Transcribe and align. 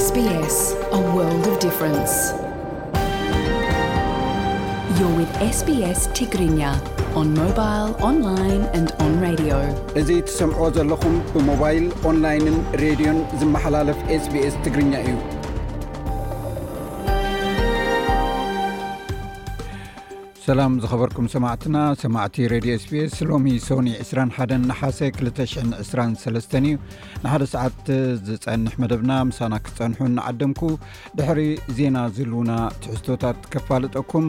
ስስ 0.00 0.58
ኣ 0.96 0.98
ዋ 1.14 1.24
ን 1.38 1.48
ዮ 5.00 5.08
sbስ 5.58 6.00
ትግርኛ 6.18 6.60
ኦን 7.20 7.28
ሞባይል 7.40 7.88
ኦንላን 8.08 8.62
ኣንድ 8.78 8.90
ኦን 9.04 9.12
ራድ 9.24 9.42
እዙ 10.02 10.08
ትሰምዕዎ 10.28 10.68
ዘለኹም 10.78 11.16
ብሞባይል 11.34 11.86
ኦንላይንን 12.10 12.58
ሬድዮን 12.84 13.20
ዝመሓላለፍ 13.42 13.98
ስbs 14.22 14.54
ትግርኛ 14.66 14.92
እዩ 15.04 15.14
ሰላም 20.46 20.72
ዘኸበርኩም 20.82 21.26
ሰማዕትና 21.32 21.76
ሰማዕቲ 22.00 22.36
ሬድዮ 22.52 22.72
ስቢስ 22.84 23.12
ሎሚ 23.28 23.48
ሶኒ 23.66 23.88
21 24.04 24.54
ንሓሴ 24.68 24.98
223 25.18 26.56
እዩ 26.58 26.76
ንሓደ 27.24 27.44
ሰዓት 27.52 27.82
ዝፀንሕ 28.28 28.74
መደብና 28.84 29.12
ምሳና 29.28 29.52
ክፀንሑ 29.66 30.00
ንዓደምኩ 30.16 30.60
ድሕሪ 31.18 31.40
ዜና 31.76 31.96
ዝህልውና 32.16 32.50
ትሕዝቶታት 32.80 33.38
ከፋልጠኩም 33.54 34.26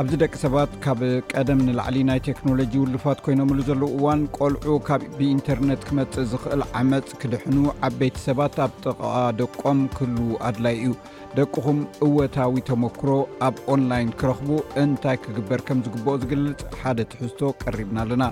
ኣብዚ 0.00 0.12
ደቂ 0.22 0.32
ሰባት 0.44 0.72
ካብ 0.84 1.00
ቀደም 1.34 1.60
ንላዕሊ 1.68 1.96
ናይ 2.10 2.20
ቴክኖሎጂ 2.30 2.72
ውሉፋት 2.82 3.20
ኮይኖምሉ 3.26 3.60
ዘለዉ 3.68 3.90
እዋን 3.98 4.20
ቆልዑ 4.38 4.74
ካብ 4.88 5.04
ብኢንተርነት 5.18 5.80
ክመፅእ 5.88 6.28
ዝኽእል 6.32 6.62
ዓመፅ 6.80 7.08
ክድሕኑ 7.22 7.56
ዓበይቲ 7.88 8.16
ሰባት 8.26 8.56
ኣብ 8.66 8.72
ጥቓ 8.86 9.00
ደቆም 9.40 9.80
ክህሉ 9.96 10.16
ኣድላይ 10.48 10.76
እዩ 10.82 10.92
ደቅኹም 11.36 11.78
እወታዊ 12.06 12.54
ተመክሮ 12.68 13.10
ኣብ 13.46 13.56
ኦንላይን 13.72 14.10
ክረኽቡ 14.20 14.50
እንታይ 14.82 15.16
ክግበር 15.24 15.60
ከም 15.66 15.78
ዝግብኦ 15.86 16.12
ዝግልጽ 16.22 16.60
ሓደ 16.82 16.98
ትሕዝቶ 17.12 17.40
ቀሪብና 17.62 17.98
ኣለና 18.04 18.24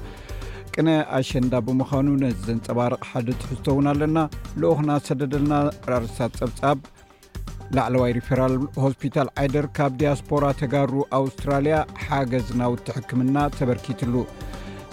ቅነ 0.75 0.89
ኣሸንዳ 1.19 1.53
ብምዃኑ 1.67 2.07
ነዚ 2.23 2.39
ዘንፀባርቕ 2.49 3.03
ሓደ 3.11 3.29
ትሕዝቶ 3.43 3.67
ውን 3.77 3.87
ኣለና 3.93 4.19
ልኡክና 4.63 4.91
ሰደደልና 5.07 5.55
ራእርስታት 5.91 6.33
ጸብጻብ 6.41 6.79
ላዕለዋይ 7.77 8.13
ሪፌራል 8.19 8.55
ሆስፒታል 8.85 9.29
ዓይደር 9.43 9.67
ካብ 9.77 9.93
ዲያስፖራ 10.01 10.45
ተጋሩ 10.61 10.93
ኣውስትራልያ 11.21 11.77
ሓገዝ 12.05 12.49
ናውትሕክምና 12.61 13.37
ተበርኪትሉ 13.59 14.15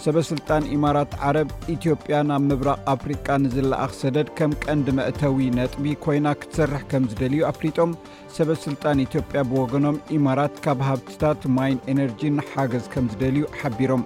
ሰበ 0.04 0.20
ሥልጣን 0.30 0.64
ኢማራት 0.76 1.12
ዓረብ 1.26 1.50
ኢትዮጵያ 1.74 2.16
ናብ 2.30 2.42
ምብራቕ 2.48 2.80
ኣፍሪቃ 2.94 3.28
ንዝለኣኽ 3.44 3.92
ሰደድ 4.00 4.28
ከም 4.38 4.52
ቀንዲ 4.64 4.88
መእተዊ 4.98 5.38
ነጥቢ 5.58 5.86
ኮይና 6.06 6.28
ክትሰርሕ 6.42 6.82
ከም 6.92 7.04
ዝደልዩ 7.12 7.40
ኣፍሊጦም 7.52 7.92
ሰበስልጣን 8.38 9.04
ኢትዮጵያ 9.06 9.42
ብወገኖም 9.52 10.02
ኢማራት 10.18 10.58
ካብ 10.66 10.82
ሃብትታት 10.90 11.46
ማይን 11.58 11.80
ኤነርጂን 11.94 12.44
ሓገዝ 12.52 12.88
ከም 12.96 13.08
ዝደልዩ 13.14 13.44
ሓቢሮም 13.60 14.04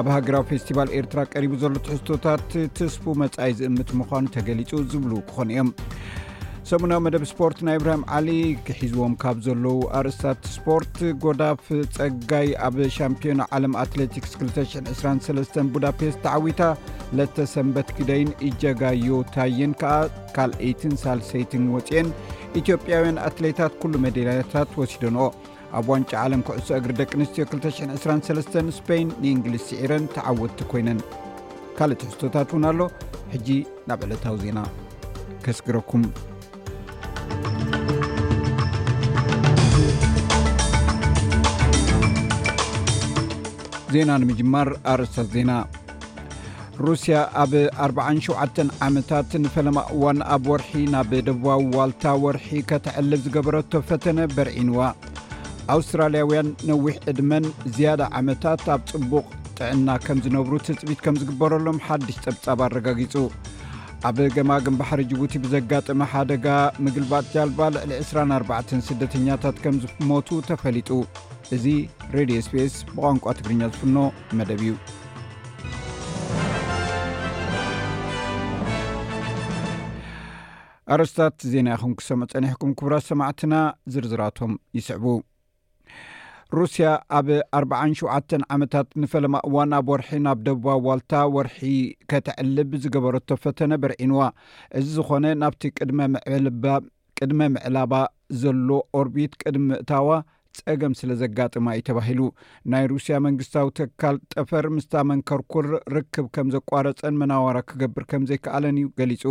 ኣብ 0.00 0.06
ሃገራዊ 0.16 0.44
ፌስቲቫል 0.52 0.88
ኤርትራ 0.98 1.18
ቀሪቡ 1.34 1.54
ዘሎ 1.62 1.74
ትሕዝቶታት 1.86 2.48
ትስፉ 2.78 3.04
መጻኢ 3.22 3.52
ዝእምት 3.60 3.92
ምዃኑ 4.00 4.24
ተገሊጹ 4.36 4.70
ዝብሉ 4.92 5.12
ክኾኑ 5.30 5.50
እዮም 5.54 5.68
ሰሙናዊ 6.68 6.98
መደብ 7.02 7.24
ስፖርት 7.30 7.58
ናይ 7.66 7.76
እብርሃም 7.78 8.00
ዓሊ 8.14 8.28
ክሒዝዎም 8.66 9.12
ካብ 9.22 9.36
ዘለዉ 9.46 9.74
አርእስታት 9.98 10.40
ስፖርት 10.54 10.96
ጎዳፍ 11.24 11.60
ፀጋይ 11.96 12.48
ኣብ 12.68 12.76
ሻምፒዮና 12.96 13.42
ዓለም 13.58 13.74
ኣትሌቲክስ 13.82 14.32
223 14.40 15.60
ቡዳፔስት 15.76 16.18
ተዓዊታ 16.24 16.62
ለተ 17.18 17.46
ሰንበት 17.52 17.90
ግደይን 17.98 18.30
እጀጋዮታየን 18.48 19.74
ከዓ 19.82 19.92
ካልአይትን 20.36 20.94
ሳልሰይትን 21.04 21.66
ወፅአን 21.76 22.08
ኢትዮጵያውያን 22.60 23.20
ኣትሌታት 23.28 23.76
ኩሉ 23.82 23.94
ሜዳልያታት 24.06 24.72
ወሲደንኦ 24.82 25.28
ኣብ 25.80 25.86
ዋንጫ 25.94 26.10
ዓለም 26.26 26.42
ኩዕሶ 26.48 26.68
እግሪ 26.82 26.94
ደቂ 27.02 27.10
ኣንስትዮ 27.22 27.44
223 27.56 28.62
ስፔይን 28.80 29.08
ንእንግሊዝ 29.24 29.64
ሲዒረን 29.72 30.10
ተዓወቲ 30.16 30.58
ኮይነን 30.72 31.00
ካልእ 31.80 32.00
ትሕዝቶታት 32.02 32.50
ውን 32.56 32.66
ኣሎ 32.72 32.80
ሕጂ 33.34 33.48
ናብ 33.90 34.00
ዕለታዊ 34.08 34.38
ዜና 34.46 34.58
ከስግረኩም 35.46 36.04
ዜና 43.94 44.12
ንምጅማር 44.20 44.68
ኣርእስታት 44.92 45.26
ዜና 45.34 45.52
ሩስያ 46.84 47.18
ኣብ 47.42 47.52
47 47.82 48.58
ዓመታት 48.86 49.30
ንፈለማ 49.42 49.78
እዋን 49.94 50.18
ኣብ 50.34 50.46
ወርሒ 50.52 50.72
ናብ 50.94 51.12
ደቡባዊ 51.26 51.60
ዋልታ 51.76 52.04
ወርሒ 52.24 52.48
ከተዕልብ 52.70 53.20
ዝገበረቶ 53.26 53.72
ፈተነ 53.90 54.18
በርዒንዋ 54.36 54.80
ኣውስትራልያውያን 55.74 56.48
ነዊሕ 56.70 56.96
ዕድመን 57.12 57.46
ዝያዳ 57.76 58.02
ዓመታት 58.20 58.64
ኣብ 58.74 58.82
ጽቡቕ 58.90 59.24
ጥዕና 59.60 59.88
ከም 60.06 60.18
ዝነብሩ 60.24 60.52
ትፅቢት 60.68 61.00
ከም 61.04 61.16
ዝግበረሎም 61.22 61.80
ሓድሽ 61.86 62.18
ጸብጻብ 62.26 62.60
ኣረጋጊጹ 62.68 63.14
ኣብ 64.08 64.18
ገማግን 64.38 64.76
ባሕሪ 64.80 65.00
ጅቡቲ 65.12 65.34
ብዘጋጥመ 65.46 66.00
ሓደጋ 66.14 66.46
ምግልባጥ 66.86 67.24
ጃልባ 67.34 67.60
ልዕሊ 67.76 67.92
24 68.10 68.76
ስደተኛታት 68.90 69.56
ከም 69.64 69.78
ዝሞቱ 69.84 70.28
ተፈሊጡ 70.50 70.90
እዚ 71.54 71.66
ሬድዮ 72.14 72.36
ስፔስ 72.46 72.72
ብቋንቋ 72.94 73.24
ትግርኛ 73.38 73.60
ዝፍኖ 73.74 73.96
መደብ 74.38 74.60
እዩ 74.64 74.70
ኣረስታት 80.94 81.36
ዜና 81.52 81.68
ይኹም 81.74 81.92
ክሰም 81.98 82.20
ፀኒሕኩም 82.32 82.72
ክብራት 82.78 83.04
ሰማዕትና 83.10 83.54
ዝርዝራቶም 83.92 84.52
ይስዕቡ 84.78 85.06
ሩስያ 86.58 86.88
ኣብ 87.18 87.28
47 87.62 88.38
ዓመታት 88.54 88.88
ንፈለማ 89.02 89.36
እዋን 89.48 89.72
ኣብ 89.78 89.86
ወርሒ 89.92 90.10
ናብ 90.26 90.38
ደቡባ 90.46 90.74
ዋልታ 90.86 91.12
ወርሒ 91.36 91.58
ከተዕልብ 92.12 92.72
ዝገበረቶ 92.84 93.28
ፈተነ 93.44 93.72
በርዒንዋ 93.84 94.20
እዚ 94.80 94.86
ዝኮነ 94.98 95.26
ናብቲ 95.42 95.62
ቅድመ 97.22 97.40
ምዕላባ 97.56 97.94
ዘሎ 98.42 98.68
ኦርቢት 99.00 99.32
ቅድሚ 99.42 99.64
ምእታዋ 99.72 100.06
ፀገም 100.66 100.92
ስለ 101.00 101.10
ዘጋጥማ 101.22 101.66
እዩ 101.76 101.82
ተባሂሉ 101.88 102.20
ናይ 102.72 102.84
ሩስያ 102.92 103.16
መንግስታዊ 103.26 103.68
ተካል 103.78 104.16
ጠፈር 104.32 104.66
ምስታመንከርኩር 104.76 105.66
ርክብ 105.96 106.26
ከም 106.36 106.48
ዘቋረፀን 106.54 107.18
መናዋራ 107.22 107.58
ክገብር 107.70 108.04
ከም 108.12 108.24
ዘይከኣለን 108.30 108.78
እዩ 108.80 108.88
ገሊጹ 109.00 109.24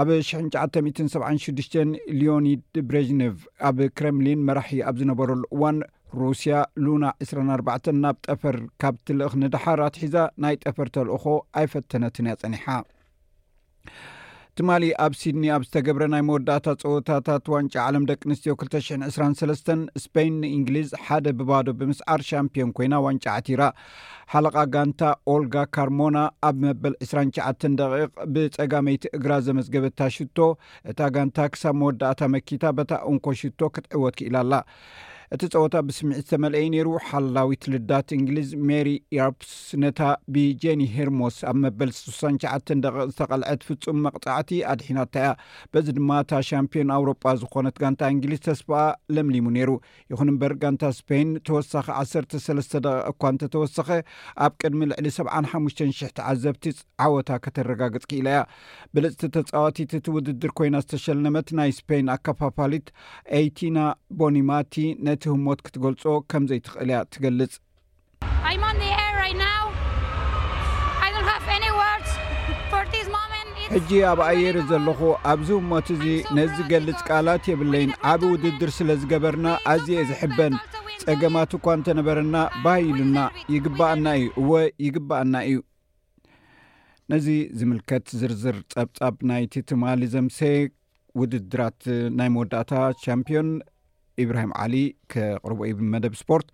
ኣብ 0.00 0.08
976 0.30 1.76
ሊኒድ 2.20 2.64
ብሬጅኒቭ 2.88 3.36
ኣብ 3.68 3.78
ክረምሊን 3.98 4.42
መራሒ 4.48 4.80
ኣብ 4.88 4.96
ዝነበረሉ 5.02 5.42
እዋን 5.56 5.76
ሩስያ 6.22 6.56
ሉና 6.86 7.04
24 7.28 7.88
ናብ 8.02 8.16
ጠፈር 8.28 8.56
ካብ 8.82 8.96
ትልእኽ 9.06 9.32
ንድሓር 9.44 9.80
ኣትሒዛ 9.86 10.16
ናይ 10.42 10.54
ጠፈር 10.64 10.88
ተልእኮ 10.96 11.24
ኣይ 11.60 11.66
ፈተነትን 11.72 12.28
እያ 12.34 12.36
ፀኒሓ 12.42 12.64
ትማሊ 14.58 14.84
ኣብ 15.04 15.14
ሲድኒ 15.20 15.44
ኣብ 15.54 15.62
ዝተገብረ 15.66 16.02
ናይ 16.12 16.22
መወዳእታ 16.26 16.66
ፀወታታት 16.82 17.48
ዋንጫ 17.54 17.74
ዓለም 17.86 18.04
ደቂ 18.10 18.20
ኣንስትዮ 18.28 18.52
2 18.60 19.08
2ሰስ 19.16 19.60
ስፖይን 20.02 20.36
ንእንግሊዝ 20.42 20.88
ሓደ 21.06 21.26
ብባዶ 21.38 21.66
ብምስዓር 21.80 22.20
ሻምፒዮን 22.28 22.70
ኮይና 22.76 22.94
ዋንጫ 23.06 23.24
ዓቲራ 23.38 23.62
ሓለቓ 24.34 24.56
ጋንታ 24.76 25.02
ኦልጋ 25.32 25.56
ካርሞና 25.76 26.16
ኣብ 26.50 26.56
መበል 26.64 26.94
29 27.08 27.68
ደቂቕ 27.80 28.14
ብፀጋመይቲ 28.36 29.04
እግራ 29.18 29.32
ዘመዝገበታ 29.48 30.00
ሽቶ 30.16 30.38
እታ 30.92 31.00
ጋንታ 31.16 31.38
ክሳብ 31.56 31.76
መወዳእታ 31.82 32.20
መኪታ 32.36 32.64
በታ 32.78 32.92
እንኮ 33.12 33.26
ሽቶ 33.42 33.60
ክትዕወት 33.76 34.16
ክኢላ 34.22 34.36
ኣላ 34.46 34.54
እቲ 35.34 35.42
ፀወታ 35.52 35.76
ብስምዒ 35.86 36.16
ዝተመልአየ 36.22 36.66
ነይሩ 36.72 36.88
ሓላዊት 37.06 37.62
ልዳት 37.72 38.08
እንግሊዝ 38.16 38.48
ሜሪ 38.68 38.88
ያርፕስ 39.18 39.52
ነታ 39.82 40.00
ብጀኒ 40.34 40.80
ሄርሞስ 40.94 41.36
ኣብ 41.50 41.56
መበል 41.62 41.90
6ሸ 42.00 42.30
ደ 42.84 42.92
ዝተቐልዐት 43.10 43.62
ፍፁም 43.68 43.98
መቕፃዕቲ 44.04 44.50
ኣድሒናታ 44.72 45.14
እያ 45.22 45.30
በዚ 45.72 45.86
ድማ 45.96 46.10
እታ 46.26 46.32
ሻምፒዮን 46.50 46.92
ኣውሮጳ 46.98 47.24
ዝኮነት 47.40 47.76
ጋንታ 47.82 48.02
እንግሊዝ 48.14 48.40
ተስብኣ 48.46 48.80
ለምሊሙ 49.16 49.46
ነይሩ 49.56 49.72
ይኹን 50.12 50.30
እምበር 50.32 50.54
ጋንታ 50.64 50.82
እስፖይን 50.94 51.32
ተወሳኺ 51.50 51.86
1ሰስ 52.04 52.70
ደ 52.86 52.92
እኳ 53.10 53.20
እንተተወሰኸ 53.34 53.90
ኣብ 54.46 54.52
ቅድሚ 54.62 54.80
ልዕሊ 54.92 55.08
7ሓ 55.18 55.34
0000ቲ 55.56 56.26
ዓዘብቲ 56.34 56.64
ዓወታ 57.08 57.30
ከተረጋግፅ 57.46 58.06
ክኢለ 58.12 58.26
ያ 58.38 58.44
ብልፅቲ 58.94 59.24
ተፃዋቲት 59.38 59.90
እቲ 60.00 60.06
ውድድር 60.18 60.52
ኮይና 60.58 60.76
ዝተሸለመት 60.86 61.48
ናይ 61.60 61.72
ስፖይን 61.80 62.08
ኣካፋፋሊት 62.16 62.86
ኣይቲና 63.40 63.78
ቦኒማቲ 64.22 64.74
እቲ 65.16 65.26
ህሞት 65.34 65.60
ክትገልፆ 65.66 66.04
ከምዘይ 66.30 66.58
ትኽእል 66.66 66.90
ያ 66.94 66.98
ትገልፅ 67.14 67.52
ሕጂ 73.74 73.90
ኣብ 74.08 74.20
ኣየር 74.26 74.56
ዘለኹ 74.70 74.98
ኣብዚ 75.30 75.48
ህሞት 75.60 75.86
እዚ 75.94 76.04
ነዝ 76.36 76.52
ገልፅ 76.72 76.98
ቃላት 77.10 77.44
የብለይን 77.50 77.90
ኣብ 78.10 78.20
ውድድር 78.32 78.70
ስለዝገበርና 78.78 79.46
ኣዝየ 79.72 80.02
ዝሕበን 80.10 80.54
ፀገማት 81.06 81.50
እኳ 81.58 81.64
እንተነበረና 81.78 82.36
ባህይኢሉና 82.64 83.18
ይግባኣና 83.54 84.06
እዩ 84.20 84.28
እወ 84.42 84.52
ይግባአና 84.86 85.34
እዩ 85.48 85.56
ነዚ 87.12 87.26
ዝምልከት 87.60 88.06
ዝርዝር 88.20 88.58
ፀብፃብ 88.74 89.16
ናይቲ 89.30 89.54
ትማሊ 89.70 90.00
ዘምሰ 90.14 90.38
ውድድራት 91.20 91.80
ናይ 92.20 92.30
መወዳእታ 92.36 92.72
ሻምፒዮን 93.06 93.50
ኢብራሂም 94.24 94.52
ዓሊ 94.64 94.76
ከቅርቦ 95.12 95.60
ኢ 95.70 95.72
መደብ 95.94 96.14
ስፖርት 96.22 96.48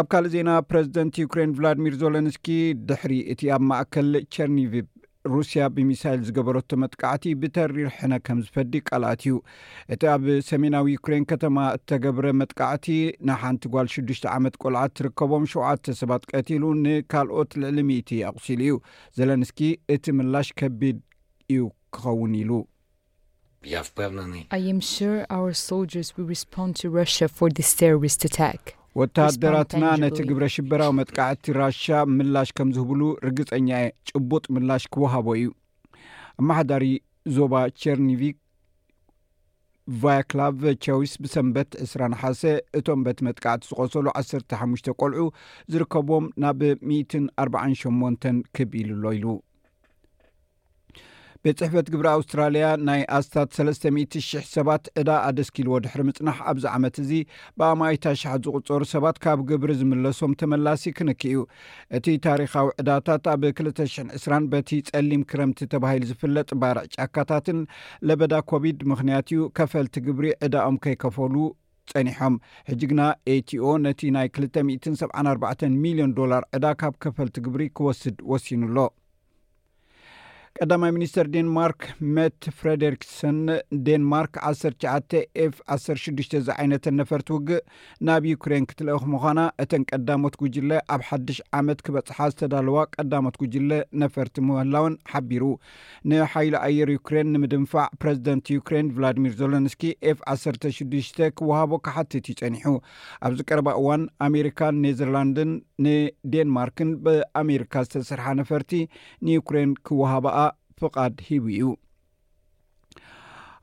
ኣብ 0.00 0.06
ካልእ 0.12 0.32
ዜና 0.36 0.50
ፕረዚደንት 0.70 1.14
ዩክሬን 1.24 1.54
ቭላድሚር 1.58 1.94
ዘለንስኪ 2.02 2.48
ድሕሪ 2.88 3.14
እቲ 3.32 3.40
ኣብ 3.54 3.62
ማእከል 3.70 4.10
ቸርኒቭ 4.34 4.74
ሩስያ 5.32 5.62
ብሚሳይል 5.76 6.20
ዝገበረቶ 6.26 6.70
መጥቃዕቲ 6.82 7.24
ብተሪር 7.40 7.88
ሕነ 7.96 8.12
ከም 8.26 8.38
ዝፈዲግ 8.44 8.84
ቃልኣት 8.90 9.22
እዩ 9.26 9.34
እቲ 9.94 10.02
ኣብ 10.12 10.22
ሰሜናዊ 10.50 10.86
ዩክሬን 10.94 11.26
ከተማ 11.32 11.56
እተገብረ 11.78 12.24
መጥቃዕቲ 12.40 12.86
ንሓንቲ 13.30 13.64
ጓል 13.74 13.88
ሽዱሽተ 13.94 14.24
ዓመት 14.36 14.54
ቆልዓት 14.62 14.94
ትርከቦም 14.98 15.44
7ተ 15.54 15.96
ሰባት 16.00 16.24
ቀቲሉ 16.32 16.62
ንካልኦት 16.84 17.52
ልዕሊ 17.62 17.80
ምእቲ 17.90 18.10
ኣቕሲሉ 18.30 18.60
እዩ 18.70 18.76
ዘለንስኪ 19.20 19.60
እቲ 19.96 20.06
ምላሽ 20.20 20.50
ከቢድ 20.60 21.00
እዩ 21.56 21.66
ክኸውን 21.96 22.34
ኢሉ 22.42 22.50
ወተሃደራትና 28.98 29.82
ነቲ 30.02 30.18
ግብረ 30.28 30.44
ሽበራዊ 30.54 30.90
መጥቃዕቲ 30.98 31.44
ራሽ 31.60 31.82
ምላሽ 32.14 32.48
ከም 32.58 32.68
ዝህብሉ 32.76 33.00
ርግፀኛ 33.26 33.68
የ 33.82 33.90
ጭቡጥ 34.12 34.44
ምላሽ 34.54 34.84
ክወሃቦ 34.94 35.26
እዩ 35.38 35.50
ኣብማሓዳሪ 36.40 36.86
ዞባ 37.36 37.52
ቸርኒቪክ 37.82 38.36
ቫይክላቭ 40.04 40.58
ቸዊስ 40.86 41.12
ብሰንበት 41.22 41.70
2ስራሓሴ 41.84 42.42
እቶም 42.80 43.02
በቲ 43.08 43.18
መጥቃዕቲ 43.28 43.62
ዝቆሰሉ 43.70 44.06
1ሰርተ 44.22 44.50
ሓሙሽተ 44.62 44.96
ቆልዑ 45.02 45.24
ዝርከብም 45.74 46.26
ናብ 46.44 46.60
1 46.72 47.16
4ርዓንሸሞንተን 47.44 48.38
ክብኢሉ 48.56 48.90
ሎ 49.04 49.14
ኢሉ 49.20 49.26
ቤት 51.46 51.58
ፅሕፈት 51.62 51.86
ግብሪ 51.92 52.06
ኣውስትራልያ 52.16 52.64
ናይ 52.86 53.02
ኣስታት 53.18 53.50
30,000 53.58 54.40
ሰባት 54.54 54.82
ዕዳ 55.00 55.10
ኣደስኪልዎ 55.28 55.76
ድሕሪ 55.84 56.02
ምፅናሕ 56.08 56.36
ኣብዚ 56.50 56.64
ዓመት 56.76 56.96
እዚ 57.02 57.10
ብኣማይታሸሓት 57.60 58.42
ዝቕፀሩ 58.46 58.82
ሰባት 58.94 59.18
ካብ 59.24 59.40
ግብሪ 59.50 59.70
ዝምለሶም 59.78 60.32
ተመላሲ 60.42 60.84
ክንክዩ 60.98 61.38
እቲ 61.98 62.06
ታሪካዊ 62.28 62.66
ዕዳታት 62.82 63.24
ኣብ 63.34 63.44
2020 63.52 64.42
በቲ 64.54 64.68
ጸሊም 64.90 65.22
ክረምቲ 65.30 65.62
ተባሂሉ 65.76 66.04
ዝፍለጥ 66.12 66.50
ባርዕ 66.62 66.84
ጫካታትን 66.98 67.60
ለበዳ 68.10 68.34
ኮብድ 68.52 68.80
ምክንያት 68.94 69.26
እዩ 69.34 69.40
ከፈልቲ 69.60 69.96
ግብሪ 70.08 70.26
ዕዳኦም 70.48 70.78
ከይከፈሉ 70.86 71.34
ፀኒሖም 71.94 72.34
ሕጂ 72.70 72.82
ግና 72.94 73.02
aቲኦ 73.36 73.72
ነቲ 73.88 74.00
ናይ 74.18 74.28
274 74.44 75.66
ሚልዮን 75.84 76.14
ዶላር 76.20 76.44
ዕዳ 76.58 76.66
ካብ 76.82 76.96
ከፈልቲ 77.06 77.36
ግብሪ 77.48 77.62
ክወስድ 77.78 78.18
ወሲኑኣሎ 78.32 78.78
ቀዳማይ 80.64 80.90
ሚኒስተር 80.94 81.26
ዴንማርክ 81.34 81.80
መት 82.16 82.40
ፍሬደሪክሰን 82.58 83.36
ዴንማርክ 83.88 84.32
19 84.48 85.18
ኤፍ 85.44 85.54
16 85.74 86.34
ዚ 86.46 86.50
ዓይነትን 86.56 86.94
ነፈርቲ 87.00 87.28
ውግእ 87.34 87.60
ናብ 88.06 88.24
ዩክሬን 88.30 88.66
ክትልአኹ 88.70 89.04
ምኳና 89.12 89.40
እተን 89.64 89.82
ቀዳሞት 89.90 90.34
ጉጅለ 90.42 90.72
ኣብ 90.94 91.02
ሓድሽ 91.08 91.38
ዓመት 91.58 91.78
ክበፅሓ 91.86 92.18
ዝተዳለዋ 92.32 92.76
ቀዳሞት 92.96 93.36
ጉጅለ 93.42 93.70
ነፈርቲ 94.02 94.36
ምህላውን 94.48 94.96
ሓቢሩ 95.12 95.46
ንሓይሎ 96.12 96.54
ኣየር 96.68 96.92
ዩክሬን 96.96 97.30
ንምድንፋዕ 97.36 97.86
ፕረዚደንት 98.04 98.50
ዩክሬን 98.56 98.90
ቭላዲሚር 98.98 99.34
ዘለንስ 99.42 99.76
ኤፍ 100.12 100.18
16ሽ 100.34 100.80
ክወሃቦ 101.38 101.72
ካሓቲት 101.86 102.28
ይፀኒሑ 102.32 102.66
ኣብዚ 103.28 103.40
ቀረባ 103.50 103.68
እዋን 103.82 104.04
ኣሜሪካ 104.28 104.58
ኔዘርላንድን 104.82 105.52
ንዴንማርክን 105.86 106.92
ብኣሜሪካ 107.06 107.74
ዝተስርሓ 107.86 108.26
ነፈርቲ 108.42 108.72
ንዩክሬን 109.30 109.70
ክወሃበ 109.86 110.26
ፍቃድ 110.82 111.14
ሂቡ 111.28 111.46
እዩ 111.54 111.68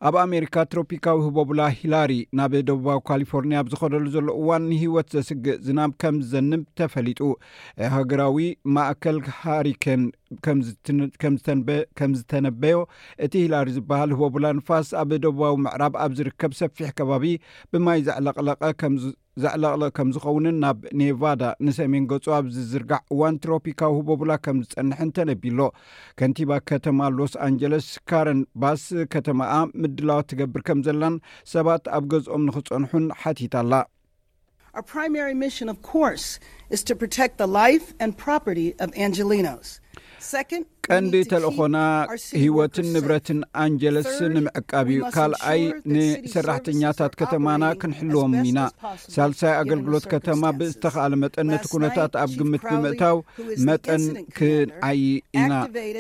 ኣብ 0.08 0.16
ኣሜሪካ 0.24 0.56
ትሮፒካዊ 0.72 1.20
ሂቦቡላ 1.26 1.62
ሂላሪ 1.78 2.12
ናብ 2.38 2.52
ደቡባዊ 2.68 2.98
ካሊፎርኒያ 3.10 3.62
ብዝኸደሉ 3.68 4.04
ዘሎ 4.16 4.28
እዋን 4.40 4.64
ንሂወት 4.72 5.08
ዘስግእ 5.16 5.58
ዝናም 5.68 5.92
ከም 6.02 6.16
ዝዘንብ 6.26 6.64
ተፈሊጡ 6.80 7.20
ሃገራዊ 7.94 8.38
ማእከል 8.76 9.18
ሃሪከን 9.40 10.04
ከም 12.04 12.14
ዝተነበዮ 12.20 12.78
እቲ 13.28 13.34
ሂላር 13.46 13.70
ዝበሃል 13.78 14.12
ህቦቡላ 14.20 14.46
ንፋስ 14.60 14.90
ኣብ 15.04 15.12
ደቡባዊ 15.26 15.56
ምዕራብ 15.68 15.96
ኣብ 16.04 16.14
ዝርከብ 16.20 16.54
ሰፊሕ 16.62 16.92
ከባቢ 17.00 17.24
ብማይ 17.72 18.02
ዘዕለቐለቀ 18.10 18.62
ከም 18.84 18.96
ዛዕለቕለ 19.44 19.84
ከም 19.98 20.08
ዝኸውንን 20.16 20.56
ናብ 20.64 20.78
ኔቫዳ 21.00 21.42
ንሰሜን 21.66 22.06
ገጹ 22.12 22.26
ኣብ 22.38 22.46
ዝዝርጋዕ 22.56 23.02
እዋን 23.14 23.36
ትሮፒካዊ 23.44 23.94
ህበብላ 23.98 24.32
ከም 24.46 24.58
ዝፀንሐን 24.68 25.10
ተነቢሎ 25.18 25.60
ከንቲባ 26.20 26.52
ከተማ 26.72 27.00
ሎስ 27.18 27.34
ኣንጀለስ 27.48 27.88
ካረንባስ 28.12 28.86
ከተማኣ 29.16 29.54
ምድላወት 29.84 30.30
ትገብር 30.32 30.64
ከም 30.70 30.82
ዘላን 30.88 31.18
ሰባት 31.54 31.86
ኣብ 31.98 32.04
ገዝኦም 32.14 32.46
ንክፀንሑን 32.50 33.06
ሓቲታ 33.24 33.54
ኣላ 33.66 33.74
ኣ 34.78 35.06
ማ 35.16 35.46
ኣንጀኖስ 39.06 39.70
ቀንዲ 40.92 41.16
ተልእኾና 41.32 41.78
ህወትን 42.42 42.88
ንብረትን 42.94 43.40
ኣንጀለስ 43.64 44.10
ንምዕቃብ 44.36 44.88
እዩ 44.94 45.02
ካልኣይ 45.16 45.62
ንሰራሕተኛታት 45.94 47.14
ከተማና 47.20 47.64
ክንሕልዎም 47.82 48.34
ኢና 48.50 48.60
ሳልሳይ 49.16 49.54
ኣገልግሎት 49.62 50.06
ከተማ 50.14 50.44
ብዝተካለ 50.60 51.12
መጠነት 51.24 51.64
ኩነታት 51.74 52.14
ኣብ 52.24 52.32
ግምት 52.40 52.64
ንምእታው 52.76 53.18
መጠን 53.70 54.04
ክንዓይ 54.40 55.04
ኢና 55.42 55.54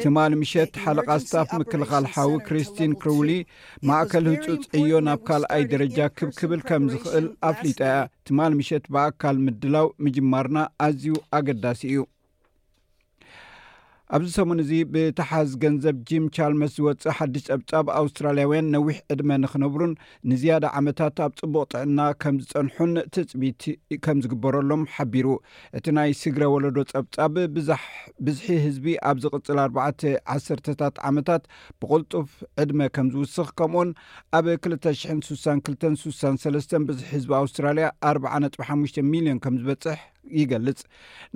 ትማሊ 0.03 0.33
ምሸት 0.43 0.73
ሓለቓ 0.85 1.09
ስታፍ 1.25 1.51
ምክልኻል 1.63 2.07
ሓዊ 2.15 2.33
ክርስቲን 2.49 2.93
ክሩውሊ 3.03 3.31
ማእከል 3.89 4.25
ህፁፅ 4.33 4.63
እዮ 4.81 4.89
ናብ 5.09 5.21
ካልኣይ 5.29 5.65
ደረጃ 5.75 5.99
ክብክብል 6.17 6.61
ከም 6.69 6.85
ዝኽእል 6.93 7.27
ኣፍሊጣ 7.51 7.79
እያ 7.89 7.99
ትማሊ 8.29 8.51
ምሸት 8.61 8.85
ብኣካል 8.93 9.35
ምድላው 9.47 9.89
ምጅማርና 10.05 10.57
ኣዝዩ 10.87 11.15
ኣገዳሲ 11.37 11.83
እዩ 11.91 11.99
ኣብዚ 14.15 14.30
ሰሙን 14.38 14.59
እዚ 14.63 14.71
ብተሓዝ 14.92 15.50
ገንዘብ 15.62 15.95
ጂም 16.09 16.25
ቻልመስ 16.36 16.69
ዝወፅእ 16.75 17.13
ሓድሽ 17.15 17.42
ፀብጣብ 17.50 17.88
ኣውስትራልያውያን 18.01 18.69
ነዊሕ 18.75 18.98
ዕድመ 19.13 19.30
ንክነብሩን 19.44 19.94
ንዝያደ 20.31 20.65
ዓመታት 20.80 21.18
ኣብ 21.25 21.31
ፅቡቅ 21.42 21.65
ጥዕና 21.74 22.00
ከም 22.21 22.36
ዝፀንሑን 22.44 22.92
ትፅቢት 23.15 23.63
ከም 24.06 24.21
ዝግበረሎም 24.25 24.83
ሓቢሩ 24.94 25.27
እቲ 25.80 25.86
ናይ 25.98 26.12
ስግረ 26.21 26.42
ወለዶ 26.54 26.77
ፀብጣብ 26.94 27.36
ብዝሒ 28.27 28.56
ህዝቢ 28.68 28.88
ኣብ 29.12 29.19
ዝቕፅል 29.25 29.59
4 29.68 30.10
1ሰታት 30.38 30.95
ዓመታት 31.10 31.44
ብቕልጡፍ 31.81 32.30
ዕድመ 32.63 32.81
ከም 32.98 33.10
ዝውስኽ 33.15 33.50
ከምኡኡን 33.62 33.92
ኣብ 34.39 34.48
262 34.74 35.89
63 36.06 36.77
ብዝሒ 36.92 37.06
ህዝቢ 37.15 37.31
ኣውስትራልያ 37.44 37.89
4.5 38.13 39.06
ሚልዮን 39.13 39.42
ከም 39.45 39.57
ዝበፅሕ 39.63 40.00
ይገልጽ 40.39 40.79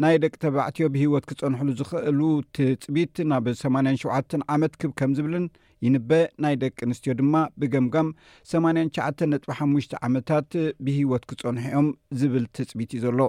ናይ 0.03 0.15
ደቂ 0.23 0.33
ተባዕትዮ 0.43 0.85
ብሂወት 0.95 1.25
ክፀንሕሉ 1.29 1.67
ዝኽእሉ 1.79 2.19
ትፅቢት 2.55 3.15
ናብ 3.31 3.45
87 3.63 4.36
ዓመት 4.55 4.74
ክብ 4.81 4.91
ከም 5.01 5.12
ዝብልን 5.19 5.45
ይንበ 5.86 6.12
ናይ 6.45 6.55
ደቂ 6.63 6.77
ኣንስትዮ 6.88 7.13
ድማ 7.19 7.36
ብገምጋም 7.62 8.10
8ሸጥሓሽ 8.53 9.88
ዓመታት 10.10 10.50
ብሂወት 10.88 11.24
ክፀንሐኦም 11.31 11.88
ዝብል 12.21 12.45
ትፅቢት 12.57 12.91
እዩ 12.98 13.03
ዘሎ 13.05 13.19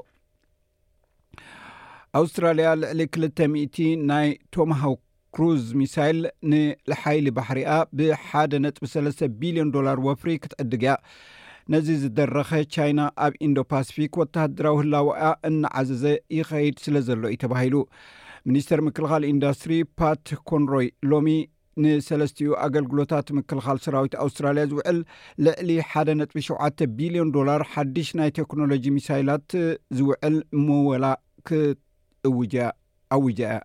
ኣውስትራልያ 2.20 2.68
ልዕሊ 3.00 3.26
200 3.52 4.06
ናይ 4.10 4.28
ቶማሃው 4.54 4.94
ክሩዝ 5.36 5.62
ሚሳይል 5.80 6.18
ንሓይሊ 6.52 7.26
ባሕርያ 7.36 7.66
ብሓደ 7.98 8.52
ጥ3ስ 8.78 9.20
ቢልዮን 9.42 9.70
ዶላር 9.76 9.98
ወፍሪ 10.06 10.32
ክትዕድግ 10.44 10.82
ያ 10.88 10.94
ነዚ 11.72 11.88
ዝደረኸ 12.02 12.50
ቻይና 12.74 13.00
ኣብ 13.24 13.32
ኢንዶ 13.46 13.58
ፓስፊክ 13.72 14.14
ወተሃደራዊ 14.20 14.76
ህላዊ 14.80 15.08
እናዓዘዘ 15.48 16.04
ይኸይድ 16.38 16.76
ስለ 16.84 16.94
ዘሎ 17.08 17.22
እዩ 17.32 17.38
ተባሂሉ 17.44 17.74
ሚኒስተር 18.48 18.80
ምክልኻል 18.86 19.24
ኢንዳስትሪ 19.32 19.72
ፓት 20.00 20.28
ኮንሮይ 20.50 20.86
ሎሚ 21.10 21.32
ንሰለስቲኡ 21.82 22.50
ኣገልግሎታት 22.66 23.28
ምክልኻል 23.38 23.78
ሰራዊት 23.84 24.14
ኣውስትራልያ 24.24 24.64
ዝውዕል 24.72 24.98
ልዕሊ 25.44 25.70
ሓደ 25.90 26.08
ነጥሸተ 26.20 26.88
ቢልዮን 26.98 27.30
ዶላር 27.36 27.62
ሓዱሽ 27.74 28.10
ናይ 28.20 28.32
ቴክኖሎጂ 28.40 28.84
ሚሳይላት 28.98 29.50
ዝውዕል 30.00 30.36
ሞወላ 30.68 31.06
ክውጃ 31.50 32.54
ኣውጃ 33.18 33.40
እያ 33.52 33.60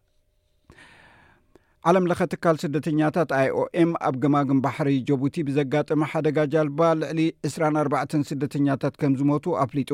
ዓለም 1.90 2.06
ለካ 2.10 2.22
ትካል 2.32 2.56
ስደተኛታት 2.62 3.30
ኣይኦኤም 3.40 3.92
ኣብ 4.08 4.16
ግማግም 4.24 4.58
ባሕሪ 4.64 4.90
ጀቡቲ 5.10 5.36
ብዘጋጥመ 5.48 6.02
ሓደጋ 6.12 6.38
ጃልባ 6.54 6.80
ልዕሊ 7.02 7.20
24 7.50 8.16
ስደተኛታት 8.30 8.96
ከም 9.02 9.14
ዝሞቱ 9.20 9.46
ኣፍሊጡ 9.64 9.92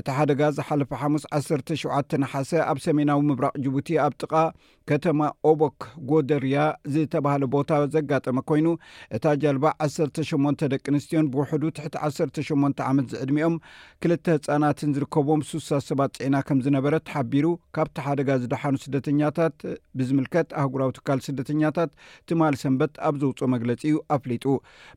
እቲ 0.00 0.06
ሓደጋ 0.16 0.40
ዝሓለፈ 0.56 0.90
ሓሙስ 1.02 1.24
17 1.38 2.16
ናሓሰ 2.22 2.50
ኣብ 2.70 2.78
ሰሜናዊ 2.86 3.20
ምብራቅ 3.28 3.52
ጅቡቲ 3.66 3.90
ኣብ 4.06 4.14
ጥቃ 4.22 4.32
ከተማ 4.90 5.22
ኦቦክ 5.50 5.78
ጎደርያ 6.10 6.58
ዝተባሃለ 6.94 7.42
ቦታ 7.54 7.72
ዘጋጠመ 7.94 8.36
ኮይኑ 8.50 8.66
እታ 9.18 9.24
ጃልባ 9.44 9.66
18 9.88 10.66
ደቂ 10.74 10.84
ኣንስትዮን 10.94 11.26
ብውሕዱ 11.34 11.62
ትሕቲ 11.78 11.94
18 12.26 12.84
ዓመት 12.90 13.08
ዝዕድሚኦም 13.14 13.56
ክልተ 14.04 14.26
ህፃናትን 14.38 14.90
ዝርከብም 14.98 15.42
ስሳ 15.52 15.70
ሰባት 15.88 16.14
ፅዕና 16.22 16.36
ከም 16.50 16.60
ዝነበረ 16.66 16.94
ተሓቢሩ 17.10 17.46
ካብቲ 17.78 17.96
ሓደጋ 18.08 18.28
ዝደሓኑ 18.44 18.74
ስደተኛታት 18.86 19.58
ብዝምልከት 20.00 20.48
ኣህጉራዊ 20.62 20.90
ትካል 21.00 21.18
ስ 21.24 21.26
ስድደተኛታት 21.28 21.90
ትማል 22.28 22.54
ሰንበት 22.62 22.92
ኣብ 23.08 23.14
ዘውፅኦ 23.22 23.46
መግለፂ 23.54 23.80
እዩ 23.90 23.96
ኣፍሊጡ 24.16 24.44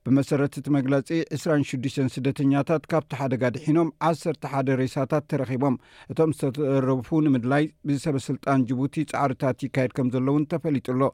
ብመሰረትቲ 0.05 0.65
መግለፂ 0.77 1.07
26ዱሽ 1.39 1.95
ስደተኛታት 2.15 2.83
ካብቲ 2.93 3.13
ሓደጋ 3.21 3.43
ድሒኖም 3.55 3.89
1ሰ 4.09 4.23
ሓደ 4.53 4.69
ሬሳታት 4.81 5.25
ተረኺቦም 5.33 5.75
እቶም 6.13 6.33
ዝተረብፉ 6.39 7.09
ንምድላይ 7.27 7.65
ብሰበስልጣን 7.87 8.65
ጅቡቲ 8.69 8.95
ፃዕርታት 9.13 9.59
ይካየድ 9.67 9.93
ከም 9.97 10.07
ዘሎ 10.15 10.27
እውን 10.33 10.45
ተፈሊጡ 10.53 10.87
ሎ 11.01 11.09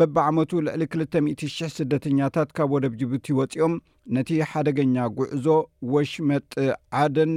በብዓመቱ 0.00 0.50
ልዕሊ 0.66 0.82
200,000 1.04 1.74
ስደተኛታት 1.78 2.48
ካብ 2.58 2.70
ወደብ 2.76 2.94
ጅቡቲ 3.02 3.26
ወፂኦም 3.40 3.74
ነቲ 4.16 4.30
ሓደገኛ 4.52 4.96
ጉዕዞ 5.18 5.46
ወሽመጥ 5.94 6.44
ዓደን 7.02 7.32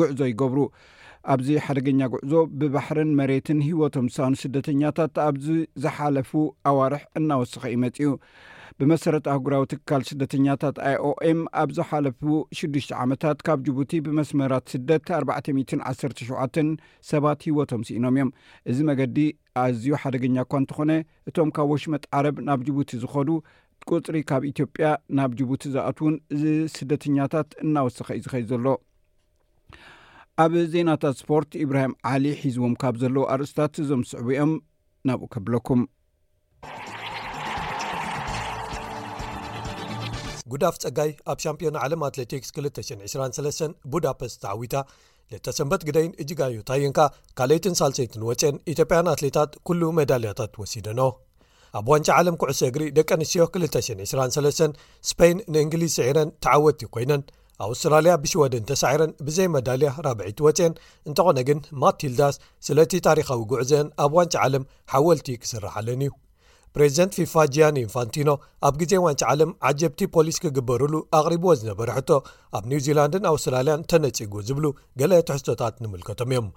ጉዕዞ 0.00 0.18
ይገብሩ 0.30 0.58
ኣብዚ 1.32 1.48
ሓደገኛ 1.66 2.00
ጉዕዞ 2.12 2.32
ብባሕርን 2.58 3.08
መሬትን 3.20 3.58
ሂወቶም 3.68 4.06
ዝሳኑ 4.14 4.32
ስደተኛታት 4.42 5.16
ኣብዚ 5.28 5.46
ዝሓለፉ 5.82 6.30
ኣዋርሕ 6.70 7.02
እናወስኸ 7.18 7.62
እዩ 7.72 7.78
መፂዩ 7.84 8.08
ብመሰረተ 8.80 9.26
ኣህጉራዊ 9.32 9.62
ትካል 9.72 10.02
ስደተኛታት 10.10 10.76
ኣይኦኤም 10.88 11.40
ኣብ 11.62 11.68
ዝሓለፉ 11.76 12.20
6ዱሽ 12.60 12.86
ዓመታት 13.04 13.38
ካብ 13.48 13.58
ጅቡቲ 13.68 13.92
ብመስመራት 14.08 14.64
ስደት 14.74 15.04
417 15.18 16.64
ሰባት 17.10 17.40
ሂወቶም 17.48 17.82
ሲኢኖም 17.90 18.16
እዮም 18.18 18.30
እዚ 18.72 18.78
መገዲ 18.90 19.18
ኣዝዩ 19.64 19.88
ሓደገኛ 20.02 20.36
እኳ 20.46 20.52
እንተኾነ 20.62 20.90
እቶም 21.30 21.50
ካብ 21.58 21.70
ወሽመጥ 21.74 22.04
ዓረብ 22.18 22.38
ናብ 22.48 22.60
ጅቡቲ 22.68 22.92
ዝኸዱ 23.04 23.30
ቁፅሪ 23.92 24.18
ካብ 24.32 24.44
ኢትዮጵያ 24.52 24.86
ናብ 25.16 25.32
ጅቡቲ 25.38 25.64
ዝኣትዉን 25.76 26.14
እዚ 26.36 26.44
ስደተኛታት 26.76 27.50
እናወስኸ 27.64 28.08
እዩ 28.18 28.22
ዝኸይ 28.26 28.44
ዘሎ 28.52 28.66
ኣብ 30.42 30.54
ዜናታት 30.72 31.16
ስፖርት 31.20 31.50
እብራሂም 31.64 31.92
ዓሊ 32.08 32.24
ሒዝቦም 32.40 32.72
ካብ 32.80 32.94
ዘለዉ 33.02 33.22
ኣርስታት 33.34 33.76
ዞም 33.88 34.00
ስዕቡ 34.08 34.26
እዮም 34.34 34.50
ናብኡ 35.08 35.28
ከብለኩም 35.34 35.82
ጉዳፍ 40.54 40.74
ፀጋይ 40.82 41.10
ኣብ 41.32 41.38
ሻምፒዮን 41.44 41.78
ዓለም 41.84 42.02
ኣትሌቲክስ 42.08 42.50
223 42.58 43.72
ቡዳፐስት 43.94 44.38
ተዓዊታ 44.42 44.76
ልተ 45.32 45.46
ሰንበት 45.60 45.82
ግዳይን 45.90 46.12
እጅጋዩ 46.24 46.56
ታየንካ 46.70 47.00
ካልይትን 47.40 47.74
ሳልሰይትን 47.80 48.26
ወፅን 48.28 48.58
ኢትጵያን 48.74 49.10
ኣትሌታት 49.14 49.54
ኩሉ 49.70 49.80
መዳልያታት 50.00 50.52
ወሲደኖ 50.64 51.00
ኣብ 51.80 51.86
ዋንጫ 51.94 52.08
ዓለም 52.20 52.38
ኩዕሶ 52.44 52.60
እግሪ 52.70 52.84
ደቂ 52.98 53.08
ኣንስትዮ 53.18 53.44
223 53.56 54.86
ስፔይን 55.12 55.38
ንእንግሊዝ 55.54 55.92
ስዒረን 55.98 56.30
ተዓወትዩ 56.46 56.88
ኮይነን 56.96 57.24
ኣውስትራልያ 57.64 58.12
ብሽወደን 58.22 58.66
ተሳዕረን 58.70 59.12
ብዘይ 59.26 59.48
መዳልያ 59.54 59.90
ራብዒቲ 60.06 60.38
ወፅአን 60.46 60.72
እንተኾነ 61.08 61.38
ግን 61.48 61.58
ማቲልዳስ 61.82 62.36
ስለቲ 62.66 62.92
ታሪካዊ 63.08 63.42
ጉዕዘአን 63.52 63.88
ኣብ 64.04 64.14
ዋንጭ 64.18 64.34
ዓለም 64.44 64.64
ሓወልቲ 64.94 65.28
ክስራሓለን 65.42 66.04
እዩ 66.06 66.12
ፕሬዚደንት 66.76 67.12
ፊፋ 67.18 67.34
ጅያን 67.54 67.80
ኢንፋንቲኖ 67.84 68.30
ኣብ 68.68 68.74
ግዜ 68.82 68.92
ዋንጫ 69.04 69.22
ዓለም 69.32 69.50
ዓጀብቲ 69.70 70.00
ፖሊስ 70.16 70.38
ክግበሩሉ 70.44 70.94
ኣቕሪብዎ 71.18 71.52
ዝነበረ 71.62 71.88
ሕቶ 71.98 72.10
ኣብ 72.58 72.64
ኒው 72.72 72.82
ዚላንድን 72.86 73.30
ኣውስትራልያን 73.32 73.86
ተነጺጉ 73.92 74.34
ዝብሉ 74.50 74.66
ገለ 75.02 75.14
ትሕዝቶታት 75.30 75.76
ንምልከቶም 75.84 76.32
እዮም 76.34 76.48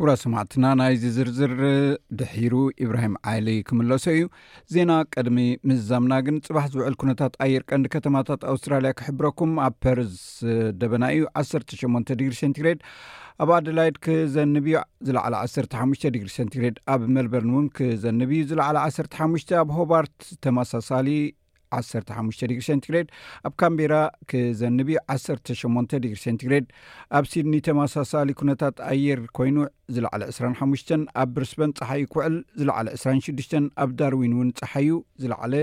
ጉራ 0.00 0.10
ሰማዕትና 0.20 0.66
ናይዚ 0.80 1.02
ዝርዝር 1.16 1.52
ድሒሩ 2.18 2.54
እብራሂም 2.84 3.14
ዓይሊ 3.30 3.48
ክምለሶ 3.68 4.04
እዩ 4.14 4.22
ዜና 4.74 4.92
ቀድሚ 5.14 5.38
ምዛምና 5.68 6.12
ግን 6.26 6.36
ፅባሕ 6.46 6.64
ዝውዕል 6.74 6.94
ኩነታት 7.00 7.32
ኣየር 7.44 7.62
ቀንዲ 7.70 7.88
ከተማታት 7.94 8.44
ኣውስትራልያ 8.52 8.92
ክሕብረኩም 8.98 9.52
ኣብ 9.66 9.74
ፐርዝ 9.86 10.14
ደበና 10.82 11.02
እዩ 11.16 11.24
18 11.42 12.12
ድግሪ 12.20 12.32
ሰንቲግሬድ 12.42 12.80
ኣብ 13.44 13.50
ኣደላይድ 13.58 13.98
ክዘንብ 14.06 14.64
ዩ 14.74 14.78
ዝለዕለ 15.08 15.34
15ሽ 15.42 16.02
ድግሪ 16.16 16.30
ሰንትግሬድ 16.38 16.78
ኣብ 16.94 17.04
መልበርን 17.18 17.52
ውን 17.58 17.68
ክዘንብ 17.78 18.32
እዩ 18.38 18.40
ዝለዕለ 18.52 18.78
1ሰሓሙሽተ 18.88 19.52
ኣብ 19.64 19.70
ሆባርት 19.80 20.18
ተመሳሳሊ 20.46 21.08
15 21.74 22.44
ግሪ 22.52 22.56
ሴንቲግሬድ 22.68 23.08
ኣብ 23.48 23.52
ካምቤራ 23.62 23.94
ክዘንብ 24.30 24.88
18 24.94 25.94
ዲግሪ 26.04 26.16
ሴንቲግሬድ 26.24 26.66
ኣብ 27.18 27.24
ሲድኒ 27.32 27.54
ተመሳሳሊ 27.68 28.28
ኩነታት 28.40 28.76
ኣየር 28.92 29.20
ኮይኑ 29.38 29.56
ዝለዕለ 29.96 30.22
25 30.34 30.94
ኣብ 31.22 31.28
ብርስበን 31.36 31.72
ፀሓዩ 31.80 32.04
ክውዕል 32.12 32.36
ዝለዕለ 32.60 32.88
26 33.00 33.56
ኣብ 33.82 33.90
ዳርዊን 34.00 34.32
እውን 34.36 34.48
ፀሓዩ 34.60 34.90
ዝለዕለ 35.24 35.54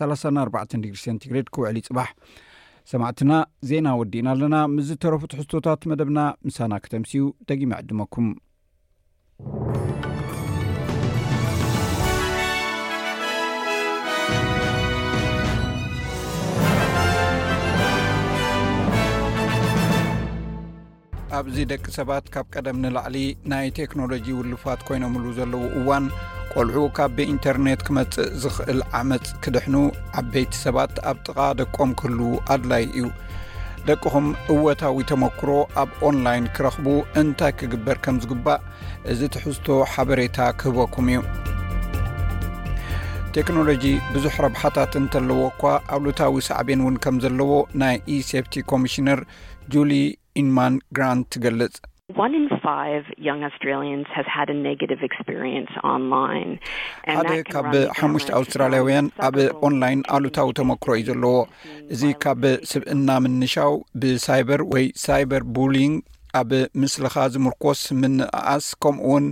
34 0.00 0.78
ግ 0.92 0.94
ሴንግሬድ 1.06 1.48
ክውዕል 1.56 1.78
እይፅባሕ 1.80 2.10
ሰማዕትና 2.92 3.32
ዜና 3.70 3.88
ወዲእና 3.98 4.28
ኣለና 4.36 4.56
ምዝተረፉትሕዝቶታት 4.76 5.82
መደብና 5.90 6.20
ምሳና 6.46 6.72
ክተምስኡ 6.86 7.28
ደጊማ 7.50 7.72
ዕድመኩም 7.82 8.28
ኣብዚ 21.36 21.56
ደቂ 21.70 21.84
ሰባት 21.96 22.24
ካብ 22.32 22.46
ቀደም 22.54 22.78
ንላዕሊ 22.84 23.16
ናይ 23.50 23.66
ቴክኖሎጂ 23.78 24.24
ውልፋት 24.38 24.80
ኮይኖምሉ 24.86 25.22
ዘለዉ 25.38 25.62
እዋን 25.80 26.04
ቆልዑ 26.52 26.78
ካብ 26.96 27.12
ብኢንተርነት 27.18 27.80
ክመጽእ 27.86 28.26
ዝኽእል 28.42 28.80
ዓመፅ 28.98 29.26
ክድሕኑ 29.44 29.74
ዓበይቲ 30.20 30.52
ሰባት 30.64 30.94
ኣብ 31.10 31.18
ጥቓ 31.26 31.38
ደቆም 31.60 31.92
ክህል 32.00 32.18
ኣድላይ 32.54 32.84
እዩ 33.00 33.06
ደቅኹም 33.90 34.26
እወታዊ 34.54 34.98
ተመክሮ 35.10 35.50
ኣብ 35.82 35.92
ኦንላይን 36.08 36.48
ክረኽቡ 36.58 36.88
እንታይ 37.20 37.52
ክግበር 37.60 37.96
ከም 38.06 38.18
ዝግባእ 38.24 38.60
እዚ 39.14 39.20
ትሕዝቶ 39.36 39.68
ሓበሬታ 39.92 40.38
ክህበኩም 40.62 41.08
እዩ 41.14 41.22
ቴክኖሎጂ 43.36 43.84
ብዙሕ 44.14 44.34
ረብሓታት 44.44 44.92
እንተለዎ 45.00 45.38
እኳ 45.52 45.62
ኣውሉታዊ 45.94 46.34
ሳዕብን 46.48 46.80
ውን 46.86 46.96
ከም 47.04 47.16
ዘለዎ 47.24 47.52
ናይ 47.82 47.96
ኢሴፍቲ 48.16 48.54
ኮሚሽነር 48.72 49.20
ጁሊ 49.74 49.92
ኢንማን 50.40 50.74
ግራንት 50.96 51.32
ገልጽሓደ 51.44 52.60
ካብ 57.54 57.68
ሓሙሽቲ 58.00 58.30
ኣውስትራልያውያን 58.38 59.08
ኣብ 59.28 59.36
ኦንላይን 59.68 60.00
ኣሉታዊ 60.18 60.48
ተመክሮ 60.60 60.90
እዩ 61.00 61.08
ዘለዎ 61.10 61.34
እዚ 61.96 62.02
ካብ 62.24 62.42
ስብእና 62.72 63.08
ምንሻው 63.26 63.74
ብሳይበር 64.04 64.62
ወይ 64.74 64.86
ሳይበር 65.06 65.44
ቡሊንግ 65.58 65.96
ኣብ 66.40 66.50
ምስልኻ 66.82 67.14
ዝምርኮስ 67.32 67.80
ምንእኣስ 68.02 68.66
ከምኡ 68.82 69.04
ውን 69.12 69.26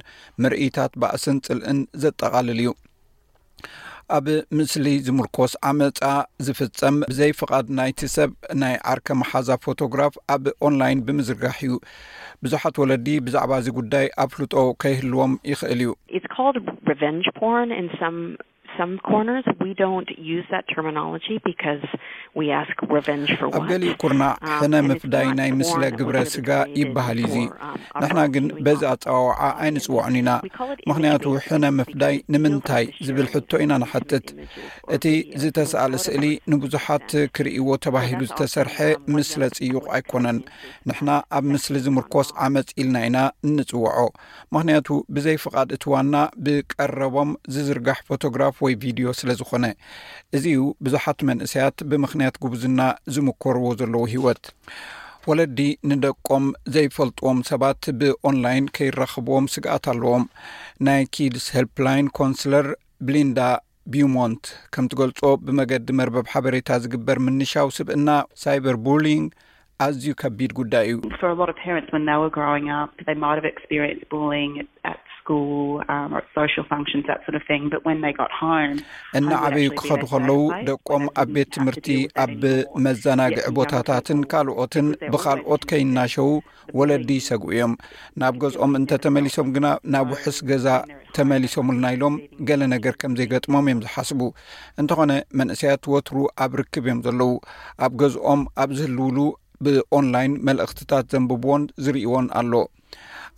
ምርኢታት 0.44 0.94
ባእስን 1.02 1.36
ጽልእን 1.46 1.78
ዘጠቓልል 2.04 2.58
እዩ 2.62 2.70
ኣብ 4.16 4.26
ምስሊ 4.58 4.86
ዝምርኮስ 5.06 5.52
ዓመፃ 5.70 5.98
ዝፍፀም 6.46 6.96
ብዘይፍቓድ 7.10 7.66
ናይቲ 7.78 8.00
ሰብ 8.14 8.30
ናይ 8.62 8.74
ዓርከ 8.92 9.08
መሓዛ 9.20 9.48
ፎቶግራፍ 9.64 10.14
ኣብ 10.34 10.44
ኦንላይን 10.68 11.02
ብምዝርጋሕ 11.06 11.56
እዩ 11.66 11.74
ብዙሓት 12.44 12.78
ወለዲ 12.82 13.06
ብዛዕባ 13.26 13.50
እዚ 13.62 13.68
ጉዳይ 13.78 14.06
ኣብ 14.24 14.30
ፍልጦ 14.36 14.54
ከይህልዎም 14.84 15.32
ይኽእል 15.50 15.82
እዩ 15.86 15.90
ኣብ 18.70 18.92
ገሊ 23.70 23.84
ኩርናዕ 24.02 24.30
ሕነ 24.58 24.74
ምፍዳይ 24.88 25.26
ናይ 25.38 25.50
ምስለ 25.58 25.82
ግብረ 25.98 26.16
ስጋ 26.32 26.48
ይበሃል 26.80 27.18
ዩዙ 27.24 27.34
ንሕና 28.02 28.20
ግን 28.34 28.44
በዚ 28.66 28.80
ኣፀዋወዓ 28.92 29.40
ኣይንፅውዖን 29.64 30.16
ኢና 30.20 30.30
ምክንያቱ 30.90 31.24
ሕነ 31.46 31.64
ምፍዳይ 31.78 32.14
ንምንታይ 32.34 32.84
ዝብል 33.06 33.28
ሕቶ 33.32 33.50
ኢና 33.64 33.72
ንሓትት 33.84 34.26
እቲ 34.96 35.04
ዝተሰኣለ 35.42 35.94
ስእሊ 36.04 36.24
ንብዙሓት 36.52 37.08
ክርእዎ 37.36 37.68
ተባሂሉ 37.86 38.20
ዝተሰርሐ 38.32 38.76
ምስለ 39.16 39.42
ጽይቕ 39.56 39.84
ኣይኮነን 39.98 40.38
ንሕና 40.90 41.10
ኣብ 41.38 41.44
ምስሊ 41.54 41.74
ዝምርኮስ 41.86 42.30
ዓመፅ 42.46 42.70
ኢልና 42.80 42.96
ኢና 43.08 43.18
እንፅወዖ 43.48 43.98
ምክንያቱ 44.56 44.86
ብዘይ 45.16 45.38
ፍቓድ 45.46 45.68
እቲ 45.78 45.84
ዋና 45.94 46.14
ብቀረቦም 46.46 47.32
ዝዝርጋሕ 47.56 47.98
ፎቶግራፍ 48.10 48.56
ወብ 48.64 48.74
ቪድዮ 48.84 49.06
ስለ 49.20 49.28
ዝኮነ 49.40 49.66
እዚ 50.36 50.44
ኡ 50.62 50.86
ብዙሓት 50.86 51.18
መንእሰያት 51.28 51.76
ብምኽንያት 51.90 52.36
ጉብዝና 52.44 52.80
ዝምከርዎ 53.14 53.66
ዘለዉ 53.80 54.02
ሂወት 54.14 54.42
ወለዲ 55.28 55.58
ንደቆም 55.90 56.44
ዘይፈልጥዎም 56.74 57.38
ሰባት 57.50 57.82
ብኦንላይን 58.00 58.66
ከይራኽብዎም 58.76 59.46
ስግኣት 59.54 59.84
ኣለዎም 59.92 60.24
ናይ 60.86 61.02
ኪድስ 61.14 61.46
ሄልፕላይን 61.56 62.06
ኮንስለር 62.18 62.66
ብሊንዳ 63.08 63.40
ብውሞንት 63.92 64.44
ከምትገልጾ 64.74 65.20
ብመገዲ 65.44 65.88
መርበብ 65.98 66.26
ሓበሬታ 66.32 66.68
ዝግበር 66.84 67.18
ምንሻው 67.26 67.68
ስብእና 67.78 68.08
ሳይበር 68.42 68.76
ቡሊንግ 68.86 69.28
ኣዝዩ 69.84 70.08
ከቢድ 70.20 70.50
ጉዳይ 70.60 70.86
እዩ 70.90 70.98
um, 77.78 78.78
እናዓበይ 79.24 79.66
um, 79.68 79.74
ክኸዱ 79.78 80.02
ከለዉ 80.12 80.38
ደቆም 80.68 81.04
ኣብ 81.22 81.28
ቤት 81.34 81.48
ትምህርቲ 81.56 81.88
ኣብ 82.22 82.42
መዘናግዒ 82.86 83.44
ቦታታትን 83.58 84.20
ካልኦትን 84.32 84.86
ብካልኦት 85.12 85.62
ከይናሸው 85.72 86.30
ወለዲ 86.80 87.10
ይሰግኡ 87.20 87.48
እዮም 87.56 87.74
ናብ 88.22 88.34
ገዝኦም 88.44 88.72
እንተተመሊሶም 88.80 89.50
ግና 89.58 89.68
ናብ 89.96 90.08
ውሑስ 90.14 90.38
ገዛ 90.50 90.66
ተመሊሶምሉናኢሎም 91.18 92.16
ገለ 92.50 92.60
ነገር 92.74 92.96
ከም 93.02 93.14
ዘይገጥሞም 93.20 93.68
እዮም 93.72 93.82
ዝሓስቡ 93.86 94.22
እንተኾነ 94.82 95.10
መንእሰያት 95.42 95.84
ወትሩ 95.94 96.18
ኣብ 96.46 96.54
ርክብ 96.62 96.86
እዮም 96.90 97.02
ዘለዉ 97.06 97.32
ኣብ 97.86 97.94
ገዝኦም 98.02 98.42
ኣብ 98.64 98.72
ዝህልውሉ 98.80 99.18
ብኦንላይን 99.66 100.32
መልእኽትታት 100.46 101.06
ዘንብብዎን 101.12 101.62
ዝርእዎን 101.84 102.26
ኣሎ 102.40 102.52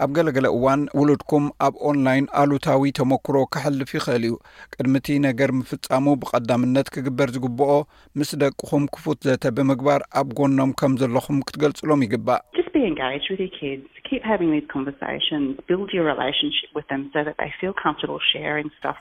ኣብ 0.05 0.11
ገለገለ 0.17 0.47
እዋን 0.57 0.83
ውሉድኩም 0.99 1.45
ኣብ 1.67 1.75
ኦንላይን 1.89 2.27
ኣሉታዊ 2.43 2.93
ተመክሮ 2.99 3.37
ክሕልፍ 3.55 3.91
ይኽእል 3.97 4.25
እዩ 4.29 4.35
ቅድሚቲ 4.75 5.07
ነገር 5.29 5.51
ምፍጻሙ 5.61 6.05
ብቐዳምነት 6.23 6.89
ክግበር 6.95 7.31
ዝግብኦ 7.37 7.71
ምስ 8.21 8.31
ደቅኹም 8.43 8.87
ክፉትዘተ 8.97 9.45
ብምግባር 9.59 10.03
ኣብ 10.21 10.29
ጎኖም 10.41 10.73
ከም 10.83 10.95
ዘለኹም 11.03 11.41
ክትገልፅሎም 11.49 12.05
ይግባእ 12.07 12.43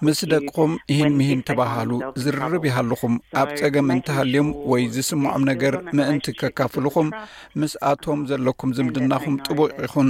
ምስ 0.07 0.19
ደቅኹም 0.33 0.71
እሂን 0.91 1.13
ምሂን 1.19 1.41
ተባሃሉ 1.49 1.91
ዝርርብ 2.23 2.63
ይሃሉኹም 2.69 3.13
ኣብ 3.41 3.49
ፀገም 3.61 3.87
እንተሃልዮም 3.95 4.49
ወይ 4.73 4.83
ዝስምዖም 4.95 5.43
ነገር 5.51 5.75
ምእንቲ 5.97 6.25
ከካፍልኹም 6.41 7.09
ምስኣቶም 7.61 8.19
ዘለኩም 8.31 8.73
ዝምድናኹም 8.79 9.35
ጥቡቅ 9.47 9.69
ይኹን 9.87 10.09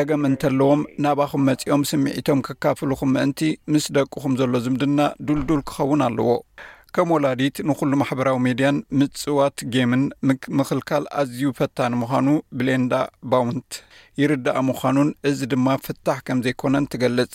ደገም 0.00 0.22
እንተለዎም 0.28 0.82
ናባኹም 1.04 1.42
መጺኦም 1.48 1.82
ስምዒቶም 1.90 2.40
ክካፍልኩም 2.46 3.10
ምእንቲ 3.16 3.40
ምስ 3.72 3.84
ደቅኹም 3.96 4.34
ዘሎ 4.40 4.52
ዝምድና 4.64 5.00
ዱልዱል 5.28 5.60
ክኸውን 5.68 6.02
ኣለዎ 6.08 6.30
ከም 6.96 7.10
ወላዲት 7.14 7.56
ንኹሉ 7.68 7.90
ማሕበራዊ 8.02 8.36
ሚድያን 8.46 8.78
ምፅዋት 9.00 9.58
ጌምን 9.74 10.02
ምኽልካል 10.58 11.04
ኣዝዩ 11.22 11.42
ፈታ 11.58 11.76
ንምዃኑ 11.94 12.28
ብሌንዳ 12.60 12.92
ባውንት 13.32 13.70
ይርዳኣ 14.22 14.58
ምዃኑን 14.70 15.10
እዚ 15.30 15.40
ድማ 15.54 15.66
ፍታሕ 15.86 16.18
ከም 16.28 16.40
ዘይኮነን 16.46 16.86
ትገልጽ 16.94 17.34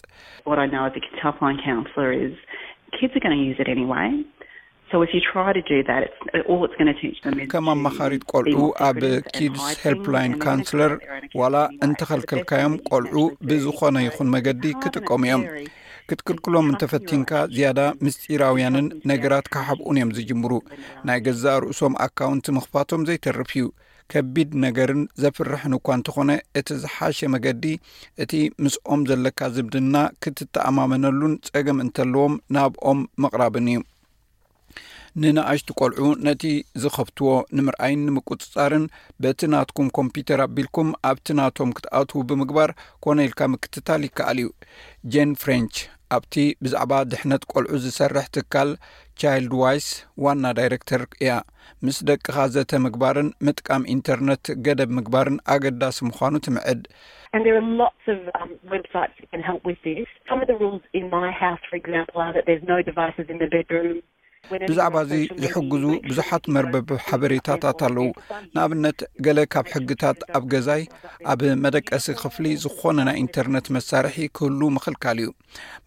ከም 7.52 7.68
ኣ 7.72 7.76
ማኻሪት 7.86 8.24
ቆልዑ 8.32 8.60
ኣብ 8.88 8.98
ኪድስ 9.36 9.66
ሄልፕላይን 9.84 10.34
ካውንስለር 10.44 10.94
ዋላ 11.40 11.56
እንተኸልክልካዮም 11.86 12.76
ቆልዑ 12.90 13.18
ብዝኾነ 13.50 13.96
ይኹን 14.08 14.32
መገዲ 14.36 14.64
ክጥቀሙ 14.84 15.24
እዮምእ 15.28 15.56
ክትክልክሎም 16.10 16.68
እንተፈቲንካ 16.72 17.32
ዝያዳ 17.56 17.82
ምስጢራውያንን 18.06 18.88
ነገራት 19.12 19.48
ካሓብኡን 19.56 19.98
እዮም 20.00 20.12
ዝጅምሩ 20.18 20.54
ናይ 21.10 21.20
ገዛእ 21.28 21.58
ርእሶም 21.66 21.94
ኣካውንት 22.06 22.52
ምኽፋቶም 22.58 23.06
ዘይተርፍ 23.10 23.52
እዩ 23.58 23.66
ከቢድ 24.14 24.50
ነገርን 24.66 25.02
ዘፍርሕን 25.22 25.76
እኳ 25.80 25.88
እንተኾነ 26.00 26.32
እቲ 26.60 26.68
ዝሓሸ 26.84 27.20
መገዲ 27.36 27.64
እቲ 28.26 28.34
ምስኦም 28.66 29.04
ዘለካ 29.12 29.40
ዝብድና 29.56 29.96
ክትተኣማመነሉን 30.26 31.34
ጸገም 31.50 31.80
እንተለዎም 31.86 32.36
ናብኦም 32.58 33.00
ምቕራብን 33.24 33.70
እዩ 33.74 33.80
ንነእሽቲ 35.24 35.70
ቆልዑ 35.80 36.06
ነቲ 36.28 36.42
ዝኸብትዎ 36.84 37.28
ንምርኣይን 37.58 38.02
ንምቁፅፃርን 38.08 38.86
በቲ 39.24 39.40
ናትኩም 39.54 39.88
ኮምፒተር 39.98 40.40
ኣቢልኩም 40.46 40.88
ኣብቲ 41.10 41.28
ናቶም 41.40 41.70
ክትኣትዉ 41.78 42.22
ብምግባር 42.30 42.72
ኮነ 43.04 43.18
ኢልካ 43.28 43.42
ምክትታል 43.54 44.02
ይከኣል 44.08 44.40
እዩ 44.42 44.50
ጀን 45.16 45.30
ፍረንች 45.44 45.76
ኣብቲ 46.16 46.34
ብዛዕባ 46.66 46.92
ድሕነት 47.12 47.44
ቆልዑ 47.52 47.78
ዝሰርሕ 47.84 48.26
ትካል 48.38 48.72
ቻይልድ 49.22 49.54
ዋይስ 49.62 49.88
ዋና 50.26 50.44
ዳይረክተር 50.58 51.04
እያ 51.22 51.32
ምስ 51.88 52.00
ደቅኻ 52.10 52.36
ዘተ 52.56 52.72
ምግባርን 52.86 53.30
ምጥቃሚ 53.50 53.84
ኢንተርነት 53.96 54.46
ገደብ 54.66 54.92
ምግባርን 54.98 55.38
ኣገዳሲ 55.56 55.98
ምዃኑ 56.10 56.36
ትምዕድ 56.48 56.82
ብዛዕባ 64.70 64.96
እዚ 65.06 65.12
ዝሕግዙ 65.44 65.86
ብዙሓት 66.10 66.44
መርበብ 66.56 66.88
ሓበሬታታት 67.06 67.80
ኣለዉ 67.88 68.08
ንኣብነት 68.56 69.00
ገለ 69.26 69.40
ካብ 69.54 69.68
ሕግታት 69.76 70.18
ኣብ 70.38 70.44
ገዛይ 70.54 70.84
ኣብ 71.32 71.42
መደቀሲ 71.64 72.06
ክፍሊ 72.22 72.46
ዝኾነ 72.64 72.98
ናይ 73.08 73.18
ኢንተርነት 73.24 73.68
መሳርሒ 73.78 74.18
ክህሉ 74.40 74.62
ምኽልካል 74.78 75.20
እዩ 75.24 75.32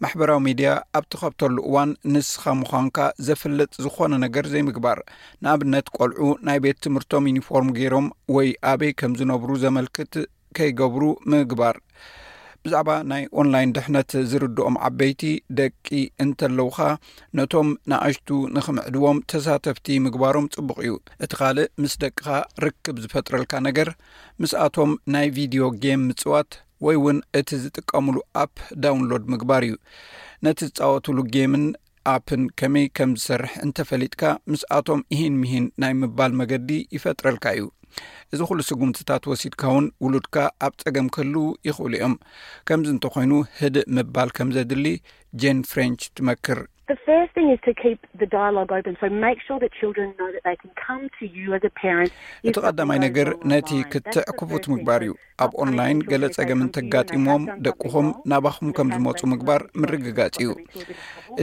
ማሕበራዊ 0.04 0.40
ሚድያ 0.46 0.70
ኣብቲ 1.00 1.12
ኸብተሉ 1.22 1.56
እዋን 1.70 1.92
ንስኻ 2.14 2.42
ምዃንካ 2.62 2.98
ዘፍልጥ 3.28 3.70
ዝኾነ 3.86 4.12
ነገር 4.24 4.44
ዘይምግባር 4.54 5.00
ንኣብነት 5.44 5.86
ቆልዑ 5.98 6.20
ናይ 6.48 6.60
ቤት 6.66 6.80
ትምህርቶም 6.86 7.28
ዩኒፎርም 7.32 7.70
ገይሮም 7.78 8.08
ወይ 8.36 8.50
ኣበይ 8.72 8.92
ከም 9.02 9.14
ዝነብሩ 9.20 9.50
ዘመልክት 9.66 10.12
ከይገብሩ 10.56 11.02
ምግባር 11.32 11.74
ብዛዕባ 12.68 12.94
ናይ 13.10 13.22
ኦንላይን 13.40 13.70
ድሕነት 13.76 14.10
ዝርድኦም 14.30 14.74
ዓበይቲ 14.86 15.20
ደቂ 15.58 15.86
እንተለዉካ 16.24 16.78
ነቶም 17.38 17.68
ንኣሽቱ 17.90 18.28
ንኽምዕድቦም 18.56 19.20
ተሳተፍቲ 19.32 19.86
ምግባሮም 20.06 20.46
ፅቡቕ 20.56 20.76
እዩ 20.86 20.94
እቲ 21.26 21.30
ካልእ 21.40 21.68
ምስ 21.82 21.94
ደቅኻ 22.02 22.26
ርክብ 22.64 22.98
ዝፈጥረልካ 23.04 23.54
ነገር 23.68 23.90
ምስኣቶም 24.42 24.92
ናይ 25.14 25.28
ቪድዮ 25.38 25.62
ጌም 25.84 26.02
ምፅዋት 26.08 26.50
ወይ 26.86 26.98
እውን 27.00 27.20
እቲ 27.40 27.48
ዝጥቀምሉ 27.62 28.16
ኣፕ 28.44 28.54
ዳውንሎድ 28.84 29.24
ምግባር 29.34 29.64
እዩ 29.70 29.76
ነቲ 30.46 30.58
ዝፃወትሉ 30.72 31.18
ጌምን 31.38 31.64
ኣፕን 32.16 32.44
ከመይ 32.60 32.86
ከም 32.98 33.10
ዝሰርሕ 33.20 33.54
እንተፈሊጥካ 33.66 34.22
ምስኣቶም 34.52 35.02
እሂን 35.16 35.34
ምሂን 35.42 35.66
ናይ 35.84 35.94
ምባል 36.02 36.34
መገዲ 36.42 36.70
ይፈጥረልካ 36.98 37.46
እዩ 37.58 37.64
እዚ 38.32 38.40
ኹሉ 38.48 38.58
ስጉምትታት 38.70 39.22
ወሲድካ 39.30 39.62
ውን 39.74 39.86
ውሉድካ 40.04 40.36
ኣብ 40.66 40.74
ፀገም 40.82 41.06
ከህሉው 41.14 41.46
ይኽእሉ 41.68 41.92
እዮም 41.98 42.14
ከምዚ 42.70 42.88
እንተኮይኑ 42.94 43.32
ህድእ 43.60 43.88
ምባል 43.96 44.30
ከም 44.38 44.48
ዘድሊ 44.56 44.86
ጀን 45.42 45.60
ፍረንች 45.70 46.00
ትመክር 46.16 46.60
እቲ 46.90 47.74
ቀዳማይ 52.66 52.98
ነገር 53.06 53.28
ነቲ 53.52 53.70
ክትዕክፉት 53.92 54.64
ምግባር 54.72 55.00
እዩ 55.06 55.12
ኣብ 55.44 55.50
ኦንላይን 55.64 55.98
ገለ 56.10 56.24
ፀገምን 56.36 56.68
ተጋጢሞም 56.76 57.42
ደቅኹም 57.66 58.08
ናባኹም 58.32 58.70
ከም 58.78 58.88
ዝመፁ 58.96 59.20
ምግባር 59.32 59.62
ምርግጋፅ 59.82 60.36
እዩ 60.44 60.50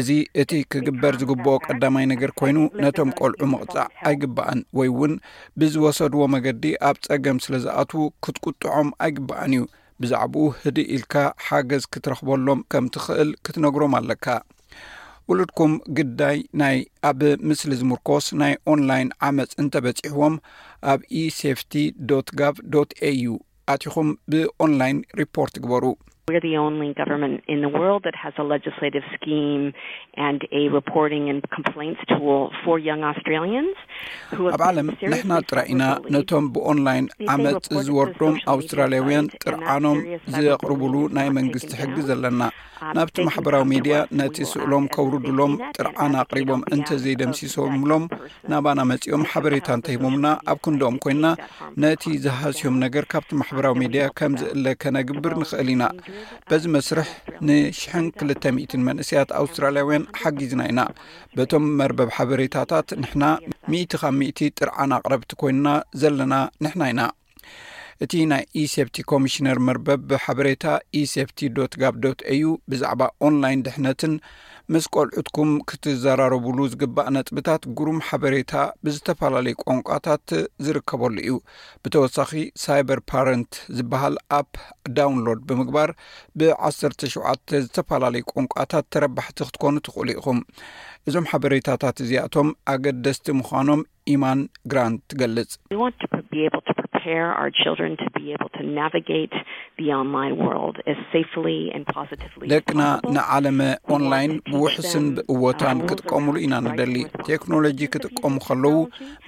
እዚ 0.02 0.10
እቲ 0.44 0.52
ክግበር 0.74 1.14
ዝግብኦ 1.22 1.54
ቀዳማይ 1.68 2.08
ነገር 2.14 2.34
ኮይኑ 2.42 2.58
ነቶም 2.86 3.12
ቆልዑ 3.20 3.44
ምቕፃዕ 3.54 3.88
ኣይግበአን 4.12 4.62
ወይ 4.80 4.90
እውን 4.94 5.14
ብዝወሰድዎ 5.62 6.24
መገዲ 6.36 6.66
ኣብ 6.90 6.98
ፀገም 7.08 7.40
ስለ 7.46 7.56
ዝኣትዉ 7.68 8.02
ክትቁጥዖም 8.26 8.90
ኣይግበአን 9.06 9.54
እዩ 9.58 9.64
ብዛዕባኡ 10.04 10.46
ህዲ 10.64 10.78
ኢልካ 10.96 11.14
ሓገዝ 11.48 11.84
ክትረክበሎም 11.94 12.62
ከም 12.74 12.86
ትክእል 12.96 13.30
ክትነግሮም 13.46 13.94
ኣለካ 14.02 14.26
ውሉድኩም 15.32 15.72
ግዳይ 15.98 16.38
ናይ 16.62 16.78
ኣብ 17.10 17.20
ምስሊ 17.50 17.72
ዝምርኮስ 17.80 18.26
ናይ 18.42 18.54
ኦንላይን 18.72 19.10
ዓመፅ 19.28 19.52
እንተበጺሕዎም 19.62 20.36
ኣብ 20.92 21.00
eሴፍቲዶ 21.22 22.10
ጋ 22.40 22.52
au 23.10 23.36
ኣትኹም 23.74 24.10
ብኦንላይን 24.32 24.98
ሪፖርት 25.22 25.56
ግበሩ 25.64 25.84
ኣብ 26.28 26.46
ዓለም 34.68 34.88
ንሕና 34.92 35.40
ጥራይ 35.50 35.66
ኢና 35.74 35.84
ነቶም 36.16 36.46
ብኦንላይን 36.56 37.06
ዓመፅ 37.34 37.64
ዝወርዶም 37.88 38.36
ኣውስትራልያውያን 38.54 39.32
ጥርዓኖም 39.44 40.00
ዘቅርቡሉ 40.46 40.94
ናይ 41.18 41.30
መንግስቲ 41.40 41.72
ሕግ 41.82 41.98
ዘለና 42.10 42.42
ናብቲ 42.96 43.18
ማሕበራዊ 43.28 43.64
ሚድያ 43.72 43.98
ነቲ 44.20 44.38
ስእሎም 44.50 44.86
ከውርድሎም 44.96 45.52
ጥርዓና 45.76 46.16
ኣቅሪቦም 46.24 46.62
እንተዘይደምሲሶምሎም 46.76 48.04
ናባና 48.52 48.80
መፂኦም 48.90 49.24
ሓበሬታ 49.32 49.68
እንተሂቦምና 49.78 50.26
ኣብ 50.52 50.58
ክንዶኦም 50.66 50.98
ኮይንና 51.04 51.28
ነቲ 51.84 52.04
ዝሃስዮም 52.26 52.76
ነገር 52.86 53.06
ካብቲ 53.14 53.32
ማሕበራዊ 53.42 53.76
ሚድያ 53.84 54.04
ከም 54.20 54.34
ዝእለከ 54.42 54.84
ነግብር 54.98 55.36
ንክእል 55.44 55.70
ኢና 55.76 55.84
በዚ 56.50 56.64
መስርሕ 56.76 57.08
ንሽ200 57.48 58.80
መንእሰያት 58.88 59.30
ኣውስትራሊያውያን 59.42 60.08
ሓጊዝና 60.22 60.62
ኢና 60.72 60.82
በቶም 61.38 61.66
መርበብ 61.80 62.10
ሓበሬታታት 62.18 62.88
ንሕና 63.02 63.24
1እቲ 63.72 63.92
ካብ 64.02 64.20
እ 64.48 64.50
ጥርዓና 64.60 64.94
ቅረብቲ 65.06 65.32
ኮይንና 65.42 65.70
ዘለና 66.04 66.34
ንሕና 66.66 66.84
ኢና 66.94 67.04
እቲ 68.04 68.14
ናይ 68.32 68.42
ኢሴፍቲ 68.62 68.98
ኮሚሽነር 69.12 69.58
መርበብ 69.68 70.02
ብሓበሬታ 70.12 70.64
ኢሴፍቲ 71.02 71.40
ዶ 71.58 71.68
ጋብዶ 71.82 72.06
ዩ 72.42 72.46
ብዛዕባ 72.72 73.04
ኦንላይን 73.28 73.64
ድሕነትን 73.68 74.16
ምስ 74.74 74.86
ቆልዑትኩም 74.96 75.50
ክትዘራረቡሉ 75.70 76.60
ዝግባእ 76.74 77.10
ነጥብታት 77.16 77.64
ጉሩም 77.78 77.98
ሓበሬታ 78.08 78.54
ብዝተፈላለዩ 78.86 79.56
ቋንቋታት 79.64 80.26
ዝርከበሉ 80.66 81.14
እዩ 81.24 81.34
ብተወሳኺ 81.86 82.32
ሳይበር 82.64 83.00
ፓረንት 83.12 83.52
ዝበሃል 83.78 84.16
ኣብ 84.40 84.50
ዳውንሎድ 85.00 85.42
ብምግባር 85.50 85.92
ብዓሰ 86.42 86.80
ሸተ 87.16 87.62
ዝተፈላለዩ 87.66 88.24
ቋንቋታት 88.34 88.88
ተረባሕቲ 88.96 89.38
ክትኮኑ 89.50 89.76
ትኽእሉ 89.88 90.10
ኢኹም 90.20 90.40
እዞም 91.10 91.30
ሓበሬታታት 91.34 91.96
እዚኣቶም 92.06 92.50
ኣገደስቲ 92.74 93.28
ምዃኖም 93.42 93.84
ኢማን 94.16 94.42
ግራንት 94.74 95.02
ትገልጽ 95.14 95.54
ደቅና 102.52 102.82
ንዓለመ 103.16 103.60
ኦንላይን 103.96 104.34
ብውሕስን 104.52 105.06
ብእዎታን 105.18 105.80
ክጥቀምሉ 105.90 106.36
ኢና 106.46 106.56
ንደሊ 106.68 106.96
ቴክኖሎጂ 107.30 107.82
ክጥቀሙ 107.96 108.36
ከለዉ 108.48 108.76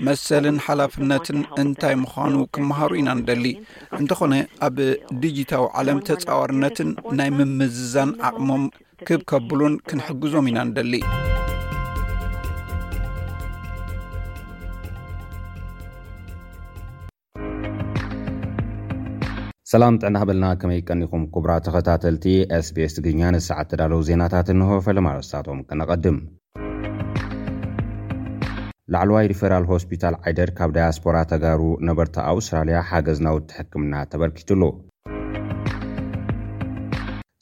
መሰልን 0.08 0.58
ሓላፍነትን 0.68 1.40
እንታይ 1.64 1.98
ምዃኑ 2.04 2.36
ክምሃሩ 2.58 2.92
ኢና 3.02 3.10
ንደሊ 3.22 3.46
እንተኾነ 4.02 4.34
ኣብ 4.70 4.78
ዲጂታዊ 5.24 5.66
ዓለም 5.82 6.00
ተፃዋርነትን 6.10 6.92
ናይ 7.20 7.32
ምምዝዛን 7.40 8.12
ኣቅሞም 8.30 8.64
ክብ 9.10 9.22
ከብሉን 9.34 9.74
ክንሕግዞም 9.92 10.50
ኢና 10.54 10.60
ንደሊ 10.70 10.94
ሰላም 19.72 19.96
ጥዕና 20.02 20.18
ሃበልና 20.22 20.50
ከመይ 20.60 20.80
ቀኒኹም 20.90 21.24
ክቡራ 21.34 21.54
ተኸታተልቲ 21.66 22.26
sቤስ 22.68 22.94
ትግርኛ 22.98 23.24
ንሰዓት 23.36 23.68
ተዳለዉ 23.72 24.00
ዜናታት 24.10 24.50
እንሆ 24.54 24.70
ፈለማርስታቶም 24.86 25.60
ክነቐድም 25.70 26.18
ላዕለዋይ 28.96 29.28
ሪፌራል 29.34 29.66
ሆስፒታል 29.72 30.16
ዓይደድ 30.26 30.52
ካብ 30.60 30.72
ዳያስፖራ 30.78 31.16
ተጋሩ 31.34 31.62
ነበርቲ 31.90 32.16
ኣውስትራልያ 32.34 32.80
ሓገዝናው 32.92 33.40
ትሕክምና 33.50 33.94
ተበርኪቱሉ 34.14 34.64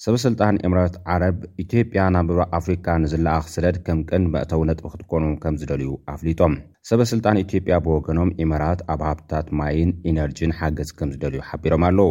ሰበ 0.06 0.16
ስልጣን 0.24 0.56
ኤማራት 0.68 0.96
ዓረብ 1.12 1.38
ኢትዮጵያ 1.64 2.02
ናብ 2.16 2.26
ብባ 2.30 2.42
ኣፍሪካ 2.58 2.88
ንዝለኣኽስደድ 3.04 3.76
ከም 3.86 4.00
ቅን 4.10 4.24
መእተው 4.34 4.62
ነጥብ 4.70 4.86
ክጥኮንም 4.94 5.34
ከም 5.44 5.56
ዝደልዩ 5.62 5.90
ኣፍሊጦም 6.14 6.54
ሰበ 6.90 7.00
ስልጣን 7.12 7.40
ኢትዮጵያ 7.44 7.78
ብወገኖም 7.86 8.34
ዒማራት 8.42 8.82
ኣብ 8.96 9.02
ሃብታት 9.10 9.48
ማይን 9.60 9.94
ኢነርጂን 10.12 10.56
ሓገዝ 10.60 10.92
ከም 11.00 11.12
ዝደልዩ 11.16 11.42
ሓቢሮም 11.50 11.86
ኣለዉ 11.90 12.10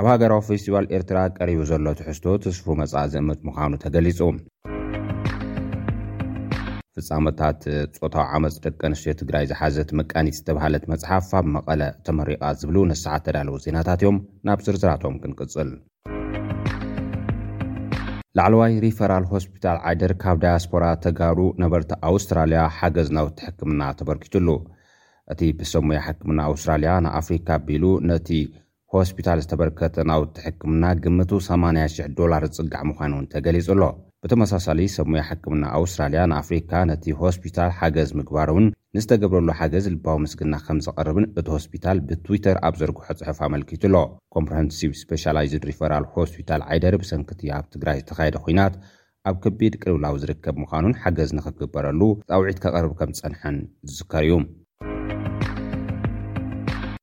ኣብ 0.00 0.08
ሃገራዊ 0.12 0.42
ፌስቲቫል 0.50 0.88
ኤርትራ 0.98 1.20
ቀሪቡ 1.38 1.62
ዘሎ 1.72 1.86
ትሕዝቶ 2.00 2.26
ትስፉ 2.46 2.66
መጻእ 2.82 3.08
ዝእምት 3.14 3.42
ምዃኑ 3.48 3.72
ተገሊጹ 3.84 4.20
ፃመታት 7.08 7.62
ፆታዊ 8.02 8.24
ዓመፅ 8.36 8.54
ደቂ 8.64 8.78
ኣንስትዮ 8.88 9.12
ትግራይ 9.20 9.44
ዝሓዘት 9.50 9.90
መቃኒት 10.00 10.34
ዝተባሃለት 10.38 10.84
መፅሓፍ 10.92 11.26
ኣብ 11.38 11.46
መቐለ 11.56 11.82
ተመሪቓ 12.06 12.42
ዝብሉ 12.60 12.76
ነስዓት 12.90 13.22
ተዳለዉ 13.26 13.56
ዜናታት 13.64 14.02
እዮም 14.04 14.18
ናብ 14.48 14.60
ዝርዝራቶም 14.66 15.16
ክንቅፅል 15.22 15.70
ላዕለዋይ 18.38 18.72
ሪፈራል 18.84 19.24
ሆስፒታል 19.32 19.78
ዓይደር 19.88 20.12
ካብ 20.22 20.38
ዳያስፖራ 20.44 20.84
ተጋሩ 21.04 21.40
ነበርቲ 21.62 21.92
ኣውስትራልያ 22.10 22.60
ሓገዝ 22.78 23.10
ናውቲ 23.16 23.38
ሕክምና 23.48 23.82
ተበርኪቱሉ 24.00 24.48
እቲ 25.34 25.42
ብሰሙያ 25.60 25.98
ሕክምና 26.06 26.40
ኣውስትራልያ 26.52 26.94
ንኣፍሪካ 27.06 27.48
ኣቢሉ 27.60 27.84
ነቲ 28.10 28.30
ሆስፒታል 28.94 29.38
ዝተበርከተ 29.44 29.94
ናውቲ 30.12 30.34
ሕክምና 30.46 30.84
ግምቱ 31.04 31.30
8000 31.50 32.10
ዶላር 32.20 32.42
ዝፅጋዕ 32.56 32.82
ምኳኑ 32.90 33.12
እውን 33.16 33.28
ተገሊጹ 33.34 33.68
ኣሎ 33.76 33.82
ብተመሳሳሊ 34.24 34.80
ሰሞያ 34.98 35.22
ሕክምና 35.28 35.64
ኣውስትራልያ 35.78 36.20
ንኣፍሪካ 36.30 36.70
ነቲ 36.90 37.04
ሆስፒታል 37.22 37.70
ሓገዝ 37.78 38.10
ምግባርን 38.18 38.66
ንዝተገብረሉ 38.96 39.48
ሓገዝ 39.58 39.86
ልባዊ 39.94 40.16
ምስግና 40.22 40.54
ከም 40.66 40.78
ዘቐርብን 40.86 41.26
እቲ 41.40 41.46
ሆስፒታል 41.54 41.98
ብትዊተር 42.06 42.58
ኣብ 42.68 42.74
ዘርግሖ 42.80 43.06
ጽሑፍ 43.20 43.38
ኣመልኪቱ 43.48 43.82
ኣሎ 43.90 43.96
ኮምፕረሃንሲቭ 44.34 44.92
ስፔሻላይዝድ 45.02 45.66
ሪፈራል 45.70 46.06
ሆስፒታል 46.16 46.64
ዓይደሪ 46.70 46.94
ብሰንክቲ 47.02 47.42
ኣብ 47.58 47.66
ትግራይ 47.74 47.98
ዝተኻየደ 48.00 48.36
ኩናት 48.46 48.76
ኣብ 49.30 49.36
ክቢድ 49.44 49.76
ቅልብላዊ 49.82 50.16
ዝርከብ 50.22 50.56
ምዃኑን 50.64 50.98
ሓገዝ 51.04 51.30
ንክግበረሉ 51.40 52.00
ጣውዒት 52.30 52.60
ካቐርብ 52.64 52.94
ከም 53.00 53.12
ዝጸንሐን 53.18 53.58
ዝዝከር 53.90 54.24
እዩ 54.28 54.34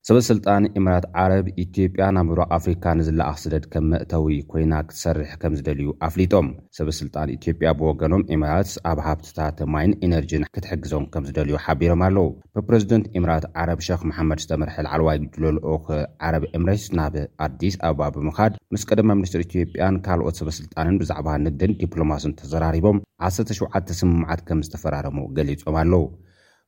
ሰበ 0.07 0.19
ስልጣን 0.27 0.63
ዒምራት 0.75 1.05
ዓረብ 1.21 1.47
ኢትዮጵያ 1.63 2.03
ናብ 2.15 2.23
ምብራቅ 2.27 2.47
ኣፍሪካ 2.55 2.85
ንዝለኣኽስደድ 2.99 3.65
ከም 3.73 3.83
መእተዊ 3.91 4.37
ኮይና 4.51 4.73
ክትሰርሕ 4.87 5.31
ከም 5.41 5.53
ዝደልዩ 5.57 5.87
ኣፍሊጦም 6.07 6.47
ሰበ 6.77 6.87
ስልጣን 6.99 7.31
ኢትዮጵያ 7.35 7.71
ብወገኖም 7.79 8.23
ዒምራት 8.31 8.69
ኣብ 8.91 8.99
ሃብትታት 9.07 9.59
ማይን 9.73 9.93
ኤነርጂን 10.07 10.47
ክትሕግዞም 10.57 11.05
ከም 11.15 11.27
ዝደልዩ 11.29 11.53
ሓቢሮም 11.65 12.01
ኣለዉ 12.07 12.25
ብፕረዚደንት 12.55 13.05
ዒምራት 13.17 13.45
ዓረብ 13.63 13.81
ሸክ 13.87 14.01
መሓመድ 14.11 14.41
ዝተመርሒልዓልዋይ 14.45 15.19
ግጅለልኦ 15.25 15.75
ኽ 15.85 15.99
ዓረብ 16.29 16.45
ዕምረትስ 16.55 16.87
ናብ 17.01 17.17
ኣዲስ 17.47 17.77
ኣበባ 17.89 18.07
ብምኻድ 18.17 18.55
ምስ 18.75 18.85
ቀደማ 18.91 19.09
ሚኒስትር 19.21 19.43
ኢትዮጵያን 19.47 20.01
ካልኦት 20.07 20.37
ሰበ 20.41 20.49
ስልጣንን 20.59 20.99
ብዛዕባ 21.03 21.29
ንግድን 21.45 21.77
ዲፕሎማስን 21.83 22.35
ተዘራሪቦም 22.41 22.99
17 23.29 23.95
ስሙምዓት 24.01 24.43
ከም 24.49 24.63
ዝተፈራረሙ 24.67 25.17
ገሊፆም 25.39 25.77
ኣለዉ 25.83 26.03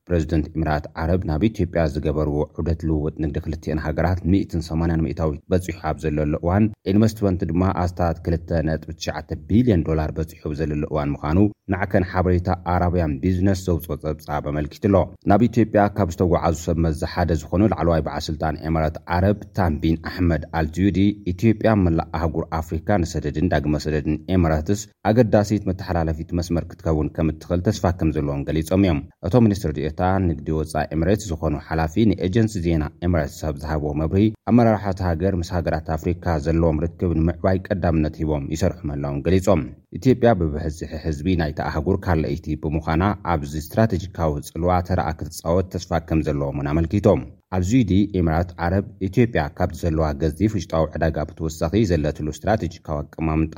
ፕረዚደንት 0.08 0.46
ኤምራት 0.56 0.86
ዓረብ 1.02 1.20
ናብ 1.28 1.42
ኢትዮጵያ 1.48 1.82
ዝገበርዎ 1.92 2.38
ዑደት 2.58 2.80
ልውውጥ 2.88 3.14
ንግዲ 3.24 3.36
ክልትአን 3.44 3.78
ሃገራት 3.84 4.18
18 4.30 5.04
ሚታዊት 5.06 5.38
በፂሑ 5.52 5.76
ኣብ 5.90 5.96
ዘለሉ 6.04 6.32
እዋን 6.42 6.64
ኢንቨስትመንት 6.92 7.42
ድማ 7.50 7.62
ኣስታት 7.82 8.16
29ቢልዮን 8.26 9.84
ዶላር 9.88 10.10
በፂሑ 10.18 10.50
ዘለሎ 10.60 10.82
እዋን 10.92 11.12
ምኳኑ 11.14 11.38
ንዕከን 11.72 12.04
ሓበሬታ 12.10 12.48
ኣራብያን 12.72 13.14
ቢዝነስ 13.22 13.60
ዘውፅኦ 13.68 13.94
ፀብጻብ 14.02 14.44
ኣመልኪት 14.50 14.84
ኣሎ 14.88 14.94
ናብ 15.30 15.42
ኢትዮጵያ 15.48 15.84
ካብ 15.96 16.10
ዝተጓዓዙ 16.14 16.58
ሰብ 16.66 16.76
መዝሓደ 16.86 17.30
ዝኾኑ 17.42 17.62
ላዕለዋይ 17.72 18.02
በዓ 18.08 18.16
ስልጣን 18.28 18.58
ኤማራት 18.70 18.98
ዓረብ 19.16 19.38
ታንቢን 19.60 19.96
ኣሕመድ 20.10 20.44
ኣልዚዩዲ 20.60 21.00
ኢትዮጵያ 21.34 21.72
መላእ 21.86 22.08
ኣህጉር 22.20 22.46
ኣፍሪካ 22.60 22.90
ንሰደድን 23.04 23.50
ዳግመ 23.54 23.74
ሰደድን 23.86 24.18
ኤማራትስ 24.36 24.82
ኣገዳሲት 25.12 25.64
መተሓላለፊት 25.72 26.30
መስመር 26.40 26.66
ክትከውን 26.72 27.10
ከም 27.16 27.30
ትኽእል 27.42 27.64
ተስፋ 27.70 27.86
ከም 27.98 28.12
ዘለዎም 28.18 28.46
ገሊፆም 28.50 28.86
እዮም 28.88 29.00
እቶም 29.28 29.48
ኒስትር 29.52 29.72
ታ 30.00 30.06
ንግዲ 30.28 30.48
ወፃ 30.58 30.72
ኤምሬት 30.94 31.20
ዝኾኑ 31.30 31.54
ሓላፊ 31.66 31.94
ንኤጀንሲ 32.10 32.54
ዜና 32.64 32.84
ኤምረት 33.06 33.32
ሳብ 33.40 33.54
ዝሃቦ 33.62 33.84
መብሂ 34.00 34.16
ኣመራርሓቲ 34.50 35.00
ሃገር 35.08 35.34
ምስ 35.40 35.50
ሃገራት 35.56 35.86
ኣፍሪካ 35.96 36.24
ዘለዎም 36.44 36.80
ርክብ 36.84 37.10
ንምዕባይ 37.18 37.58
ቀዳምነት 37.68 38.14
ሂቦም 38.20 38.44
ይሰርሑ 38.54 38.78
መላውን 38.90 39.22
ገሊፆም 39.26 39.62
ኢትዮጵያ 39.98 40.30
ብብህዝሒ 40.40 40.90
ህዝቢ 41.04 41.26
ናይተኣሃጉር 41.42 41.98
ካልይቲ 42.06 42.46
ብምዃና 42.62 43.04
ኣብዚ 43.34 43.52
እስትራተጂካዊ 43.62 44.32
ፅልዋ 44.54 44.72
ተረአ 44.90 45.10
ክትፃወት 45.20 45.68
ተስፋ 45.74 45.92
ከም 46.10 46.22
ዘለዎምውን 46.28 46.70
ኣመልኪቶም 46.74 47.22
ኣዝዩ 47.58 47.80
ድ 47.90 47.96
ኤምራት 48.20 48.48
ዓረብ 48.66 48.86
ኢትዮጵያ 49.08 49.42
ካብቲ 49.58 49.76
ዘለዋ 49.84 50.06
ገዚ 50.22 50.38
ውጭጣዊ 50.56 50.84
ዕዳጋ 50.96 51.16
ብትወሳኺ 51.30 51.72
ዘለትሉ 51.92 52.26
እስትራተጂካዊ 52.36 52.96
ኣቅማምጣ 53.02 53.56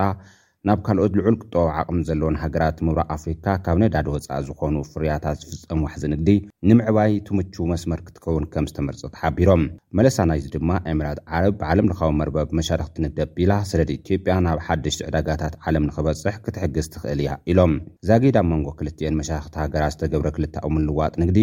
ናብ 0.69 0.79
ካልኦት 0.87 1.13
ልዑል 1.19 1.35
ቅጠ 1.43 1.55
ዓቕሚ 1.81 1.99
ዘለዎን 2.07 2.37
ሃገራት 2.43 2.79
ምብራቕ 2.87 3.07
ኣፍሪካ 3.17 3.45
ካብ 3.65 3.77
ነዳድ 3.83 4.07
ወፃኢ 4.13 4.39
ዝኾኑ 4.47 4.75
ፍርያታት 4.93 5.37
ዝፍፀም 5.51 5.81
ዋሕዚ 5.87 6.05
ንግዲ 6.15 6.31
ንምዕባይ 6.69 7.13
ትምቹ 7.29 7.55
መስመር 7.73 8.01
ክትከውን 8.07 8.45
ከም 8.53 8.65
ዝተመርጹ 8.71 9.03
ተሓቢሮም 9.15 9.63
መለሳናይዩእዚ 9.99 10.51
ድማ 10.55 10.71
ኤምራድ 10.93 11.19
ዓረብ 11.35 11.55
ብዓለም 11.61 11.89
ልኻዊ 11.91 12.11
መርበብ 12.21 12.49
መሻርኽቲ 12.61 12.97
ንደቢላ 13.05 13.53
ስለድ 13.73 13.91
ኢትጵያ 13.97 14.35
ናብ 14.47 14.61
ሓደሽቲ 14.69 15.03
ዕዳጋታት 15.09 15.55
ዓለም 15.71 15.87
ንኽበጽሕ 15.91 16.35
ክትሕግዝ 16.47 16.89
ትኽእል 16.95 17.21
እያ 17.25 17.31
ኢሎም 17.55 17.75
ዛጊድ 18.11 18.39
ኣብ 18.43 18.49
መንጎ 18.53 18.69
ክልትኤን 18.81 19.19
መሻርክቲ 19.21 19.55
ሃገራት 19.65 19.95
ዝተገብረ 19.97 20.29
ክልታ 20.39 20.57
ቕምንልዋጥ 20.71 21.15
ንግዲ 21.25 21.41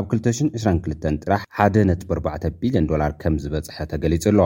ኣብ 0.00 0.04
222 0.16 1.08
ጥራሕ 1.24 1.42
1ደ 1.68 1.86
ብ4 2.12 2.52
ቢልዮን 2.60 2.90
ዶላር 2.92 3.14
ከም 3.24 3.36
ዝበጽሐ 3.44 3.78
ተገሊጹ 3.94 4.24
ኣሎ 4.32 4.40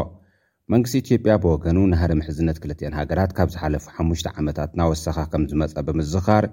መንግስቲ 0.72 0.96
ኢትዮጵያ 1.02 1.32
ብወገኑ 1.42 1.76
ናሃር 1.90 2.12
ምሕዝነት 2.20 2.56
2ልትኤን 2.62 2.94
ሃገራት 2.98 3.32
ካብ 3.36 3.48
ዝሓለፉ 3.54 3.84
ሓሙሽተ 3.96 4.28
ዓመታት 4.40 4.70
ናወሰኻ 4.80 5.18
ከም 5.32 5.42
ዝመፀ 5.50 5.74
ብምዝኻር 5.88 6.44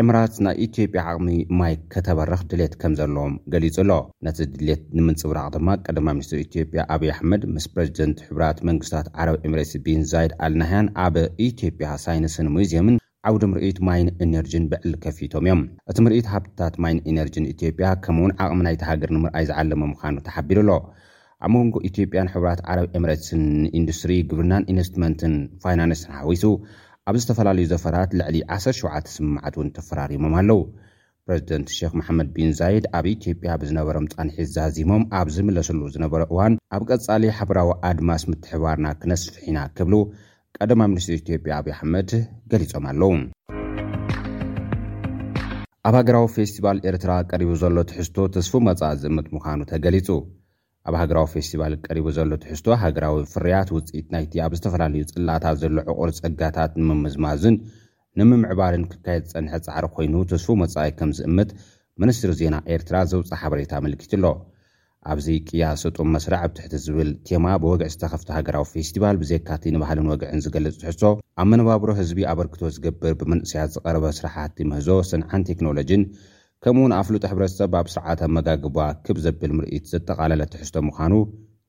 ኤምራት 0.00 0.34
ናይ 0.46 0.56
ኢትዮጵያ 0.66 1.00
ዓቕሚ 1.12 1.30
ማይ 1.60 1.74
ከተበረኽ 1.94 2.42
ድሌት 2.52 2.74
ከም 2.82 2.92
ዘለዎም 3.00 3.34
ገሊጹ 3.54 3.76
ኣሎ 3.84 3.90
ነቲ 4.26 4.38
ድሌት 4.52 4.82
ንምንጽብራቅ 4.98 5.44
ድማ 5.56 5.68
ቀድማ 5.86 6.06
ሚኒስትር 6.18 6.38
ኢትዮጵያ 6.44 6.84
ኣብዪ 6.96 7.10
ኣሕመድ 7.16 7.44
ምስ 7.56 7.66
ፕረዚደንት 7.74 8.20
ሕራት 8.28 8.60
መንግስታት 8.70 9.08
ዓረብ 9.18 9.36
ዕምሬስ 9.50 9.72
ቢን 9.86 10.04
ዛይድ 10.12 10.34
ኣልናህያን 10.48 10.92
ኣብ 11.06 11.16
ኢትዮጵያ 11.48 11.90
ሳይንስን 12.06 12.52
ሙዚየምን 12.56 12.98
ዓውዲ 13.30 13.42
ምርኢት 13.54 13.78
ማይን 13.90 14.10
ኤነርጂን 14.28 14.68
ብዕሊ 14.74 14.92
ከፊቶም 15.06 15.44
እዮም 15.48 15.62
እቲ 15.90 15.98
ምርኢት 16.06 16.28
ሃብታት 16.36 16.76
ማይን 16.84 17.02
ኤነርጂን 17.12 17.50
ኢትዮጵያ 17.54 17.88
ከም 18.06 18.18
ውን 18.24 18.34
ዓቕሚ 18.46 18.60
ናይቲ 18.68 18.82
ሃገር 18.92 19.12
ንምርኣይ 19.18 19.46
ዝዓለመ 19.52 19.82
ምዃኑ 19.94 20.16
ተሓቢሩ 20.28 20.58
ኣሎ 20.66 20.70
ኣብ 21.46 21.50
መንጎ 21.54 21.74
ኢትዮጵያን 21.88 22.28
ሕራት 22.32 22.60
ዓረብ 22.70 22.86
ኤምረትን 22.98 23.42
ንኢንዱስትሪ 23.64 24.10
ግብርናን 24.30 24.66
ኢንቨስትመንትን 24.70 25.34
ፋይናንስንሓዊሱ 25.62 26.42
ኣብ 27.10 27.14
ዝተፈላለዩ 27.20 27.64
ዘፈራት 27.70 28.10
ልዕሊ 28.18 28.36
17 28.56 29.06
ስማዓት 29.14 29.54
እውን 29.58 29.68
ተፈራሪሞም 29.76 30.34
ኣለው 30.40 30.58
ፕረዚደንት 31.26 31.70
ሸክ 31.76 31.92
መሓመድ 32.00 32.28
ቢንዛይድ 32.36 32.84
ኣብ 32.98 33.06
ኢትዮጵያ 33.14 33.52
ብዝነበሮም 33.62 34.06
ፃንሒት 34.14 34.48
ዛዚሞም 34.56 35.02
ኣብ 35.20 35.28
ዝምለሰሉ 35.36 35.80
ዝነበረ 35.94 36.22
እዋን 36.32 36.54
ኣብ 36.78 36.82
ቀጻሊ 36.90 37.24
ሓበራዊ 37.38 37.70
ኣድማስ 37.90 38.24
ምትሕባርና 38.32 38.86
ክነስፍሒና 39.02 39.58
ክብሉ 39.78 39.96
ቀዳማ 40.58 40.82
ሚኒስትሪ 40.94 41.16
ኢትዮጵያ 41.24 41.52
ኣብዪ 41.60 41.72
ኣሕመድ 41.76 42.12
ገሊፆም 42.52 42.86
ኣለዉ 42.92 43.10
ኣብ 45.88 45.94
ሃገራዊ 46.00 46.26
ፌስቲቫል 46.36 46.80
ኤርትራ 46.90 47.12
ቀሪቡ 47.32 47.50
ዘሎ 47.64 47.76
ትሕዝቶ 47.92 48.16
ተስፉ 48.36 48.52
መፃእ 48.68 48.96
ዝእምት 49.04 49.28
ምዃኑ 49.36 49.60
ተገሊፁ 49.72 50.08
ኣብ 50.88 50.94
ሃገራዊ 51.00 51.24
ፌስቲቫል 51.34 51.72
ቀሪቡ 51.86 52.06
ዘሎ 52.16 52.30
ትሕዝቶ 52.42 52.66
ሃገራዊ 52.82 53.16
ፍርያት 53.32 53.68
ውፅኢት 53.76 54.06
ናይቲ 54.14 54.32
ኣብ 54.44 54.52
ዝተፈላለዩ 54.58 55.02
ፅላእታት 55.14 55.56
ዘሎ 55.62 55.76
ዕቑር 55.92 56.10
ፀጋታት 56.18 56.72
ንምምዝማዝን 56.88 57.56
ንምምዕባርን 58.18 58.84
ክካየድ 58.92 59.24
ዝፀንሐ 59.32 59.52
ፃዕሪ 59.66 59.86
ኮይኑ 59.96 60.14
ተስፉ 60.30 60.46
መፃኣኢ 60.62 60.92
ከም 61.00 61.10
ዝእምት 61.18 61.50
ምንስትሪ 62.02 62.32
ዜና 62.40 62.54
ኤርትራ 62.76 62.96
ዘውፃ 63.10 63.30
ሓበሬታ 63.42 63.72
መልኪት 63.86 64.12
ኣሎ 64.18 64.24
ኣብዚ 65.10 65.26
ቅያ 65.50 65.66
ስጡም 65.82 66.08
መስራዕ 66.14 66.40
ኣብ 66.46 66.50
ትሕቲ 66.56 66.74
ዝብል 66.86 67.10
ቴማ 67.28 67.44
ብወግዕ 67.60 67.88
ዝተኸፍቲ 67.92 68.28
ሃገራዊ 68.38 68.64
ፌስቲቫል 68.72 69.16
ብዘካቲ 69.22 69.62
ንባህልን 69.74 70.10
ወግዕን 70.12 70.42
ዝገልፅ 70.46 70.74
ትሕሶ 70.82 71.02
ኣብ 71.40 71.46
መነባብሮ 71.52 71.90
ህዝቢ 72.00 72.20
ኣበርክቶ 72.32 72.60
ዝገብር 72.76 73.14
ብምንእስያት 73.20 73.70
ዝቐረበ 73.76 74.04
ስራሕቲ 74.20 74.58
ምህዞ 74.72 74.88
ስንዓን 75.12 75.46
ቴክኖሎጅን 75.50 76.04
ከምኡ 76.64 76.80
እውን 76.82 76.92
ኣፍሉጥ 76.96 77.22
ሕብረተሰብ 77.30 77.74
ኣብ 77.78 77.86
ስርዓተ 77.92 78.20
መጋግባ 78.36 78.78
ክብ 79.04 79.18
ዘብል 79.24 79.52
ምርኢት 79.58 79.84
ዘጠቓለለ 79.92 80.42
ትሕዝቶ 80.52 80.76
ምዃኑ 80.86 81.12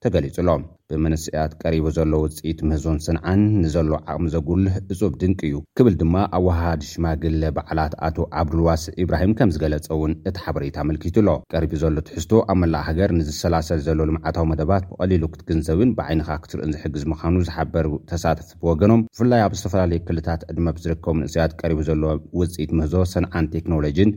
ተገሊጹ 0.04 0.36
ሎም 0.48 0.64
ብመንስያት 0.90 1.52
ቀሪቡ 1.62 1.86
ዘሎ 1.98 2.12
ውፅኢት 2.24 2.60
ምህዞን 2.70 2.98
ስንዓን 3.06 3.42
ንዘሎ 3.62 3.92
ዓቕሚ 4.14 4.26
ዘጉልህ 4.34 4.74
እፁብ 4.94 5.14
ድንቂ 5.22 5.40
እዩ 5.50 5.56
ክብል 5.80 5.94
ድማ 6.02 6.16
ኣብዋሃድ 6.40 6.82
ሽማግለ 6.90 7.42
በዓላት 7.60 7.94
ኣቶ 8.08 8.18
ዓብዱልዋስዕ 8.42 8.90
ኢብራሂም 9.04 9.36
ከም 9.40 9.54
ዝገለጸ 9.58 9.88
እውን 9.98 10.14
እቲ 10.32 10.36
ሓበሬታ 10.46 10.78
መልኪቱ 10.90 11.16
ኣሎ 11.24 11.30
ቀሪቡ 11.56 11.72
ዘሎ 11.84 11.96
ትሕዝቶ 12.10 12.34
ኣብ 12.54 12.58
መላእ 12.64 12.84
ሃገር 12.88 13.14
ንዝሰላሰል 13.20 13.82
ዘሎ 13.88 14.00
ልምዓታዊ 14.12 14.48
መደባት 14.52 14.84
ብቐሊሉ 14.92 15.24
ክትግንዘብን 15.36 15.94
ብዓይንኻ 16.02 16.30
ክትርእን 16.44 16.74
ዝሕግዝ 16.76 17.06
ምዃኑ 17.14 17.38
ዝሓበር 17.52 17.88
ተሳትፍ 18.12 18.50
ብወገኖም 18.64 19.06
ብፍላይ 19.14 19.44
ኣብ 19.48 19.56
ዝተፈላለየ 19.62 20.04
ክልታት 20.10 20.44
ዕድመ 20.52 20.66
ብዝርከቡ 20.80 21.14
ምንስያት 21.22 21.54
ቀሪቡ 21.64 21.80
ዘሎ 21.92 22.04
ውፅኢት 22.42 22.74
ምህዞ 22.82 22.94
ስንዓን 23.16 23.52
ቴክኖሎጅን 23.58 24.12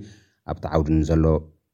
ኣብቲ 0.53 0.65
ዓውድን 0.77 0.99
ዘሎ 1.09 1.27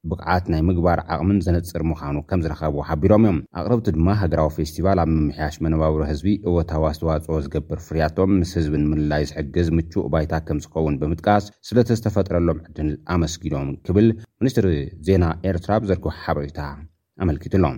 ብቕዓት 0.09 0.45
ናይ 0.51 0.61
ምግባር 0.67 0.99
ዓቕምን 1.13 1.39
ዘነፅር 1.45 1.81
ምዃኑ 1.89 2.15
ከም 2.29 2.41
ዝረኸቡ 2.43 2.75
ሓቢሮም 2.89 3.23
እዮም 3.25 3.39
ኣቅረብቲ 3.59 3.87
ድማ 3.95 4.07
ሃገራዊ 4.21 4.49
ፌስቲቫል 4.57 4.99
ኣብ 5.03 5.09
ምምሕያሽ 5.15 5.55
መነባብሮ 5.63 5.99
ህዝቢ 6.11 6.29
እወታዊ 6.49 6.83
ኣስተዋጽኦ 6.91 7.35
ዝገብር 7.45 7.79
ፍርያቶም 7.87 8.31
ምስ 8.39 8.51
ህዝብን 8.59 8.85
ምንላይ 8.91 9.23
ዝሕግዝ 9.31 9.67
ምቹእ 9.77 10.05
ባይታ 10.13 10.33
ከም 10.47 10.59
ዝኸውን 10.65 10.95
ብምጥቃስ 11.01 11.45
ስለተዝተፈጥረሎም 11.69 12.61
ዕድል 12.69 12.89
ኣመስጊዶም 13.17 13.69
ክብል 13.89 14.07
ሚኒስትሪ 14.43 14.69
ዜና 15.09 15.25
ኤርትራ 15.51 15.71
ብዘርግ 15.83 16.07
ሓበሬታ 16.21 16.59
ኣመልኪትሎም 17.27 17.77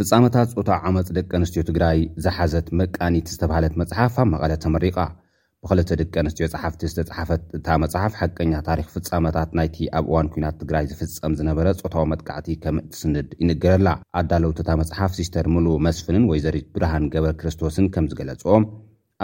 ፍጻመታት 0.00 0.50
ፆታ 0.58 0.70
ዓመፅ 0.90 1.08
ደቂ 1.20 1.30
ኣንስትዮ 1.42 1.62
ትግራይ 1.70 1.98
ዝሓዘት 2.26 2.68
መቃኒት 2.82 3.26
ዝተባሃለት 3.34 3.74
መፅሓፍኣብ 3.82 4.28
መቐለ 4.34 4.52
ተመሪቃ 4.66 4.98
ብክልተ 5.64 5.90
ድቂ 6.00 6.14
ኣንስትዮ 6.20 6.46
ጸሓፍቲ 6.52 6.82
ዝተጸሓፈት 6.90 7.42
እታ 7.56 7.66
መጽሓፍ 7.82 8.12
ሓቀኛ 8.20 8.52
ታሪክ 8.68 8.86
ፍጻመታት 8.94 9.50
ናይቲ 9.58 9.76
ኣብ 9.98 10.06
እዋን 10.08 10.30
ኩናት 10.36 10.56
ትግራይ 10.60 10.86
ዝፍጸም 10.92 11.36
ዝነበረ 11.40 11.66
ፆታዊ 11.82 12.06
መጥቃዕቲ 12.12 12.48
ከም 12.62 12.78
እትስንድ 12.84 13.28
ይንግረላ 13.42 13.90
ኣዳለውት 14.22 14.62
እታ 14.64 14.70
መጽሓፍ 14.84 15.12
ሲስተር 15.20 15.48
ሙሉ 15.56 15.66
መስፍንን 15.88 16.28
ወይዘሪት 16.32 16.68
ብርሃን 16.76 17.10
ገበር 17.16 17.34
ክርስቶስን 17.42 17.92
ከም 17.96 18.08
ዝገለጽኦም 18.12 18.64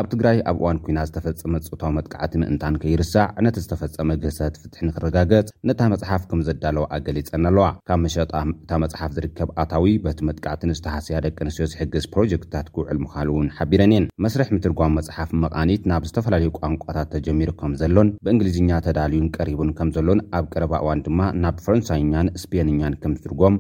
ኣብ 0.01 0.07
ትግራይ 0.13 0.39
ኣብ 0.51 0.57
እዋን 0.61 0.79
ኩና 0.85 0.99
ዝተፈፀመ 1.09 1.53
ፅእታዊ 1.67 1.91
መጥቃዕቲ 1.99 2.33
ምእንታን 2.41 2.75
ከይርሳዕ 2.81 3.27
ነቲ 3.45 3.57
ዝተፈፀመ 3.65 4.11
ግህሰ 4.23 4.39
ፍትሒ 4.63 4.81
ንክረጋገፅ 4.87 5.47
ነታ 5.69 5.81
መፅሓፍ 5.93 6.23
ከም 6.31 6.41
ዘዳለወ 6.47 6.85
ኣገሊፀን 6.97 7.47
ኣለዋ 7.51 7.67
ካብ 7.89 7.99
መሸጣ 8.05 8.33
እታ 8.65 8.71
መፅሓፍ 8.85 9.13
ዝርከብ 9.19 9.51
ኣታዊ 9.65 9.95
በቲ 10.07 10.19
መጥቃዕቲ 10.31 10.63
ንዝተሓስያ 10.71 11.23
ደቂ 11.27 11.39
ኣንስትዮ 11.47 11.69
ዝሕግዝ 11.73 12.05
ፕሮጀክትታት 12.17 12.69
ክውዕል 12.75 13.01
ምካል 13.07 13.31
እውን 13.33 13.49
ሓቢረን 13.59 13.95
እየን 13.97 14.11
መስርሕ 14.27 14.51
ምትርጓም 14.57 14.95
መፅሓፍ 14.99 15.33
መቃኒት 15.47 15.83
ናብ 15.93 16.07
ዝተፈላለዩ 16.11 16.53
ቋንቋታት 16.61 17.11
ተጀሚሩ 17.17 17.51
ከም 17.63 17.75
ዘሎን 17.83 18.11
ብእንግሊዝኛ 18.27 18.71
ተዳልዩን 18.89 19.27
ቀሪቡን 19.39 19.73
ከም 19.81 19.91
ዘሎን 19.99 20.23
ኣብ 20.41 20.45
ቀረባ 20.55 20.73
እዋን 20.85 21.05
ድማ 21.09 21.21
ናብ 21.45 21.59
ፈረንሳይኛን 21.67 22.33
ስፔንኛን 22.45 22.97
ከም 23.05 23.15
ዝትርጎም 23.21 23.57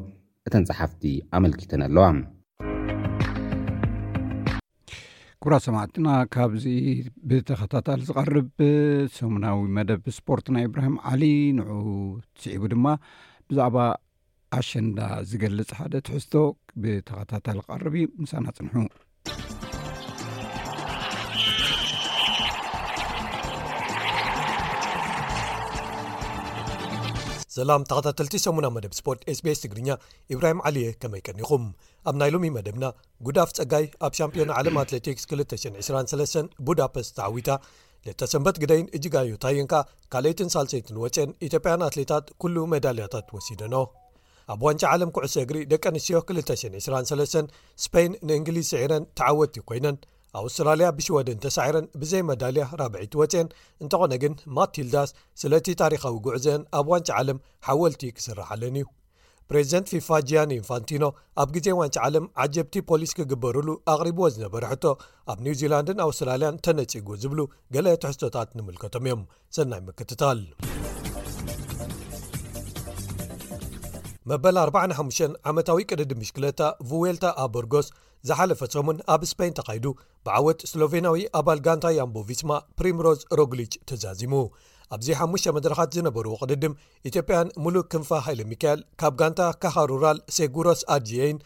እተን 0.48 0.64
ፀሓፍቲ 0.70 1.04
ኣመልኪተን 1.38 1.82
ኣለዋ 1.90 2.04
ጉራ 5.46 5.56
ሰማዕትና 5.64 6.06
ካብዚ 6.34 6.64
ብተኸታታል 7.30 8.00
ዝቐርብ 8.06 8.48
ሰሙናዊ 9.16 9.58
መደብ 9.76 10.02
ስፖርት 10.16 10.46
ናይ 10.54 10.64
እብራሂም 10.68 10.96
ዓሊ 11.10 11.22
ንዑኡ 11.58 11.86
ትስዒቡ 12.38 12.64
ድማ 12.72 12.86
ብዛዕባ 13.50 13.76
ኣሸንዳ 14.60 14.98
ዝገልፅ 15.30 15.70
ሓደ 15.80 15.94
ትሕዝቶ 16.08 16.34
ብተኸታታል 16.84 17.58
ክቐርብ 17.66 17.94
እዩ 18.00 18.06
ምሳና 18.22 18.46
ፅንሑ 18.56 18.74
ሰላም 27.56 27.82
ተኸታተልቲ 27.90 28.34
8ሙና 28.44 28.66
መደብ 28.76 28.92
ስፖርት 28.98 29.20
sbs 29.36 29.58
ትግርኛ 29.64 29.88
ኢብራሂም 30.34 30.58
ዓልየ 30.68 30.86
ከመይቀኒኹም 31.02 31.64
ኣብ 32.10 32.14
ናይ 32.20 32.30
ሎሚ 32.34 32.44
መደብና 32.56 32.84
ጉዳፍ 33.26 33.50
ፀጋይ 33.58 33.84
ኣብ 34.06 34.12
ሻምፒዮን 34.18 34.50
ዓለም 34.58 34.76
ኣትሌቲክስ 34.82 35.24
223 35.34 36.56
ቡዳፐስት 36.68 37.12
ተዓዊታ 37.18 37.50
ልተ 38.08 38.28
ሰንበት 38.32 38.56
ግደይን 38.62 38.88
እጅጋዩ 38.96 39.30
ታየንካ 39.44 39.74
ካልአይትን 40.14 40.50
ሳልሰይትን 40.54 41.00
ወጨን 41.04 41.30
ኢትዮጵያን 41.48 41.84
ኣትሌታት 41.88 42.26
ኩሉ 42.44 42.56
ሜዳልያታት 42.72 43.28
ወሲደኖ 43.36 43.74
ኣብ 44.54 44.60
ዋንጫ 44.68 44.82
ዓለም 44.94 45.12
ኩዕሶ 45.18 45.36
እግሪ 45.44 45.58
ደቂ 45.72 45.84
ኣንስትዮ 45.92 46.18
223 46.26 47.56
ስፔይን 47.84 48.12
ንእንግሊዝ 48.30 48.66
ስዕረን 48.74 49.06
ተዓወት 49.20 49.56
ኮይነን 49.70 49.96
ኣውስትራልያ 50.40 50.86
ብሽወደን 50.96 51.38
ተሳዕረን 51.44 51.86
ብዘይ 52.00 52.22
መዳልያ 52.30 52.64
ራብዒቲ 52.80 53.14
ወፅአን 53.20 53.48
እንተኾነ 53.82 54.12
ግን 54.22 54.32
ማትልዳስ 54.56 55.10
ስለእቲ 55.40 55.68
ታሪካዊ 55.82 56.14
ጉዕዘአን 56.26 56.62
ኣብ 56.78 56.86
ዋንጭ 56.92 57.08
ዓለም 57.20 57.38
ሓወልቲ 57.68 58.02
ክስራሓለን 58.16 58.76
እዩ 58.80 58.86
ፕሬዚደንት 59.50 59.88
ፊፋ 59.92 60.08
ጅያን 60.28 60.52
ኢንፋንቲኖ 60.58 61.04
ኣብ 61.42 61.48
ግዜ 61.56 61.66
ዋንጫ 61.80 61.96
ዓለም 62.06 62.24
ዓጀብቲ 62.44 62.76
ፖሊስ 62.90 63.10
ክግበሩሉ 63.18 63.68
ኣቕሪብዎ 63.92 64.24
ዝነበረ 64.36 64.62
ሕቶ 64.72 64.84
ኣብ 65.32 65.38
ኒው 65.44 65.54
ዚላንድን 65.60 66.00
ኣውስትራልያን 66.06 66.58
ተነፂጉ 66.66 67.08
ዝብሉ 67.24 67.40
ገለ 67.76 67.86
ትሕዝቶታት 68.04 68.48
ንምልከቶም 68.58 69.06
እዮም 69.08 69.22
ሰናይ 69.58 69.82
መክትታል 69.90 70.40
መበል 74.30 74.56
45 74.64 75.40
ዓመታዊ 75.52 75.80
ቅድዲ 75.92 76.12
ምሽክለታ 76.20 76.62
ቭዌልታ 76.90 77.24
ኣበርጎስ 77.42 77.88
ዝሓለፈቶምን 78.28 78.98
ኣብ 79.14 79.22
ስፐይን 79.30 79.56
ተኻይዱ 79.58 79.84
ብዓወት 80.26 80.60
ስሎቬናዊ 80.70 81.18
ኣባል 81.40 81.60
ጋንታ 81.66 81.86
ያምቦ 81.98 82.16
ቪስማ 82.28 82.50
ፕሪም 82.78 82.98
ሮዝ 83.06 83.20
ሮግሊች 83.40 83.74
ተዛዚሙ 83.90 84.34
ኣብዚ 84.94 85.08
5ሙሽ 85.20 85.44
መድረካት 85.56 85.90
ዝነበሩ 85.96 86.24
ወቅድ 86.34 86.50
ድም 86.62 86.74
ኢትዮጵያን 87.10 87.48
ሙሉእ 87.62 87.84
ክንፋ 87.92 88.10
ሃይሎ 88.26 88.40
ሚካኤል 88.52 88.80
ካብ 89.02 89.14
ጋንታ 89.20 89.40
ካኻሩራል 89.62 90.18
ሴጉሮስ 90.36 90.82
ኣጅየን 90.96 91.38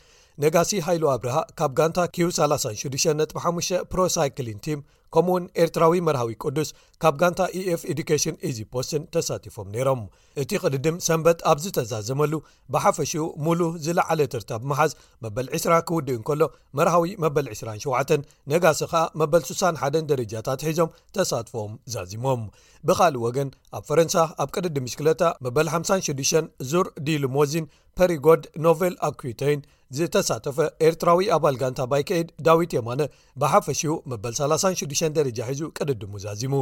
ነጋሲ 0.45 0.73
ሃይሉ 0.87 1.05
ኣብርሃ 1.15 1.37
ካብ 1.61 1.73
ጋንታ 1.79 1.99
ኪሩ36.5 2.15 3.81
ፕሮሳይክሊን 3.93 4.61
ቲም 4.67 4.81
ከምኡ 5.15 5.31
እውን 5.35 5.45
ኤርትራዊ 5.63 5.93
መርሃዊ 6.07 6.31
ቅዱስ 6.45 6.69
ካብ 7.03 7.15
ጋንታ 7.21 7.41
eኤf 7.59 7.83
ኤዱኬሽን 7.93 8.37
eዚ 8.49 8.59
ፖስትን 8.75 9.03
ተሳቲፎም 9.15 9.69
ነይሮም 9.75 10.01
እቲ 10.43 10.51
ቅድድም 10.63 10.97
ሰንበት 11.07 11.39
ኣብ 11.51 11.59
ዝተዛዘመሉ 11.65 12.33
ብሓፈሽኡ 12.73 13.25
ሙሉ 13.47 13.61
ዝለዓለ 13.85 14.21
ትርታ 14.33 14.51
ብ 14.63 14.71
መሓዝ 14.73 14.93
መበል 15.25 15.47
20ራ 15.61 15.75
ክውድእንከሎ 15.89 16.43
መርሃዊ 16.81 17.13
መበል 17.25 17.47
27 17.55 18.15
ነጋሲ 18.53 18.81
ኸኣ 18.93 19.03
መበል 19.23 19.43
61 19.51 20.01
ደረጃታት 20.13 20.61
ሒዞም 20.69 20.93
ተሳትፎም 21.17 21.73
ዛዚሞም 21.95 22.45
ብኻልእ 22.89 23.25
ወገን 23.27 23.49
ኣብ 23.79 23.83
ፈረንሳ 23.91 24.17
ኣብ 24.45 24.49
ቅድድምምሽክለታ 24.57 25.23
መበል 25.47 25.71
56 25.81 26.47
ዙር 26.73 26.87
ዲሉ 27.09 27.25
መዚን 27.39 27.67
ፐሪጎድ 28.01 28.45
ኖቨል 28.65 28.95
ኣኩተን 29.07 29.59
ዝተሳተፈ 29.97 30.59
ኤርትራዊ 30.87 31.25
ኣባል 31.37 31.57
ጋንታ 31.63 31.81
ባይ 31.93 32.03
ከኤድ 32.09 32.29
ዳዊት 32.47 32.73
የማነ 32.77 33.01
ብሓፈሽኡ 33.41 33.95
መበል 34.11 34.35
36 34.39 35.03
ደረጃ 35.19 35.39
ሒዙ 35.51 35.63
ቅድዲሙዛዚሙ 35.79 36.55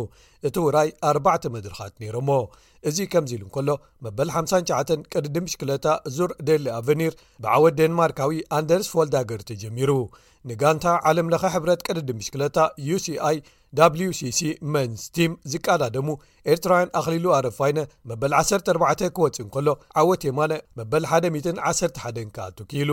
እቲ 0.48 0.56
ውራይ 0.64 0.88
4ባዕ 1.10 1.42
መድርኻት 1.56 1.94
ነይሮ 2.04 2.16
ሞ 2.30 2.38
እዚ 2.90 2.98
ከምዚ 3.12 3.32
ኢሉ 3.36 3.44
እንከሎ 3.48 3.70
መበል 4.06 4.28
59 4.40 4.96
ቅድዲ 5.12 5.36
ምሽክለታ 5.44 5.86
ዙር 6.16 6.32
ደለ 6.48 6.66
ኣቨኒር 6.80 7.14
ብዓወት 7.46 7.76
ዴንማርካዊ 7.82 8.38
ኣንደርስ 8.58 8.88
ፎልዳገርቲ 8.94 9.50
ጀሚሩ 9.62 9.90
ንጋንታ 10.48 10.86
ዓለም 11.08 11.28
ለኸ 11.32 11.42
ሕብረት 11.54 11.80
ቅድድም 11.86 12.18
ምሽክለታ 12.20 12.58
uሲኣይ 12.96 13.38
ብwሲ 13.94 14.20
ሲ 14.36 14.40
መንስ 14.74 15.00
ቲም 15.16 15.32
ዝቃዳደሙ 15.52 16.06
ኤርትራውያን 16.52 16.92
ኣኽሊሉ 16.98 17.26
ኣረፋይነ 17.38 17.78
መበል 18.10 18.32
14 18.42 19.02
ክወፅእ 19.16 19.40
ን 19.46 19.48
ከሎ 19.54 19.68
ዓወት 20.02 20.22
የማነ 20.28 20.52
መበል 20.78 21.04
111 21.10 22.22
ከኣቱ 22.36 22.58
ኪኢሉ 22.70 22.92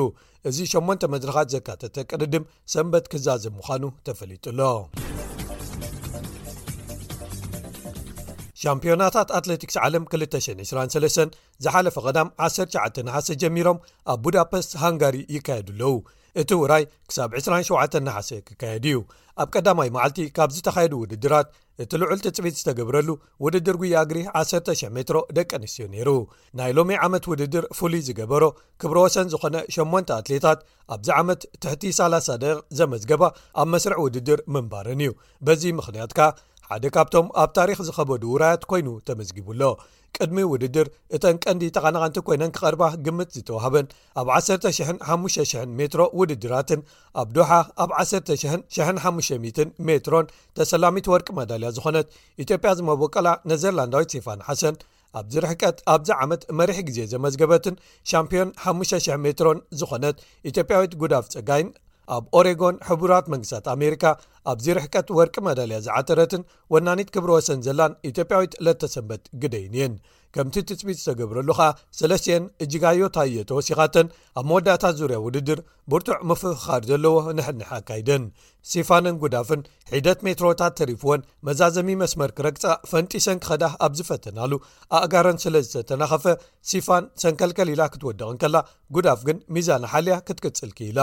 እዚ 0.52 0.58
8 0.74 1.08
መድረኻት 1.14 1.48
ዘካተተ 1.56 1.98
ቅድድም 2.10 2.46
ሰንበት 2.74 3.06
ኪዛዘብ 3.14 3.54
ምዃኑ 3.60 3.84
ተፈሊጡ 4.10 4.46
ሎ 4.60 4.72
ሻምፒዮናታት 8.64 9.30
ኣትለቲክስ 9.38 9.76
ዓለም 9.86 10.04
223 10.18 11.40
ዝሓለፈ 11.64 11.96
ቀዳም 12.08 12.30
191ሰ 12.52 13.28
ጀሚሮም 13.44 13.80
ኣብ 14.14 14.20
ቡዳፐስት 14.26 14.72
ሃንጋሪ 14.84 15.16
ይካየዱ 15.38 15.70
ኣለው 15.76 15.96
እቲ 16.42 16.52
ውራይ 16.62 16.84
ክሳብ 17.10 17.30
27ናሓሴ 17.40 18.30
ክካየድ 18.48 18.86
እዩ 18.90 18.98
ኣብ 19.42 19.48
ቀዳማይ 19.56 19.90
መዓልቲ 19.96 20.18
ካብ 20.38 20.50
ዝተኻየዱ 20.56 20.94
ውድድራት 21.02 21.48
እቲ 21.84 21.92
ልዑል 22.02 22.20
ትፅቢት 22.26 22.56
ዝተገብረሉ 22.60 23.10
ውድድር 23.44 23.76
ጉያግሪ 23.82 24.20
1,00 24.42 24.92
ሜትሮ 24.96 25.18
ደቂ 25.38 25.50
ኣንስትዮ 25.60 25.86
ነይሩ 25.94 26.10
ናይ 26.60 26.72
ሎሚ 26.78 26.94
ዓመት 27.08 27.26
ውድድር 27.32 27.66
ፍሉይ 27.78 28.04
ዝገበሮ 28.08 28.44
ክብሮ 28.84 28.98
ወሰን 29.06 29.30
ዝኾነ 29.34 29.56
8ሞንተ 29.76 30.10
ኣትሌታት 30.20 30.60
ኣብዚ 30.96 31.08
ዓመት 31.22 31.42
ትሕቲ 31.66 31.84
30 32.02 32.30
ደቂቕ 32.44 32.62
ዘመዝገባ 32.80 33.24
ኣብ 33.64 33.68
መስርዕ 33.76 34.00
ውድድር 34.08 34.42
ምንባርን 34.56 35.04
እዩ 35.08 35.14
በዚ 35.48 35.64
ምኽንያት 35.80 36.14
ካ 36.20 36.30
ሓደ 36.70 36.86
ካብቶም 36.94 37.26
ኣብ 37.42 37.50
ታሪክ 37.58 37.80
ዝኸበዱ 37.88 38.24
ውራያት 38.36 38.64
ኮይኑ 38.70 38.88
ተመዝጊቡሎ 39.08 39.62
ቅድሚ 40.16 40.38
ውድድር 40.52 40.88
እተን 41.16 41.38
ቀንዲ 41.44 41.64
ተቓናቐንቲ 41.76 42.18
ኮይነን 42.28 42.54
ክቐርባ 42.56 42.84
ግምት 43.06 43.30
ዝተዋሃበን 43.38 43.88
ኣብ 44.22 44.28
15,00 44.38 45.76
ሜትሮ 45.80 46.02
ውድድራትን 46.20 46.82
ኣብ 47.22 47.30
ድሓ 47.36 47.52
ኣብ 47.84 47.92
150 48.00 49.70
ሜትሮን 49.90 50.32
ተሰላሚት 50.60 51.10
ወርቂ 51.14 51.28
መዳልያ 51.42 51.72
ዝኾነት 51.78 52.10
ኢትዮጵያ 52.46 52.72
ዝመቦቀላ 52.82 53.28
ነዘርላንዳዊት 53.54 54.16
ሴፋን 54.18 54.42
ሓሰን 54.50 54.78
ኣብዚርሕቀት 55.22 55.78
ኣብዚ 55.96 56.10
ዓመት 56.24 56.42
መሪሕ 56.60 56.80
ግዜ 56.90 57.00
ዘመዝገበትን 57.16 57.76
ሻምፕዮን 58.14 58.50
5,000 58.76 59.22
ሜትሮን 59.28 59.60
ዝኾነት 59.82 60.18
ኢትዮጵያዊት 60.52 60.94
ጉዳፍ 61.04 61.28
ፀጋይን 61.36 61.70
ኣብ 62.16 62.26
ኦሬጎን 62.38 62.76
ሕቡራት 62.88 63.26
መንግሥታት 63.34 63.66
ኣሜሪካ 63.76 64.04
ኣብዚ 64.52 64.66
ርሕከት 64.78 65.08
ወርቂ 65.18 65.36
መዳልያ 65.48 65.78
ዝዓተረትን 65.86 66.44
ወናኒት 66.74 67.10
ክብሮ 67.16 67.30
ወሰን 67.38 67.64
ዘላን 67.68 67.94
ኢትዮጵያዊት 68.10 68.56
ዕለተሰንበት 68.62 69.24
ግደይን 69.44 69.74
የን 69.80 69.96
ከምቲ 70.38 70.56
ትፅቢት 70.70 70.98
ዝተገብረሉ 71.02 71.50
ከኣ 71.58 71.66
ሰለት 72.00 72.26
እጅጋዮታየ 72.64 73.36
ተወሲኻተን 73.50 74.08
ኣብ 74.40 74.46
መወዳእታት 74.50 74.96
ዙርያ 75.00 75.18
ውድድር 75.26 75.60
ብርቱዕ 75.92 76.18
ምፍ 76.30 76.42
ክኻድ 76.62 76.84
ዘለዎ 76.90 77.18
ንሕንሕ 77.38 77.70
ኣካይደን 77.78 78.24
ሲፋንን 78.72 79.16
ጉዳፍን 79.24 79.62
ሒደት 79.94 80.20
ሜትሮታት 80.26 80.74
ተሪፍወን 80.80 81.26
መዛዘሚ 81.50 81.90
መስመር 82.02 82.32
ክረግጻ 82.40 82.66
ፈንጢ 82.92 83.14
ሰን 83.28 83.42
ክኸዳ 83.46 83.64
ኣብ 83.88 83.94
ዝፈተናሉ 84.00 84.52
ኣእጋረን 85.00 85.40
ስለዝተተናኸፈ 85.44 86.26
ሲፋን 86.72 87.06
ሰንከልከሊ 87.24 87.70
ኢላ 87.78 87.84
ክትወድቕን 87.94 88.40
ከላ 88.44 88.56
ጉዳፍ 88.98 89.22
ግን 89.30 89.40
ሚዛን 89.56 89.86
ሓልያ 89.94 90.18
ክትቅፅል 90.30 90.72
ኪኢላ 90.80 91.00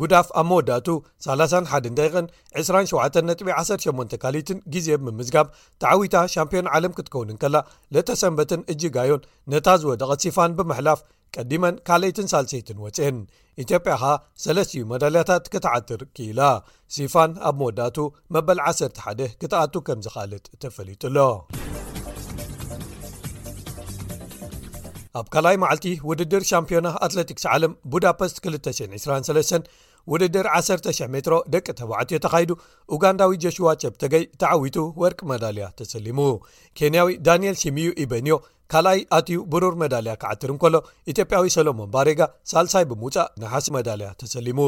ጉዳፍ 0.00 0.26
ኣብ 0.38 0.46
መወዳቱ 0.48 0.88
31ዳቕን 1.26 2.26
2718 2.62 4.16
ካሊትን 4.22 4.58
ግዜ 4.74 4.88
ብምዝጋብ 5.04 5.46
ተዓዊታ 5.82 6.16
ሻምፕዮን 6.34 6.68
ዓለም 6.76 6.92
ክትከውንን 6.96 7.38
ከላ 7.44 7.56
ለተሰንበትን 7.96 8.60
እጂ 8.72 8.82
ጋዮን 8.96 9.20
ነታ 9.52 9.68
ዝወደቐ 9.82 10.10
ሲፋን 10.24 10.52
ብምሕላፍ 10.58 11.00
ቀዲመን 11.36 11.74
ካልይትን 11.88 12.26
ሳልሰይትን 12.32 12.78
ወፅአን 12.84 13.16
ኢትዮጵያ 13.62 13.94
ኸኣ 14.02 14.12
ሰለስትዩ 14.44 14.82
መዳልያታት 14.92 15.48
ክተዓትር 15.52 16.00
ክኢላ 16.16 16.40
ሲፋን 16.94 17.32
ኣብ 17.48 17.56
መወዳቱ 17.60 17.96
መበል 18.34 18.60
11 18.70 19.26
ክተኣቱ 19.42 19.74
ከምዚ 19.88 20.06
ካለጥ 20.14 20.44
ተፈሊጡሎ 20.62 21.16
ኣብ 25.18 25.26
ካላይ 25.34 25.56
መዓልቲ 25.64 25.86
ውድድር 26.08 26.42
ሻምፒዮና 26.52 26.88
ኣትለቲክስ 27.04 27.44
ዓለም 27.54 27.72
ቡዳፐስት 27.92 28.36
2923 28.48 29.70
ውድድር 30.12 30.46
1,00 30.58 31.08
ሜትሮ 31.14 31.34
ደቂ 31.54 31.66
ተባዕትዮ 31.78 32.18
ተካይዱ 32.24 32.50
ኡጋንዳዊ 32.94 33.32
ጆሽዋ 33.42 33.68
ጨብተገይ 33.82 34.22
ተዓዊቱ 34.42 34.76
ወርቂ 35.02 35.18
መዳልያ 35.32 35.64
ተሰሊሙ 35.78 36.20
ኬንያዊ 36.78 37.08
ዳንኤል 37.28 37.56
ሽሙዩ 37.62 37.88
ኢበንዮ 38.04 38.36
ካልኣይ 38.72 38.98
ኣትዩ 39.16 39.36
ብሩር 39.52 39.74
መዳልያ 39.82 40.12
ክዓትር 40.22 40.50
እንከሎ 40.54 40.74
ኢትዮጵያዊ 41.10 41.44
ሰሎሞን 41.54 41.88
ባሬጋ 41.94 42.20
ሳልሳይ 42.50 42.84
ብምውፃእ 42.90 43.28
ናሓስ 43.42 43.66
መዳልያ 43.76 44.08
ተሰሊሙ 44.20 44.58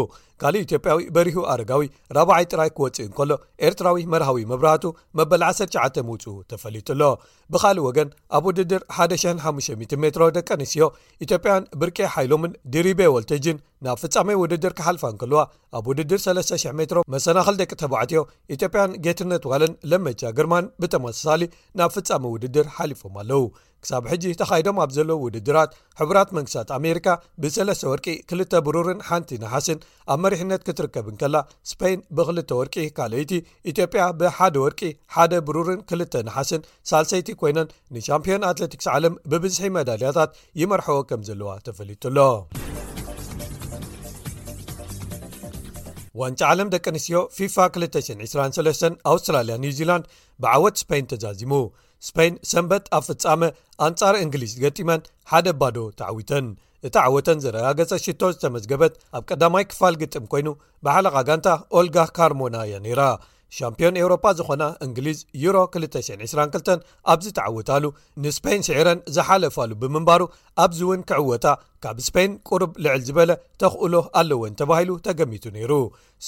ካልእ 0.42 0.62
ኢትዮጵያዊ 0.66 1.00
በሪሁ 1.14 1.40
ኣረጋዊ 1.52 1.84
ራባዓይ 2.16 2.44
ጥራይ 2.52 2.70
ክወፅእ 2.76 3.06
እከሎ 3.08 3.30
ኤርትራዊ 3.68 3.98
መርሃዊ 4.12 4.38
መብራሃቱ 4.52 4.84
መበል 5.18 5.42
19 5.50 6.00
ምውፅኡ 6.10 6.34
ተፈሊጡ 6.52 6.88
ሎ 7.02 7.10
ብኻሊእ 7.54 7.84
ወገን 7.88 8.08
ኣብ 8.38 8.46
ውድድር 8.50 8.82
1,50 9.02 10.00
ሜትሮ 10.04 10.28
ደቀ 10.38 10.48
ኣንስዮ 10.58 10.86
ኢትዮጵያን 11.26 11.66
ብርቄ 11.82 12.00
ሓይሎምን 12.16 12.54
ዲሪቤ 12.76 13.02
ወልተጅን 13.16 13.60
ናብ 13.86 13.98
ፍጻሜ 14.04 14.30
ውድድር 14.44 14.72
ካሓልፋ 14.78 15.04
እንከልዋ 15.14 15.42
ኣብ 15.80 15.84
ውድድር 15.92 16.20
3,00 16.28 16.76
ሜትሮ 16.80 17.00
መሰናል 17.16 17.56
ደቂ 17.62 17.70
ተባዕትዮ 17.84 18.22
ኢትዮጵያን 18.56 18.94
ጌትርነት 19.06 19.46
ዋለን 19.52 19.74
ለመጃ 19.92 20.22
ግርማን 20.40 20.68
ብተመሳሳሊ 20.82 21.44
ናብ 21.80 21.92
ፍጻሚ 21.98 22.24
ውድድር 22.36 22.68
ሓሊፎም 22.78 23.16
ኣለው 23.24 23.44
ክሳብ 23.84 24.04
ሕጂ 24.12 24.24
ተኻይዶም 24.40 24.78
ኣብ 24.84 24.90
ዘለዎ 24.96 25.18
ውድድራት 25.26 25.70
ሕቡራት 26.00 26.30
መንግስታት 26.38 26.68
ኣሜሪካ 26.78 27.06
ብሰለስተ 27.42 27.84
ወርቂ 27.92 28.06
ክልተ 28.30 28.52
ብሩርን 28.66 29.00
ሓንቲ 29.08 29.30
ናሓስን 29.44 29.78
ኣብ 30.12 30.18
መሪሕነት 30.24 30.64
ክትርከብን 30.66 31.16
ከላ 31.22 31.36
ስፔይን 31.70 32.00
ብክልተ 32.18 32.50
ወርቂ 32.60 32.74
ካልአይቲ 32.98 33.32
ኢትዮጵያ 33.72 34.04
ብሓደ 34.20 34.54
ወርቂ 34.64 34.80
ሓደ 35.16 35.32
ብሩርን 35.50 35.80
ክልተ 35.92 36.14
ናሓስን 36.28 36.66
ሳልሰይቲ 36.92 37.28
ኮይነን 37.42 37.72
ንሻምፕዮን 37.96 38.46
ኣትለቲክስ 38.52 38.88
ዓለም 38.96 39.16
ብብዝሒ 39.32 39.66
መዳልያታት 39.78 40.32
ይመርሐቦ 40.62 40.98
ከም 41.12 41.22
ዘለዋ 41.30 41.50
ተፈሊጡሎ 41.68 42.18
ዋንጫ 46.20 46.40
ዓለም 46.52 46.68
ደቂ 46.74 46.84
ኣንስትዮ 46.92 47.18
ፊፋ 47.34 47.56
223 47.74 48.96
ኣውስትራልያ 49.10 49.54
ኒውዚላንድ 49.64 50.06
ብዓወት 50.44 50.76
ስፔይን 50.80 51.06
ተዛዚሙ 51.10 51.52
ስፖን 52.06 52.34
ሰንበት 52.50 52.84
ኣብ 52.96 53.02
ፍጻመ 53.08 53.40
ኣንጻር 53.86 54.14
እንግሊዝ 54.24 54.52
ገጢመን 54.62 55.00
ሓደ 55.30 55.48
ባዶ 55.60 55.78
ተዓዊተን 56.00 56.46
እቲ 56.88 56.96
ዓወተን 57.06 57.40
ዝረጋገፀ 57.44 57.90
ሽቶ 58.04 58.22
ዝተመዝገበት 58.34 58.94
ኣብ 59.16 59.22
ቀዳማይ 59.30 59.64
ክፋል 59.70 59.94
ግጥም 60.02 60.24
ኮይኑ 60.32 60.48
ብሓለቓ 60.84 61.16
ጋንታ 61.28 61.48
ኦልጋ 61.78 61.96
ካርሞናእያ 62.16 62.76
ነይራ 62.84 63.02
ሻምፕዮን 63.56 63.96
ኤውሮፓ 64.00 64.24
ዝኾና 64.38 64.64
እንግሊዝ 64.84 65.18
ዩሮ222 65.44 66.68
ኣብዚ 67.12 67.26
ተዓውታሉ 67.38 67.84
ንስፔን 68.24 68.60
ስዕረን 68.68 69.00
ዝሓለፋሉ 69.14 69.70
ብምንባሩ 69.82 70.22
ኣብዝ 70.64 70.80
እውን 70.86 71.00
ክዕወታ 71.10 71.46
ካብ 71.84 71.98
ስፔን 72.08 72.32
ቁሩብ 72.50 72.72
ልዕል 72.84 73.02
ዝበለ 73.08 73.32
ተኽእሎ 73.62 73.94
ኣለወን 74.20 74.54
ተባሂሉ 74.60 74.92
ተገሚቱ 75.08 75.44
ነይሩ 75.56 75.72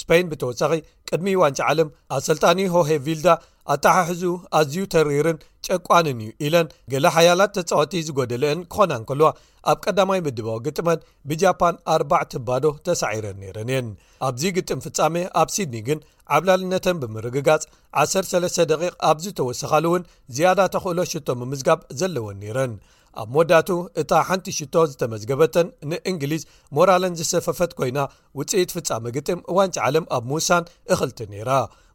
ስፔን 0.00 0.26
ብተወሳኺ 0.32 0.72
ቅድሚ 1.10 1.34
ዋንጫ 1.42 1.60
ዓለም 1.72 1.90
ኣሰልጣኒ 2.18 2.60
ሆሄ 2.74 2.90
ቪልዳ 3.08 3.28
ኣታሓሕዙ 3.72 4.22
ኣዝዩ 4.58 4.84
ተሪርን 4.92 5.36
ጨቋንን 5.66 6.20
እዩ 6.22 6.30
ኢለን 6.46 6.66
ገሌ 6.92 7.04
ሓያላት 7.16 7.52
ተጻወቲ 7.58 7.92
ዝጐደለአን 8.06 8.60
ክኾናእንከልዋ 8.72 9.28
ኣብ 9.70 9.78
ቀዳማይ 9.84 10.20
ምድባዊ 10.26 10.56
ግጥመን 10.66 11.04
ብጃፓን 11.30 11.76
ኣባዕ 11.96 12.22
ትባዶ 12.32 12.64
ተሳዒረን 12.86 13.38
ነይረን 13.42 13.68
እየን 13.72 13.88
ኣብዚ 14.28 14.42
ግጥም 14.56 14.82
ፍጻሜ 14.86 15.14
ኣብ 15.42 15.48
ሲድኒ 15.56 15.76
ግን 15.88 16.00
ዓብላልነተን 16.36 16.98
ብምርግጋጽ 17.02 17.62
13 18.06 18.58
ደቂቕ 18.72 18.92
ኣብዚተወስኻሉ 19.10 19.84
እውን 19.92 20.04
ዝያዳ 20.36 20.60
ተኽእሎ 20.76 20.98
ሽቶ 21.12 21.28
ብምዝጋብ 21.42 21.80
ዘለወን 22.00 22.40
ነይረን 22.44 22.74
ኣብ 23.22 23.28
መወዳቱ 23.34 23.70
እታ 24.00 24.10
ሓንቲ 24.26 24.50
ሽቶ 24.58 24.74
ዝተመዝገበተን 24.90 25.66
ንእንግሊዝ 25.90 26.42
ሞራለን 26.76 27.16
ዝሰፈፈት 27.18 27.72
ኮይና 27.78 27.98
ውፅኢት 28.38 28.70
ፍጻሚ 28.76 29.04
ግጥም 29.16 29.40
ዋንጭ 29.56 29.76
ዓለም 29.86 30.04
ኣብ 30.16 30.22
ምውሳን 30.30 30.68
እኽልቲ 30.92 31.18
ነይራ 31.32 31.50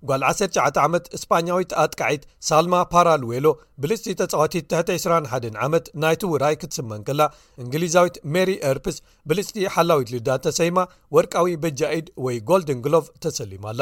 ጓል 0.09 0.21
19 0.29 0.77
ዓመት 0.85 1.05
እስፓኛዊት 1.17 1.71
ኣጥቃዒት 1.83 2.23
ሳልማ 2.47 2.75
ፓራልዌሎ 2.93 3.47
ብልፅቲ 3.81 4.13
ተጽዋቲት 4.19 4.73
21 4.79 5.57
ዓመት 5.65 5.85
ናይቲውራይ 6.03 6.55
ክትስመን 6.61 7.01
ከላ 7.07 7.21
እንግሊዛዊት 7.63 8.15
ሜሪ 8.35 8.51
እርፕስ 8.71 8.97
ብልጽቲ 9.29 9.57
ሓላዊት 9.75 10.11
ልዳን 10.15 10.43
ተሰይማ 10.45 10.77
ወርቃዊ 11.17 11.53
በጃኢድ 11.65 12.07
ወይ 12.27 12.37
ጎልደን 12.51 12.81
ግሎቭ 12.87 13.05
ተሰሊማ 13.25 13.65
ኣላ 13.73 13.81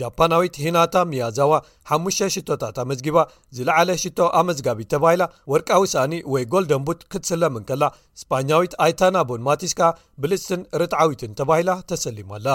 ጃፓናዊት 0.00 0.54
ሂናታ 0.64 0.94
ምያዛዋ 1.10 1.54
5ሙሽቶታት 1.96 2.76
መዝጊባ 2.90 3.16
ዝለዕለ 3.56 3.88
ሽቶ 4.04 4.18
ኣመዝጋቢት 4.42 4.90
ተባሂላ 4.94 5.22
ወርቃዊ 5.54 5.82
ሳእኒ 5.94 6.14
ወይ 6.34 6.44
ጎልደንቡት 6.54 7.02
ክትስለመን 7.14 7.66
ከላ 7.70 7.82
እስፓኛዊት 8.20 8.72
ኣይታናቦን 8.86 9.44
ማቲስካ 9.50 9.80
ብልጽትን 10.24 10.64
ርትዓዊትን 10.82 11.36
ተባሂላ 11.40 11.70
ተሰሊማ 11.92 12.30
ኣላ 12.40 12.48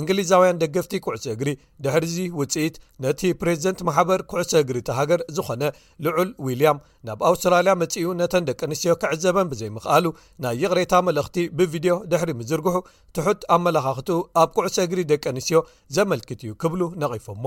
እንግሊዛውያን 0.00 0.58
ደገፍቲ 0.62 0.94
ኩዕሶ 1.04 1.24
እግሪ 1.34 1.48
ድሕርዚ 1.84 2.16
ውፅኢት 2.40 2.74
ነቲ 3.04 3.20
ፕሬዝደንት 3.40 3.78
ማሕበር 3.88 4.20
ኩዕሶ 4.30 4.50
እግሪ 4.64 4.78
ቲ 4.88 4.96
ሃገር 4.98 5.20
ዝኾነ 5.36 5.62
ልዑል 6.04 6.30
ዊልያም 6.46 6.82
ናብ 7.08 7.20
ኣውስትራልያ 7.28 7.72
መጺኡ 7.82 8.10
ነተን 8.20 8.46
ደቂ 8.48 8.60
ኣንስትዮ 8.68 8.94
ክዕዘበን 9.02 9.50
ብዘይምኽኣሉ 9.52 10.04
ናይ 10.44 10.56
ይቕሬታ 10.62 10.92
መለእኽቲ 11.08 11.38
ብቪድዮ 11.60 11.96
ድሕሪ 12.12 12.30
ምዝርግሑ 12.40 12.76
ትሑት 13.18 13.42
ኣመላኻኽትኡ 13.56 14.18
ኣብ 14.42 14.50
ኩዕሶ 14.58 14.76
እግሪ 14.86 15.02
ደቂ 15.12 15.24
ኣንስትዮ 15.34 15.60
ዘመልክት 15.98 16.40
እዩ 16.46 16.52
ክብሉ 16.64 16.82
ነቒፎሞ 17.04 17.44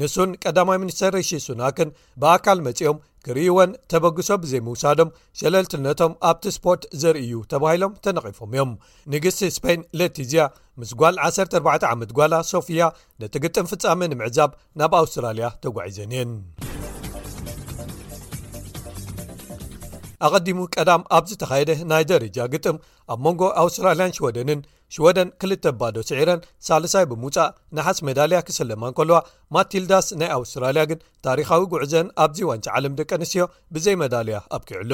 ንሱን 0.00 0.30
ቀዳማይ 0.44 0.78
ሚኒስተር 0.84 1.12
ረሺ 1.16 1.30
ሱናክን 1.48 1.90
ብኣካል 2.22 2.60
መፂኦም 2.68 2.96
ክርይወን 3.26 3.70
ተበግሶ 3.90 4.28
ብዘይምውሳዶም 4.42 5.10
ሸለልትልነቶም 5.40 6.12
ኣብቲ 6.28 6.44
ስፖርት 6.56 6.82
ዘርእዩ 7.02 7.32
ተባሂሎም 7.52 7.92
ተነቒፎም 8.04 8.50
እዮም 8.54 8.72
ንግስቲ 9.12 9.42
ስፔን 9.56 9.80
ለቲዝያ 9.98 10.42
ምስ 10.80 10.90
ጓል 11.00 11.16
14 11.30 11.86
ዓመት 11.92 12.10
ጓላ 12.18 12.34
ሶፊያ 12.52 12.86
ነቲ 13.22 13.34
ግጥም 13.44 13.68
ፍጻሚ 13.72 14.00
ንምዕዛብ 14.12 14.50
ናብ 14.80 14.94
ኣውስትራልያ 15.02 15.48
ተጓዒዘን 15.64 16.12
የን 16.18 16.32
ኣቀዲሙ 20.26 20.58
ቀዳም 20.74 21.02
ኣብ 21.16 21.24
ዝተካየደ 21.30 21.70
ናይ 21.92 22.04
ደረጃ 22.12 22.36
ግጥም 22.52 22.76
ኣብ 23.12 23.18
መንጎ 23.24 23.40
ኣውስትራልያን 23.62 24.14
ሽወደንን 24.18 24.60
ሽወደን 24.94 25.28
ክልተ 25.40 25.64
ባዶ 25.78 25.96
ስዒረን 26.08 26.40
ሳልሳይ 26.66 27.04
ብምውፃእ 27.10 27.48
ናሓስ 27.76 27.98
መዳልያ 28.08 28.38
ክሰለማ 28.48 28.82
እን 28.90 28.94
ከልዋ 28.98 29.16
ማትልዳስ 29.54 30.06
ናይ 30.20 30.30
ኣውስትራልያ 30.38 30.82
ግን 30.90 31.00
ታሪካዊ 31.26 31.62
ጉዕዘን 31.72 32.08
ኣብዚ 32.24 32.38
ዋንጭ 32.50 32.66
ዓለም 32.78 32.92
ደቂ 33.00 33.10
ኣንስትዮ 33.18 33.44
ብዘይ 33.76 33.96
መዳልያ 34.02 34.36
ኣብ 34.56 34.62
ኪዕሎ 34.68 34.92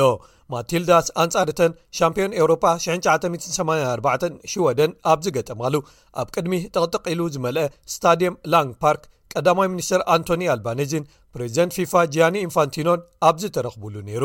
ማትልዳስ 0.55 1.09
ኣንጻርተን 1.25 1.75
ሻምፒዮን 1.99 2.37
ኤውሮፓ 2.41 2.65
1984 2.95 4.41
ሽወደን 4.53 4.95
ኣብዚገጠማሉ 5.15 5.75
ኣብ 6.23 6.29
ቅድሚ 6.37 6.59
ጥቕጥቕ 6.77 7.05
ኢሉ 7.15 7.21
ዝመልአ 7.37 7.67
ስታድየም 7.95 8.39
ላንግ 8.55 8.73
ፓርክ 8.85 9.05
ቀዳማይ 9.35 9.69
ሚኒስትር 9.75 10.01
ኣንቶኒ 10.17 10.43
ኣልባነዝን 10.55 11.05
ፕሬዚደንት 11.35 11.75
ፊፋ 11.81 11.93
ጃያኒ 12.15 12.37
ኢንፋንቲኖን 12.49 13.03
ኣብዚ 13.29 13.43
ተረኽቡሉ 13.57 13.95
ነይሩ 14.09 14.25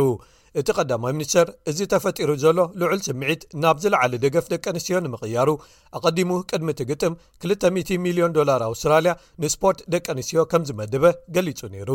እቲ 0.60 0.70
ቀዳማይ 0.80 1.14
ምኒስተር 1.16 1.48
እዚ 1.70 1.80
ተፈጢሩ 1.94 2.30
ዘሎ 2.44 2.60
ልዑል 2.82 3.00
ስምዒት 3.08 3.42
ናብ 3.64 3.78
ዝለዓሊ 3.84 4.14
ደገፍ 4.26 4.46
ደቂ 4.54 4.64
ኣንስትዮ 4.72 4.98
ንምቕያሩ 5.06 5.50
ኣቐዲሙ 5.98 6.30
ቅድሚ 6.52 6.70
እቲ 6.74 6.82
ግጥም 6.92 7.14
2000 7.52 8.00
ሚልዮን 8.06 8.36
ዶላር 8.38 8.62
ኣውስትራልያ 8.70 9.14
ንስፖርት 9.44 9.80
ደቀ 9.96 10.06
ኣንስትዮ 10.16 10.44
ከም 10.54 10.64
ዝመደበ 10.70 11.06
ገሊጹ 11.38 11.60
ነይሩ 11.74 11.92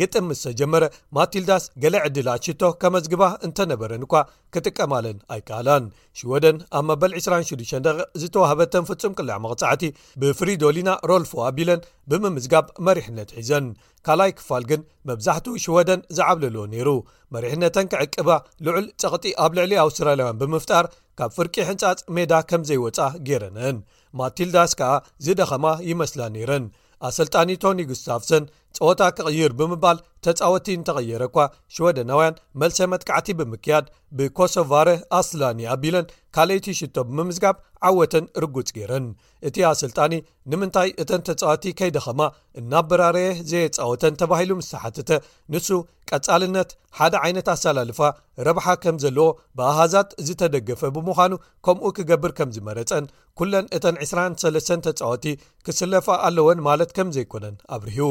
ግጥም 0.00 0.26
ምስተጀመረ 0.30 0.84
ማትልዳስ 1.18 1.64
ገሌ 1.84 1.94
ዕድላትሽቶ 2.08 2.62
ከመዝግባ 2.82 3.22
እንተነበረን 3.48 4.04
እኳ 4.08 4.14
ክጥቀማለን 4.54 5.16
ኣይከኣላን 5.34 5.86
ሽወደን 6.20 6.58
ኣብ 6.78 6.84
መበል 6.90 7.12
26 7.20 7.96
ዝተዋህበተን 8.22 8.86
ፍጹም 8.90 9.16
ቅልዕ 9.18 9.36
መቕጻዕቲ 9.46 9.82
ብፍሪ 10.24 10.50
ዶሊና 10.64 10.90
ሮልፎ 11.12 11.32
ኣቢለን 11.48 11.82
ብምምዝጋብ 12.10 12.66
መሪሕነት 12.88 13.30
ሒዘን 13.38 13.66
ካልይ 14.06 14.30
ክፋል 14.38 14.62
ግን 14.70 14.80
መብዛሕት 15.08 15.46
ሽወደን 15.64 16.00
ዝዓብለሎዎ 16.16 16.64
ነይሩ 16.72 16.88
መሪሕነተን 17.34 17.86
ክዕቅባ 17.92 18.28
ልዑል 18.66 18.86
ፀቕጢ 19.02 19.24
ኣብ 19.44 19.52
ልዕሊ 19.58 19.72
ኣውስትራላያውያን 19.84 20.38
ብምፍጣር 20.40 20.86
ካብ 21.18 21.30
ፍርቂ 21.36 21.54
ሕንጻጽ 21.68 21.98
ሜዳ 22.16 22.32
ከም 22.50 22.62
ዘይወፃ 22.70 22.98
ጌረንን 23.28 23.76
ማትልዳስ 24.20 24.72
ከዓ 24.80 24.92
ዝደኸማ 25.26 25.66
ይመስላ 25.90 26.20
ነይረን 26.36 26.64
ኣሰልጣኒ 27.06 27.50
ቶኒ 27.62 27.78
ጉስታቭሰን 27.90 28.44
ፀወታ 28.76 29.02
ክቅይር 29.16 29.52
ብምባል 29.58 29.98
ተፃወቲ 30.24 30.66
እንተቀየረ 30.74 31.22
እኳ 31.28 31.38
ሽወደናውያን 31.74 32.38
መልሰ 32.60 32.78
መትካዕቲ 32.92 33.28
ብምክያድ 33.40 33.86
ብኮሶቫረ 34.18 34.88
ኣስላኒ 35.18 35.60
ኣቢለን 35.72 36.06
ካልይቲ 36.36 36.66
ሽቶ 36.80 36.96
ምምዝጋብ 37.16 37.56
ዓወተን 37.88 38.26
ርጉፅ 38.44 38.70
ገይረን 38.76 39.06
እቲ 39.48 39.56
ኣሰልጣኒ 39.72 40.12
ንምንታይ 40.52 40.90
እተን 41.04 41.24
ተፃወቲ 41.28 41.64
ከይዲኸማ 41.80 42.20
እና 42.62 42.72
በራርየ 42.90 43.28
ዘየፃወተን 43.52 44.18
ተባሂሉ 44.22 44.50
ምስ 44.60 44.70
ተሓትተ 44.74 45.10
ንሱ 45.54 45.68
ቀፃልነት 46.14 46.70
ሓደ 46.98 47.14
ዓይነት 47.26 47.46
ኣሰላልፋ 47.52 47.98
ረብሓ 48.46 48.66
ከም 48.82 48.96
ዘለዎ 49.02 49.26
ብኣሃዛት 49.58 50.10
ዝ 50.26 50.30
ተደገፈ 50.40 50.80
ብምዃኑ 50.96 51.32
ከምኡ 51.66 51.86
ክገብር 51.96 52.32
ከም 52.38 52.50
ዝመረፀን 52.56 53.04
ኵለን 53.40 53.66
እተን 53.76 53.96
23 54.04 54.74
ተፃወቲ 54.86 55.24
ክስለፋ 55.66 56.06
ኣለወን 56.28 56.60
ማለት 56.68 56.90
ከም 56.98 57.08
ዘይኮነን 57.16 57.56
ኣብ 57.76 57.82
ርህቡ 57.88 58.10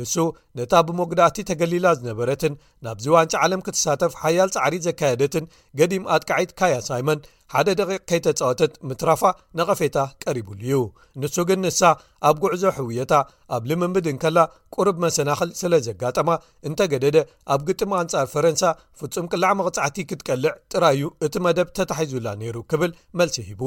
ንሱ 0.00 0.14
ነታ 0.60 0.72
ብሞጉዳእቲ 0.88 1.38
ተገሊላ 1.50 1.86
ዝነበረትን 2.00 2.54
ናብዚ 2.86 3.06
ዋንፂ 3.16 3.32
ዓለም 3.44 3.64
ክትሳተፍ 3.68 4.14
ሓያል 4.22 4.52
ፃዕሪ 4.56 4.76
ዘካየደትን 4.88 5.50
ገዲም 5.80 6.06
ኣጥቃዒት 6.16 6.52
ካያ 6.60 6.76
ሳይመን 6.90 7.20
ሓደ 7.52 7.68
ደቂቅ 7.78 7.98
ከይተፃወተት 8.10 8.72
ምትራፋ 8.88 9.22
ንቐፌታ 9.58 9.96
ቀሪቡሉ 10.24 10.60
ዩ 10.72 10.76
ንሱ 11.20 11.36
ግን 11.48 11.60
ንሳ 11.66 11.80
ኣብ 12.28 12.36
ጉዕዞ 12.44 12.62
ሕውየታ 12.76 13.14
ኣብ 13.56 13.62
ልምምድን 13.70 14.18
ከላ 14.22 14.38
ቁርብ 14.74 14.98
መሰናክል 15.04 15.50
ስለ 15.60 15.72
ዘጋጠማ 15.86 16.28
እንተገደደ 16.70 17.18
ኣብ 17.54 17.60
ግጥሚ 17.70 17.92
ኣንጻር 18.02 18.28
ፈረንሳ 18.34 18.62
ፍጹም 19.00 19.26
ቅላዕ 19.32 19.52
መቕጻዕቲ 19.60 19.96
ክትቀልዕ 20.10 20.52
ጥራይዩ 20.74 21.08
እቲ 21.28 21.34
መደብ 21.46 21.70
ተታሒዙላ 21.80 22.28
ነይሩ 22.44 22.56
ክብል 22.72 22.92
መልሲ 23.20 23.36
ሂቡ 23.48 23.62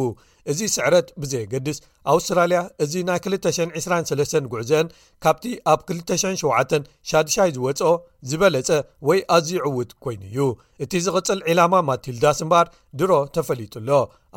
እዚ 0.51 0.61
ስዕረት 0.75 1.07
ብዘየገድስ 1.21 1.77
ኣውስትራልያ 2.13 2.59
እዚ 2.83 2.93
ናይ 3.09 3.19
223 3.27 4.49
ጉዕዘአን 4.53 4.87
ካብቲ 5.23 5.45
ኣብ 5.73 5.81
207 5.91 6.89
ሻድሻይ 7.11 7.51
ዝወፅኦ 7.57 7.91
ዝበለጸ 8.31 8.69
ወይ 9.09 9.19
ኣዝዩ 9.35 9.55
ዕውድ 9.69 9.91
ኮይኑ 10.05 10.23
እዩ 10.31 10.45
እቲ 10.85 10.91
ዝቕጽል 11.07 11.39
ዕላማ 11.51 11.73
ማትልዳስ 11.89 12.39
እምበር 12.45 12.67
ድሮ 13.01 13.11
ተፈሊጡኣሎ 13.37 13.89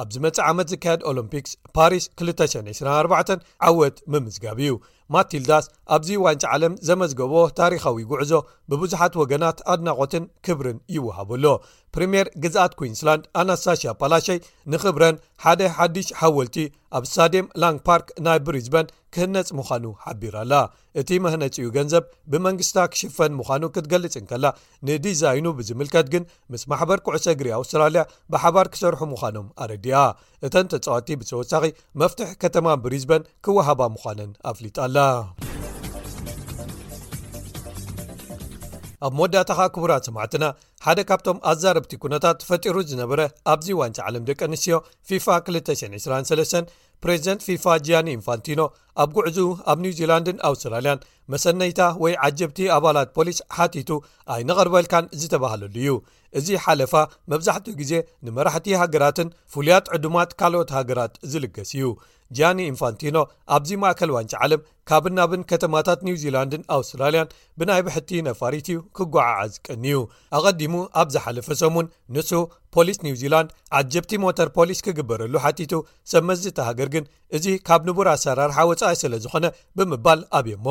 ኣብዚ 0.02 0.16
መፅእ 0.26 0.44
ዓመት 0.50 0.70
ዝካየድ 0.74 1.02
ኦሎምፒክስ 1.12 1.52
ፓሪስ 1.76 2.04
224 2.26 3.44
ዓወት 3.70 3.96
ምምዝጋብ 4.14 4.59
እዩ 4.66 4.72
ማትልዳስ 5.14 5.64
ኣብዚ 5.94 6.09
ዋንፂ 6.24 6.42
ዓለም 6.54 6.72
ዘመዝገብ 6.88 7.32
ታሪኻዊ 7.59 7.96
ጉዕዞ 8.12 8.32
ብብዙሓት 8.70 9.12
ወገናት 9.20 9.59
ኣድናቆትን 9.72 10.24
ክብርን 10.46 10.78
ይወሃብሎ 10.94 11.44
ፕሪምር 11.97 12.26
ግዛኣት 12.44 12.72
ኩንስላንድ 12.80 13.22
ኣናስታሽያ 13.40 13.90
ፓላሸይ 14.01 14.38
ንክብረን 14.72 15.16
ሓደ 15.44 15.61
ሓዱሽ 15.76 16.09
ሓወልቲ 16.18 16.57
ኣብ 16.99 17.05
ሳዴም 17.12 17.47
ላንግ 17.62 17.78
ፓርክ 17.88 18.09
ናይ 18.26 18.38
ብሪዝበን 18.47 18.90
ክህነፅ 19.14 19.49
ምዃኑ 19.59 19.84
ሓቢራኣላ 20.05 20.53
እቲ 21.03 21.11
መህነፂኡ 21.26 21.66
ገንዘብ 21.76 22.05
ብመንግስታ 22.32 22.76
ክሽፈን 22.92 23.32
ምዃኑ 23.40 23.62
ክትገልጽንከላ 23.76 24.47
ንዲዛይኑ 24.88 25.47
ብዝምልከት 25.61 26.09
ግን 26.14 26.26
ምስ 26.55 26.64
ማሕበር 26.72 27.01
ኩዕሰ 27.07 27.26
እግሪ 27.36 27.49
ኣውስትራልያ 27.61 28.05
ብሓባር 28.34 28.68
ክሰርሑ 28.74 29.01
ምዃኖም 29.12 29.49
ኣረድያ 29.64 29.97
እተን 30.49 30.68
ተፃዋቲ 30.74 31.09
ብተወሳኺ 31.22 31.64
መፍትሕ 32.03 32.30
ከተማ 32.44 32.76
ብሪዝበን 32.84 33.28
ክወሃባ 33.49 33.80
ምዃነን 33.97 34.32
ኣፍሊጣኣላ 34.53 34.99
ኣብ 39.05 39.12
መወዳእታ 39.18 39.51
ከ 39.59 39.62
ክቡራት 39.74 40.07
ሰማዕትና 40.09 40.44
ሓደ 40.84 41.01
ካብቶም 41.09 41.38
ኣዛረብቲ 41.51 41.92
ኩነታት 42.03 42.38
ፈጢሩ 42.49 42.76
ዝነበረ 42.90 43.20
ኣብዚ 43.53 43.66
ዋንፂ 43.80 43.97
ዓለም 44.09 44.24
ደቂ 44.30 44.38
ኣንስትዮ 44.49 44.74
ፊፋ 45.09 45.26
223 45.51 46.74
ፕሬዚደንት 47.05 47.42
ፊፋ 47.47 47.64
ጃያኒ 47.86 48.09
ኢንፋንቲኖ 48.18 48.61
ኣብ 49.03 49.09
ጉዕዙ 49.16 49.38
ኣብ 49.70 49.78
ኒው 49.84 49.92
ዚላንድን 49.99 50.38
ኣውስትራልያን 50.49 51.03
መሰነይታ 51.32 51.80
ወይ 52.03 52.14
ዓጀብቲ 52.26 52.59
ኣባላት 52.76 53.09
ፖሊስ 53.16 53.38
ሓቲቱ 53.57 53.90
ኣይነቐርበልካን 54.34 55.11
ዝተባህለሉ 55.22 55.74
እዩ 55.82 55.90
እዚ 56.40 56.49
ሓለፋ 56.66 56.94
መብዛሕትኡ 57.32 57.74
ግዜ 57.80 57.92
ንመራሕቲ 58.26 58.66
ሃገራትን 58.82 59.28
ፍሉያት 59.55 59.86
ዕዱማት 59.99 60.30
ካልኦት 60.40 60.70
ሃገራት 60.78 61.14
ዝልገስ 61.32 61.70
እዩ 61.78 61.84
ጃኒ 62.37 62.59
ኢንፋንቲኖ 62.70 63.16
ኣብዚ 63.57 63.70
ማእከል 63.83 64.11
ዋንጭ 64.14 64.31
ዓለም 64.45 64.61
ካብናብን 64.89 65.43
ከተማታት 65.51 66.01
ኒው 66.07 66.16
ዚላንድን 66.22 66.62
ኣውስትራልያን 66.77 67.33
ብናይ 67.59 67.83
ብሕቲ 67.87 68.11
ነፋሪት 68.29 68.66
እዩ 68.72 68.79
ክጓዓዓዝቀኒ 68.97 69.85
ዩ 69.95 69.99
ኣቀዲሙ 70.39 70.74
ኣብ 71.01 71.09
ዝሓለፈ 71.14 71.49
ሶምን 71.62 71.87
ንሱ 72.16 72.31
ፖሊስ 72.77 72.99
ኒው 73.07 73.16
ዚላንድ 73.22 73.51
ዓጀብቲ 73.81 74.12
ሞተር 74.24 74.49
ፖሊስ 74.59 74.81
ክግበረሉ 74.87 75.35
ሓቲቱ 75.45 75.72
ሰመት 76.12 76.41
ዝ 76.45 76.55
ተሃገር 76.61 76.91
ግን 76.95 77.05
እዚ 77.39 77.47
ካብ 77.68 77.83
ንቡር 77.91 78.09
ኣሰራርሓ 78.14 78.59
ወፃኢ 78.70 78.97
ስለ 79.03 79.14
ዝኾነ 79.27 79.47
ብምባል 79.79 80.22
ኣብዮሞ 80.41 80.66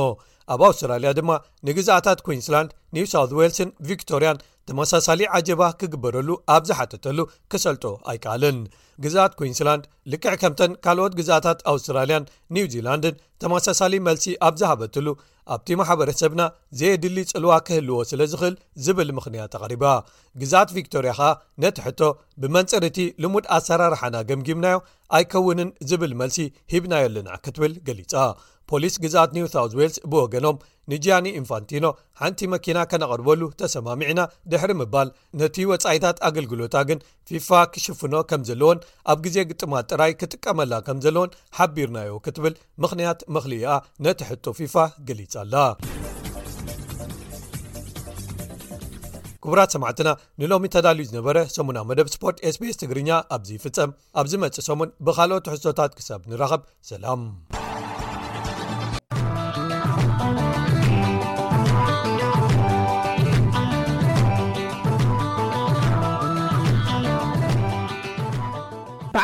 ኣብ 0.54 0.62
ኣውስትራልያ 0.70 1.12
ድማ 1.20 1.32
ንግዛኣታት 1.68 2.20
ኩንስላንድ 2.26 2.72
ኒውሳውት 2.98 3.32
ዌልስን 3.40 3.70
ቪክቶርያን 3.92 4.42
ተመሳሳሊ 4.70 5.22
ዓጀባ 5.38 5.62
ክግበረሉ 5.82 6.30
ኣብ 6.56 6.62
ዝሓተተሉ 6.70 7.18
ክሰልጦ 7.54 7.84
ኣይከኣልን 8.12 8.60
ግዛኣት 9.04 9.34
ኩንስላንድ 9.40 9.84
ልክዕ 10.12 10.34
ከምተን 10.42 10.72
ካልኦት 10.86 11.14
ግዛእታት 11.20 11.60
ኣውስትራልያን 11.72 12.28
ኒው 12.56 12.66
ዚላንድን 12.74 13.16
ተመሳሳሊ 13.44 13.94
መልሲ 14.08 14.26
ኣብ 14.48 14.54
ዝሃበትሉ 14.62 15.08
ኣብቲ 15.54 15.70
ማሕበረሰብና 15.80 16.42
ዘየ 16.80 16.92
ድሊ 17.04 17.18
ጽልዋ 17.32 17.52
ክህልዎ 17.66 17.98
ስለ 18.12 18.22
ዝክእል 18.32 18.56
ዝብል 18.86 19.10
ምኽንያት 19.18 19.56
ኣቐሪባ 19.58 19.84
ግዛኣት 20.42 20.70
ቪክቶርያ 20.78 21.12
ኸኣ 21.20 21.30
ነቲ 21.64 21.78
ሕቶ 21.88 22.02
ብመንፅርእቲ 22.44 23.00
ልሙድ 23.24 23.46
ኣሰራርሓና 23.58 24.16
ገምጊምናዮ 24.32 24.78
ኣይከውንን 25.18 25.70
ዝብል 25.92 26.14
መልሲ 26.22 26.40
ሂብናዮ 26.74 27.06
ኣልንዕ 27.10 27.36
ክትብል 27.48 27.76
ገሊጻ 27.90 28.14
ፖሊስ 28.72 28.96
ግዛኣት 29.04 29.32
ኒውሳውት 29.38 29.74
ዌልስ 29.80 29.98
ብወገኖም 30.12 30.58
ንጃኒ 30.92 31.26
ኢንፋንቲኖ 31.40 31.86
ሓንቲ 32.22 32.40
መኪና 32.54 32.78
ከነቐርበሉ 32.92 33.42
ተሰማሚዕና 33.62 34.22
ድሕሪ 34.52 34.72
ምባል 34.82 35.08
ነቲ 35.42 35.56
ወፃኢታት 35.72 36.18
ኣገልግሎታ 36.30 36.76
ግን 36.90 37.00
ፊፋ 37.30 37.50
ክሽፍኖ 37.74 38.16
ከም 38.30 38.42
ዘለዎን 38.50 38.80
ኣብ 39.14 39.20
ግዜ 39.26 39.38
ግጥማት 39.52 39.88
ጥራይ 39.94 40.14
ክጥቀመላ 40.22 40.74
ከም 40.88 41.00
ዘለዎን 41.06 41.36
ሓቢርናዮ 41.60 42.12
ክትብል 42.28 42.56
ምኽንያት 42.86 43.22
ምክሊ 43.38 43.54
ኣ 43.76 43.80
ነቲሕቶ 44.08 44.46
ፊፋ 44.60 44.76
ገሊፅ 45.10 45.36
ኣላ 45.44 45.56
ክቡራት 49.46 49.72
8ዕትና 49.78 50.10
ንሎሚ 50.42 50.66
ተዳልዩ 50.76 51.04
ዝነበረ 51.10 51.38
ሰሙና 51.56 51.80
መደብ 51.90 52.08
ስፖርት 52.16 52.38
sbs 52.54 52.78
ትግርኛ 52.84 53.10
ኣብዝፍፀም 53.38 53.92
ኣብዚ 54.22 54.34
መፅእ 54.44 54.68
ሰሙን 54.70 54.94
ብካልኦት 55.08 55.46
ተሕሶታት 55.50 55.92
ክሳብ 56.00 56.22
ንራኸብ 56.32 56.62
ሰላም 56.92 57.22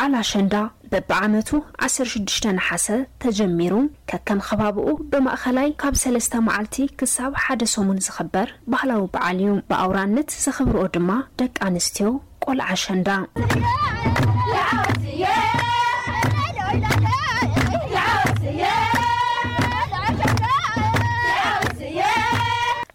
ዓል 0.03 0.13
ሸንዳ 0.29 0.53
በብዓመቱ 0.91 1.49
16 1.87 2.47
ሓሰ 2.67 2.87
ተጀሚሩ 3.23 3.73
ከከም 4.09 4.39
ኸባብኡ 4.47 4.87
ብማእኸላይ 5.11 5.69
ካብ 5.83 5.95
ሰለስተ 6.03 6.33
መዓልቲ 6.47 6.77
ክሳብ 7.01 7.31
ሓደ 7.43 7.61
ሰሙን 7.75 8.01
ዝኽበር 8.07 8.49
ባህላዊ 8.73 9.03
በዓል 9.15 9.39
እዩ 9.45 9.53
ብኣውራነት 9.71 10.31
ዝኽብርኦ 10.45 10.85
ድማ 10.97 11.09
ደቂ 11.41 11.53
ኣንስትዮ 11.69 12.09
ቆልዓ 12.45 12.69
ሸንዳ 12.85 13.09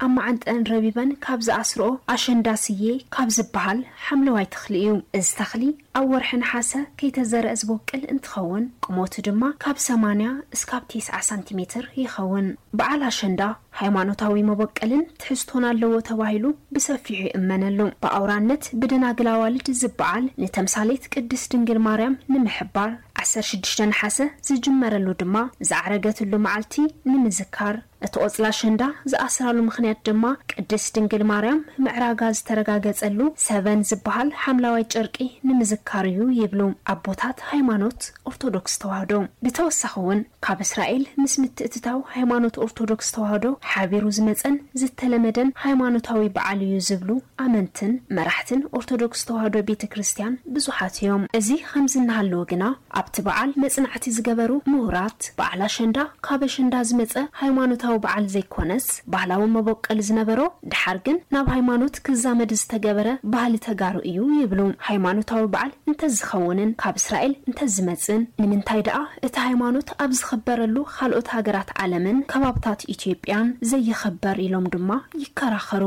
ኣብ 0.04 0.10
መዓንጠን 0.16 0.58
ረቢበን 0.70 1.10
ካብ 1.24 1.40
ዝኣስርኦ 1.46 1.88
ኣሸንዳ 2.14 2.48
ስየ 2.64 2.84
ካብ 3.14 3.28
ዝበሃል 3.36 3.78
ሓምለዋይ 4.06 4.46
ተኽሊ 4.54 4.74
እዩ 4.84 4.88
እዚ 5.18 5.28
ተኽሊ 5.38 5.62
ኣብ 5.98 6.06
ወርሒን 6.12 6.42
ሓሰ 6.50 6.70
ከይተዘርአ 6.98 7.52
ዝቦቅል 7.60 8.02
እንትኸውን 8.14 8.64
ቅሞቱ 8.86 9.14
ድማ 9.28 9.42
ካብ 9.64 9.76
80 9.86 10.32
እስካብ 10.56 10.84
ስ 11.06 11.22
ሳንቲሜትር 11.30 11.84
ይኸውን 12.02 12.48
በዓል 12.78 13.02
ኣሸንዳ 13.10 13.42
ሃይማኖታዊ 13.80 14.42
መበቀልን 14.50 15.02
ትሕዝትናለዎ 15.22 15.92
ተባሂሉ 16.10 16.44
ብሰፊሑ 16.74 17.18
ይእመነሉ 17.28 17.78
ብኣውራነት 18.02 18.62
ብደናግላ 18.82 19.28
ኣዋልድ 19.38 19.66
ዝበዓል 19.80 20.24
ንተምሳሌት 20.42 21.04
ቅድስ 21.14 21.44
ድንግል 21.54 21.80
ማርያም 21.88 22.18
ንምሕባር 22.34 22.92
16 23.24 23.84
ሓሰ 24.00 24.18
ዝጅመረሉ 24.48 25.06
ድማ 25.20 25.36
ዝዓረገትሉ 25.68 26.32
መዓልቲ 26.46 26.74
ንምዝካር 27.12 27.76
እቲ 28.06 28.14
ቆፅላ 28.24 28.46
ኣሸንዳ 28.54 28.82
ዝኣስራሉ 29.10 29.56
ምክንያት 29.68 29.98
ድማ 30.06 30.24
ቅድስ 30.50 30.84
ድንግል 30.96 31.22
ማርያም 31.30 31.60
ምዕራጋ 31.84 32.20
ዝተረጋገፀሉ 32.38 33.20
ሰበን 33.44 33.80
ዝበሃል 33.88 34.28
ሓምላዋይ 34.42 34.84
ጨርቂ 34.92 35.16
ንምዝካር 35.48 36.06
እዩ 36.10 36.20
ይብሉ 36.40 36.60
ኣቦታት 36.92 37.38
ሃይማኖት 37.52 38.00
ኦርቶዶክስ 38.32 38.74
ተዋህዶ 38.82 39.12
ብተወሳኺ 39.46 39.94
እውን 40.02 40.20
ካብ 40.46 40.60
እስራኤል 40.66 41.02
ምስ 41.22 41.34
ምትእትታው 41.44 41.98
ሃይማኖት 42.16 42.58
ኦርቶዶክስ 42.66 43.08
ተዋህዶ 43.16 43.46
ሓቢሩ 43.72 44.04
ዝመፀን 44.18 44.54
ዝተለመደን 44.82 45.50
ሃይማኖታዊ 45.64 46.22
በዓል 46.36 46.60
እዩ 46.68 46.76
ዝብሉ 46.90 47.10
ኣመንትን 47.46 47.92
መራሕትን 48.18 48.62
ኦርቶዶክስ 48.80 49.24
ተዋህዶ 49.30 49.56
ቤተ 49.72 49.82
ክርስትያን 49.94 50.36
ብዙሓት 50.56 50.94
እዮም 51.02 51.26
እዚ 51.40 51.50
ከም 51.72 51.88
ዝናሃለዎ 51.96 52.44
ግና 52.54 52.64
ኣብቲ 53.02 53.16
በዓል 53.26 53.50
መፅናዕቲ 53.64 54.04
ዝገበሩ 54.18 54.52
ምሁራት 54.74 55.20
በዓል 55.40 55.60
ኣሸንዳ 55.70 55.98
ካብ 56.28 56.40
ኣሸንዳ 56.50 56.74
ዝመፀ 56.92 57.12
ሃይማኖታዊ 57.42 57.94
ኣዓል 58.12 58.24
ዘይኮነስ 58.34 58.86
ባህላዊ 59.12 59.42
መቦቀል 59.56 59.98
ዝነበሮ 60.08 60.40
ድሓር 60.72 60.98
ግን 61.06 61.16
ናብ 61.34 61.46
ሃይማኖት 61.54 61.96
ክዛመድ 62.06 62.50
ዝተገበረ 62.60 63.08
ባህሊ 63.34 63.54
ተጋሩ 63.68 63.96
እዩ 64.10 64.20
ይብሉ 64.42 64.60
ሃይማኖታዊ 64.88 65.44
በዓል 65.54 65.72
እንተዝኸውንን 65.90 66.70
ካብ 66.82 66.98
እስራኤል 67.02 67.34
እንተዝመፅን 67.50 68.22
ንምንታይ 68.42 68.82
ደኣ 68.88 68.98
እቲ 69.28 69.34
ሃይማኖት 69.48 69.90
ኣብ 70.04 70.10
ዝኽበረሉ 70.20 70.76
ካልኦት 70.96 71.30
ሃገራት 71.36 71.70
ዓለምን 71.84 72.20
ከባብታት 72.32 72.82
ኢትዮጵያን 72.96 73.48
ዘየኽበር 73.72 74.38
ኢሎም 74.46 74.68
ድማ 74.76 74.90
ይከራኸሩ 75.24 75.84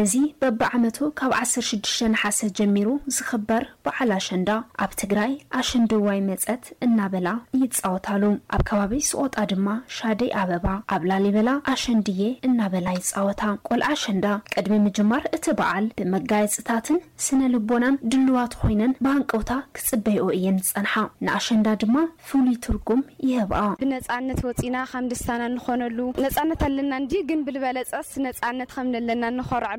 እዚ 0.00 0.12
በብዓመቱ 0.42 0.98
ካብ 1.18 1.32
16ሽ 1.38 1.96
ሓሰ 2.20 2.38
ጀሚሩ 2.58 2.88
ዝኽበር 3.14 3.64
በዓል 3.84 4.10
ኣሸንዳ 4.16 4.50
ኣብ 4.84 4.92
ትግራይ 5.00 5.32
ኣሸንዲዋይ 5.58 6.20
መፀት 6.28 6.62
እናበላ 6.86 7.28
ይፃወታሉ 7.62 8.22
ኣብ 8.56 8.62
ከባቢ 8.68 8.92
ስቆጣ 9.08 9.36
ድማ 9.50 9.68
ሻደይ 9.96 10.30
ኣበባ 10.42 10.66
ኣብ 10.94 11.02
ላሊበላ 11.10 11.50
ኣሸንዲየ 11.74 12.30
እናበላ 12.48 12.86
ይፃወታ 12.98 13.42
ቆልዓ 13.68 13.90
ሸንዳ 14.04 14.24
ቅድሚ 14.54 14.78
ምጅማር 14.86 15.26
እቲ 15.38 15.44
በዓል 15.58 15.88
ብመጋየፅታትን 15.98 16.98
ስነልቦናን 17.26 17.98
ድልዋት 18.14 18.54
ኮይነን 18.62 18.96
ባንቀውታ 19.06 19.52
ክፅበይኦ 19.76 20.24
እየን 20.38 20.58
ዝፀንሓ 20.70 20.96
ንኣሸንዳ 21.28 21.68
ድማ 21.84 21.94
ፍሉይ 22.30 22.58
ትርጉም 22.68 23.04
ይህብኣ 23.32 23.62
ብነፃነት 23.84 24.42
ወፂና 24.48 24.76
ከም 24.94 25.12
ደስታና 25.12 25.44
እንኾነሉ 25.52 26.00
ነፃነት 26.28 26.64
ኣለና 26.70 26.92
እንዲ 27.04 27.14
ግን 27.30 27.44
ብልበለፀስ 27.50 28.10
ነፃነት 28.28 28.72
ከም 28.78 28.90
ነለና 28.96 29.24
ንኸርዐሉ 29.38 29.78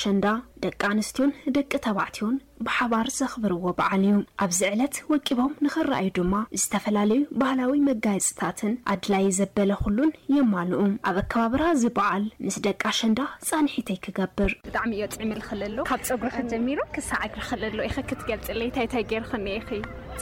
ሸንዳ 0.00 0.24
ደቂ 0.64 0.80
ኣንስትዮን 0.94 1.30
ደቂ 1.56 1.70
ተባዕትዮን 1.86 2.36
ብሓባር 2.66 3.06
ዘኽብርዎ 3.18 3.62
በዓል 3.78 4.02
እዩ 4.08 4.14
ኣብዚ 4.44 4.60
ዕለት 4.74 4.96
ወቂቦም 5.12 5.52
ንኽረኣዩ 5.64 6.08
ድማ 6.18 6.34
ዝተፈላለዩ 6.62 7.22
ባህላዊ 7.42 7.80
መጋየፅታትን 7.88 8.72
ኣድላይ 8.94 9.26
ዘበለኩሉን 9.38 10.12
የማልኡም 10.36 10.94
ኣብ 11.10 11.18
ኣከባብራ 11.22 11.62
ዝበዓል 11.82 12.26
ምስ 12.46 12.58
ደቂ 12.68 12.82
ሸንዳ 13.00 13.20
ጻንሒተይ 13.48 13.98
ክገብር 14.06 14.52
ብጣዕሚ 14.68 14.92
እዮ 15.00 15.08
ፅዕምልክለሎዎ 15.16 15.86
ካብ 15.92 16.02
ፀጉሪክ 16.10 16.40
ጀሚሩ 16.54 16.78
ክሳ 16.96 17.10
ዓግሪክለሎ 17.28 17.78
ይኸክትገልፅለ 17.90 18.62
ታይታይ 18.78 19.06
ገይሩ 19.12 19.24
ክኒአ 19.34 19.60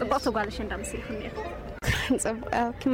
ፅቡቅ 0.00 0.20
ትጓል 0.26 0.50
ሸንዳ 0.58 0.72
ምስሊ 0.84 1.00
ክኒ 1.08 1.22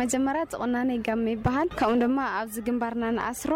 መጀመ 0.00 0.28
ዝቕናነ 0.52 0.88
ይጋሚ 0.96 1.24
ይበሃል 1.34 1.68
ብ 1.80 1.98
ድማ 2.02 2.18
ኣብዚ 2.38 2.56
ግንባርና 2.66 3.04
ኣስሮ 3.30 3.52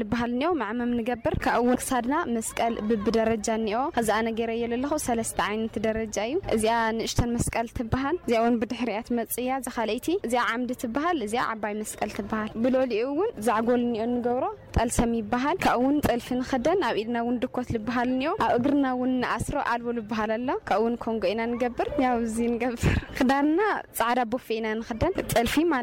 ዝሃል 0.00 0.30
እኒኦ 0.34 0.50
መም 0.60 0.80
ንገብር 0.98 1.34
ካ 1.44 1.54
ክሳድና 1.80 2.14
መስቀል 2.36 2.74
ብቢ 2.90 3.04
ደጃ 3.16 3.46
እኒኦ 3.60 3.80
ዚኣነገረየ 4.08 4.64
ዘለኩ 4.72 4.92
ነት 5.60 5.76
ደጃ 5.86 6.16
እዩ 6.30 6.34
እዚ 6.56 6.64
ንእሽተን 6.98 7.30
መስቀል 7.36 7.68
ትሃል 7.94 8.16
እ 8.38 8.54
ብድሕርያትመፅ 8.62 9.34
እያ 9.44 9.50
ዘካይቲ 9.66 10.08
እዚ 10.26 10.34
ዓምዲ 10.46 10.70
ትሃል 10.82 11.20
ዚ 11.32 11.36
ዓባይ 11.52 11.74
መስቀል 11.82 12.12
ትሃል 12.18 12.50
ብሊኡ 12.64 12.82
ን 13.20 13.22
ዛዕጎል 13.46 13.82
እኒኦ 13.88 14.06
ንገብሮ 14.14 14.44
ጠልሰም 14.78 15.12
ይበሃል 15.20 15.56
ካብ 15.64 15.80
ውን 15.84 15.96
ፅልፊ 16.08 16.28
ንከደን 16.40 16.80
ኣብ 16.88 16.96
ኢድና 17.02 17.18
ድኮት 17.44 17.68
ዝበሃል 17.76 18.08
እኒኦ 18.16 18.32
ኣብ 18.46 18.50
እግርና 18.58 18.86
ን 19.10 19.12
ንኣስሮ 19.22 19.56
ኣል 19.72 19.82
ዝበሃል 20.00 20.32
ኣሎ 20.38 20.48
ካ 20.68 20.80
ኮንጎ 21.06 21.22
ኢና 21.32 21.42
ገብር 21.64 21.88
ርክዳና 23.00 23.60
فና 24.24 24.66
ደን 25.00 25.12
ጸልፊ 25.32 25.54
ማ 25.70 25.74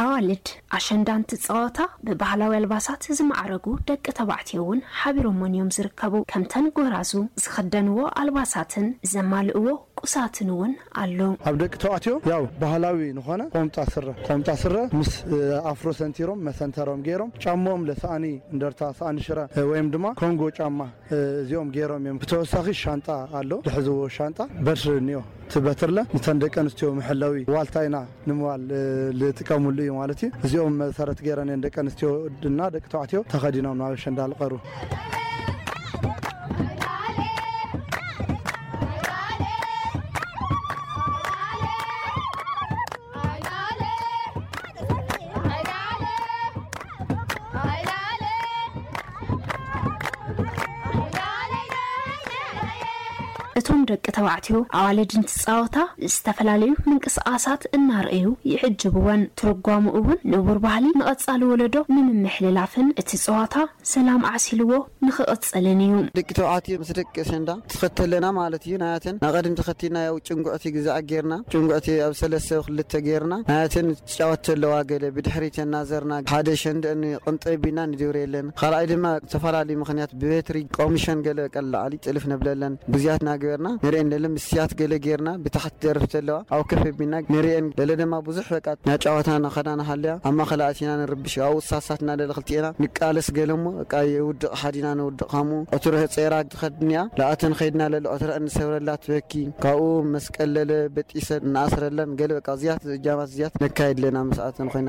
ኣዋلድ 0.00 0.46
ኣሸንዳንቲ 0.76 1.30
ፀወታ 1.44 1.78
ብባህላዊ 2.06 2.50
ኣልባሳት 2.58 3.02
ዝማዕረጉ 3.18 3.66
ደቂ 3.88 4.04
ተባዕትዮ 4.18 4.62
ውን 4.70 4.80
ሓቢሮም 5.00 5.38
ን 5.42 5.52
እዮም 5.56 5.70
ዝርከቡ 5.76 6.14
ከምተን 6.30 6.66
ጉህራዙ 6.76 7.10
ዝከደንዎ 7.42 7.98
ኣልባሳትን 8.22 8.86
ዘማልእዎ 9.12 9.66
ቁሳትን 10.00 10.48
እውን 10.54 10.72
ኣሎ 11.02 11.18
ኣብ 11.48 11.54
ደቂ 11.62 11.72
ተባዕትዮ 11.84 12.14
ያው 12.32 12.42
ባህላዊ 12.62 12.98
ንኾነ 13.18 13.42
ቆምጣ 13.54 13.76
ስ 13.92 13.96
ቆምጣ 14.26 14.48
ስረ 14.62 14.76
ምስ 14.98 15.10
ኣፍሮ 15.72 15.88
ሰንቲሮም 16.00 16.42
መሰንተሮም 16.48 17.00
ገይሮም 17.06 17.30
ጫሞም 17.44 17.86
ለሰኣኒ 17.90 18.26
እንደርታ 18.54 18.82
ሰኣኒ 18.98 19.16
ሽረ 19.28 19.38
ወይ 19.70 19.82
ድማ 19.94 20.06
ኮንጎ 20.22 20.42
ጫማ 20.58 20.78
እዚኦም 21.44 21.70
ገይሮም 21.76 22.02
እዮም 22.06 22.20
ብተወሳኺ 22.24 22.66
ሻንጣ 22.84 23.08
ኣሎ 23.40 23.50
ዝሕዝዎ 23.68 23.98
ሻንጣ 24.18 24.38
በትር 24.68 24.92
እኒኦ 25.02 25.22
ትበትርለ 25.54 25.98
ተን 26.26 26.38
ደቂ 26.42 26.54
ኣንስትዮ 26.62 26.86
ምሕለዊ 26.98 27.34
ዋልታ 27.56 27.74
ኢና 27.86 27.96
ንምባል 28.28 28.62
ዝጥቀምሉ 29.22 29.76
እዩ 29.86 29.92
ማለት 30.00 30.20
እዩ 30.46 30.54
سر 30.96 31.12
ر 31.38 31.44
ና 32.58 32.68
ቂ 32.90 33.42
خዲن 33.42 33.66
ن 33.82 34.26
لقر 34.32 34.52
ኣትዮ 54.34 54.58
ኣዋለድንቲ 54.80 55.30
ፃወታ 55.44 55.76
ዝተፈላለዩ 56.12 56.72
ምንቅስቃሳት 56.88 57.62
እናርአዩ 57.76 58.26
ይዕጅብዎን 58.52 59.22
ትርጓሙ 59.40 59.84
እውን 59.98 60.18
ንቡር 60.32 60.58
ባህሊ 60.66 60.84
መቐፃሊ 61.00 61.42
ወለዶ 61.52 61.76
ንምምሕልላፍን 61.94 62.88
እቲ 63.02 63.10
ፀዋታ 63.24 63.54
ሰላም 63.94 64.22
ዓሲልዎ 64.32 64.70
ንክቐፅልን 65.06 65.80
እዩ 65.86 65.92
ደቂ 66.18 66.28
ተባዕ 66.40 66.64
ስ 66.90 66.96
ደቂ 67.00 67.14
ሸን 67.30 67.44
ትትለና 67.74 68.26
ማ 68.38 68.46
እዩ 68.58 68.74
ና 68.82 68.86
ናቀድ 69.22 69.46
ኸናው 69.82 70.16
ጭንጉቲ 70.28 70.64
ግዜ 70.78 70.88
ና 71.32 71.34
ን 71.64 71.66
ኣብ 72.06 72.14
ሰለሰ 72.22 72.48
ል 72.78 72.80
ርና 73.22 73.34
ና 73.50 73.56
ጫወ 74.16 74.32
ለዋ 74.62 74.74
ብድሕናዘናሓደ 75.16 76.48
ሸን 76.62 76.78
ቅንጠ 77.26 77.52
ና 77.78 77.86
ድብር 78.00 78.16
ኣለና 78.24 78.48
ካኣይ 78.60 78.86
ድማ 78.90 79.06
ዝተፈላለዩ 79.22 79.76
ምክያ 79.82 80.06
ብቤት 80.20 80.48
ሚን 80.94 81.20
ጥልፍ 82.06 82.24
ብያ 82.94 83.08
ና 83.26 83.28
ምስያት 84.36 84.72
ገሌ 84.78 84.92
ገርና 85.06 85.28
ብታሕቲ 85.44 85.76
ደርፍተ 85.88 86.12
ኣለዋ 86.20 86.36
ኣብ 86.54 86.62
ከፍቢና 86.70 87.14
ንርአን 87.32 87.66
ለ 87.88 87.94
ድማ 88.00 88.14
ብዙሕ 88.28 88.46
በቃት 88.54 88.78
ናጫዋታ 88.88 89.28
ንኸዳናሃለያ 89.44 90.12
ኣብ 90.28 90.34
ማ 90.38 90.46
ኸላኣትና 90.50 90.90
ንርብሽ 91.00 91.34
ኣብኡ 91.46 91.58
ሳሳትና 91.70 92.10
ክልትአና 92.38 92.66
ንቃለስ 92.82 93.28
ገሎ 93.38 93.50
ሞ 93.64 93.66
ውድቕ 94.28 94.50
ሓዲና 94.62 94.86
ንውድቅ 95.00 95.28
ከምኡ 95.32 95.58
ኦትርሑ 95.78 96.02
ፀራ 96.16 96.34
ዝኸድኒያ 96.54 97.02
ላኣተን 97.20 97.56
ከይድና 97.60 97.82
ዘሎ 97.94 98.04
ኦትረአ 98.14 98.38
ንሰብረላ 98.46 98.90
ትበኪ 99.04 99.32
ካብኡ 99.64 99.82
መስቀል 100.14 100.52
ዘለ 100.58 100.72
በጢሰን 100.96 101.42
እንኣስረለን 101.50 102.12
ገለ 102.22 102.32
ዝያት 102.62 102.82
ጃማት 103.06 103.30
ዝያት 103.36 103.54
ነካየድ 103.64 104.00
ለና 104.04 104.18
መስዓተን 104.30 104.70
ኮይና 104.74 104.88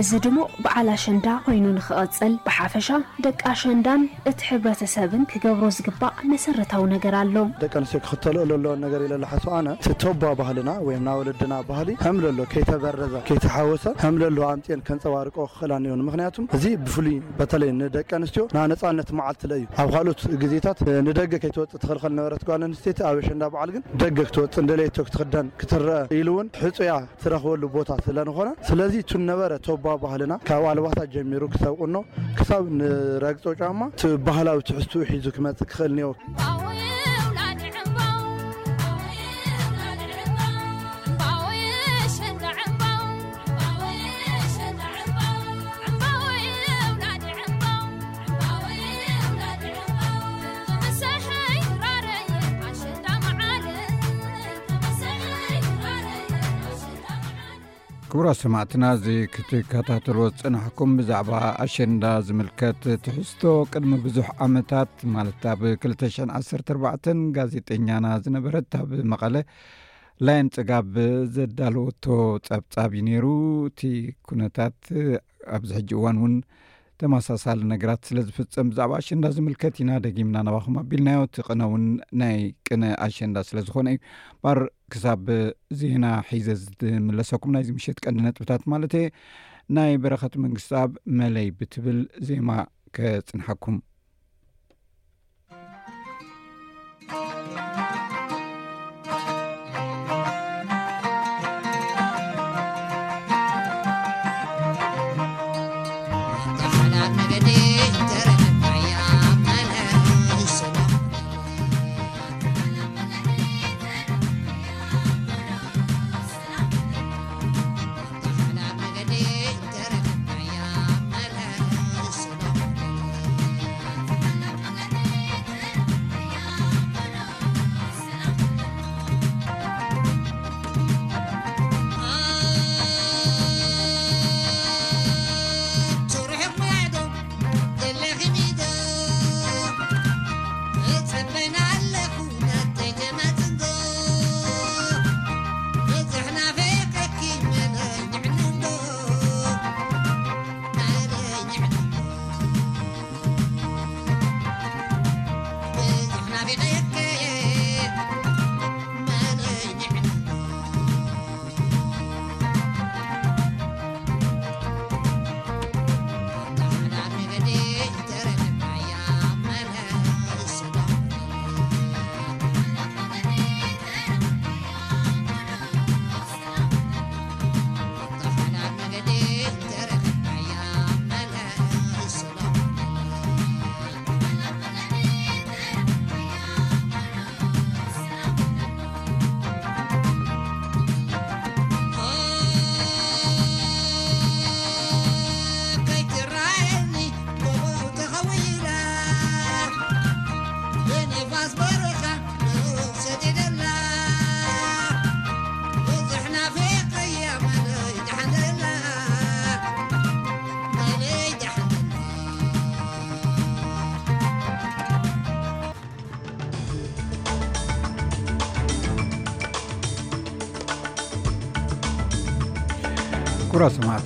እዚ 0.00 0.10
ድሞ 0.24 0.36
በዓል 0.64 0.88
ኣሸንዳ 0.92 1.26
ኮይኑ 1.46 1.64
ንክቐፅል 1.78 2.34
ብሓፈሻ 2.44 2.88
ደቂ 3.24 3.42
ሸንዳን 3.60 4.02
እቲ 4.30 4.38
ሕብረተሰብን 4.50 5.22
ክገብሮ 5.30 5.64
ዝግባእ 5.76 6.14
መሰረታዊ 6.30 6.84
ነገር 6.92 7.14
ኣሎ 7.18 7.36
ደቂ 7.62 7.72
ኣንስትዮ 7.80 8.00
ክክተልኣሎዎንነገር 8.06 9.00
ኢላሓስ 9.06 9.44
ኣነ 9.56 9.66
እቲ 9.80 9.90
ቶባ 10.02 10.22
ባህልና 10.38 10.70
ወይ 10.86 10.96
ናወለድና 11.08 11.56
ባህሊ 11.70 11.88
ከምዘሎ 12.04 12.38
ከይተበረዘ 12.54 13.12
ከይተሓወሰ 13.28 13.84
ምዘሎዎ 14.14 14.46
ኣምፅን 14.52 14.82
ከንፀባርቆ 14.86 15.36
ክክእላኒአ 15.50 15.98
ምክንያቱም 16.08 16.46
እዚ 16.58 16.64
ብፍሉይ 16.84 17.18
በተለይ 17.40 17.72
ንደቂ 17.82 18.08
ኣንስትዮ 18.20 18.46
ና 18.58 18.64
ነፃነት 18.74 19.12
መዓል 19.20 19.38
ት 19.42 19.52
እዩ 19.58 19.66
ኣብ 19.84 19.90
ካልኦት 19.96 20.24
ግዜታት 20.44 20.80
ንደገ 21.10 21.30
ከይተወፅ 21.44 21.70
ትኽልኸል 21.84 22.14
ነበረትኣንስተ 22.20 22.96
ኣብ 23.10 23.20
ኣሸንዳ 23.24 23.44
በዓል 23.56 23.72
ግን 23.76 23.84
ደገ 24.04 24.16
ክትወፅ 24.30 24.56
ደሌየቶ 24.72 24.96
ክትክደን 25.10 25.46
ክትረአ 25.62 26.00
ኢሉ 26.20 26.28
እውን 26.36 26.50
ሕፁያ 26.64 26.90
ትረኽበሉ 27.24 27.62
ቦታ 27.78 27.86
ስለንኾነ 28.08 28.48
ስለዚ 28.70 28.94
ቱነበረ 29.12 29.52
ቶባ 29.68 29.86
ባህና 30.04 30.34
ካብ 30.48 30.64
ኣልባታት 30.72 31.08
ጀሚሩ 31.16 31.42
ክሰብ 31.54 31.74
ቁኖ 31.84 31.96
ክሳብ 32.38 32.64
ንረግፆ 32.80 33.44
ጫማ 33.60 33.80
ባህላዊ 34.28 34.60
ትሕትኡ 34.70 35.02
ሒዙ 35.12 35.26
ክመፅእ 35.36 35.68
ክክእል 35.70 35.92
ኒዎ 36.00 36.10
ክቡራ 58.12 58.28
ሰማዕትና 58.38 58.84
እዚ 58.94 59.04
ክትከታተልዎ 59.32 60.22
ዝፅናሕኩም 60.30 60.92
ብዛዕባ 60.98 61.30
ኣሸንዳ 61.64 62.04
ዝምልከት 62.28 62.80
ትሕዝቶ 63.04 63.42
ቅድሚ 63.72 63.92
ብዙሕ 64.06 64.26
ኣመታት 64.46 64.94
ማለት 65.16 65.44
ኣብ 65.52 65.60
20 65.68 66.76
1 66.90 67.08
ጋዜጠኛና 67.36 68.06
ዝነበረት 68.24 68.72
ኣብ 68.80 68.90
መቐለ 69.12 69.34
ላይን 70.28 70.48
ፅጋብ 70.56 70.90
ዘዳልወቶ 71.36 72.04
ፀብጻብ 72.48 72.90
እዩ 72.98 73.04
ነይሩ 73.10 73.28
እቲ 73.72 73.80
ኩነታት 74.30 74.76
ኣብዚ 75.58 75.70
ሕጂ 75.78 75.90
እዋን 76.00 76.18
እውን 76.22 76.34
ተመሳሳሊ 77.02 77.60
ነገራት 77.74 78.00
ስለ 78.08 78.18
ዝፍፀም 78.28 78.70
ብዛዕባ 78.72 78.92
ኣሸንዳ 79.02 79.26
ዝምልከት 79.36 79.76
ኢና 79.82 79.90
ደጊምና 80.06 80.36
ናባኹም 80.46 80.74
ኣቢልናዮ 80.82 81.20
እቲ 81.28 81.36
ቅነ 81.48 81.62
እውን 81.68 81.84
ናይ 82.22 82.36
ቅነ 82.66 82.82
ኣሸንዳ 83.06 83.38
ስለ 83.50 83.58
ዝኮነ 83.68 83.88
እዩ 83.94 84.00
ር 84.58 84.60
ክሳብ 84.92 85.22
ዜና 85.80 86.04
ሒዘ 86.30 86.48
ዝትምለሰኩም 86.62 87.52
ናይዚ 87.54 87.68
ምሸት 87.76 87.98
ቀኒ 88.04 88.16
ነጥብታት 88.26 88.62
ማለትየ 88.72 89.04
ናይ 89.76 89.92
በረኻቲ 90.02 90.34
መንግስቲ 90.44 90.70
ኣብ 90.82 90.92
መለይ 91.20 91.48
ብትብል 91.58 91.98
ዜማ 92.28 92.50
ከፅንሐኩም 92.98 93.76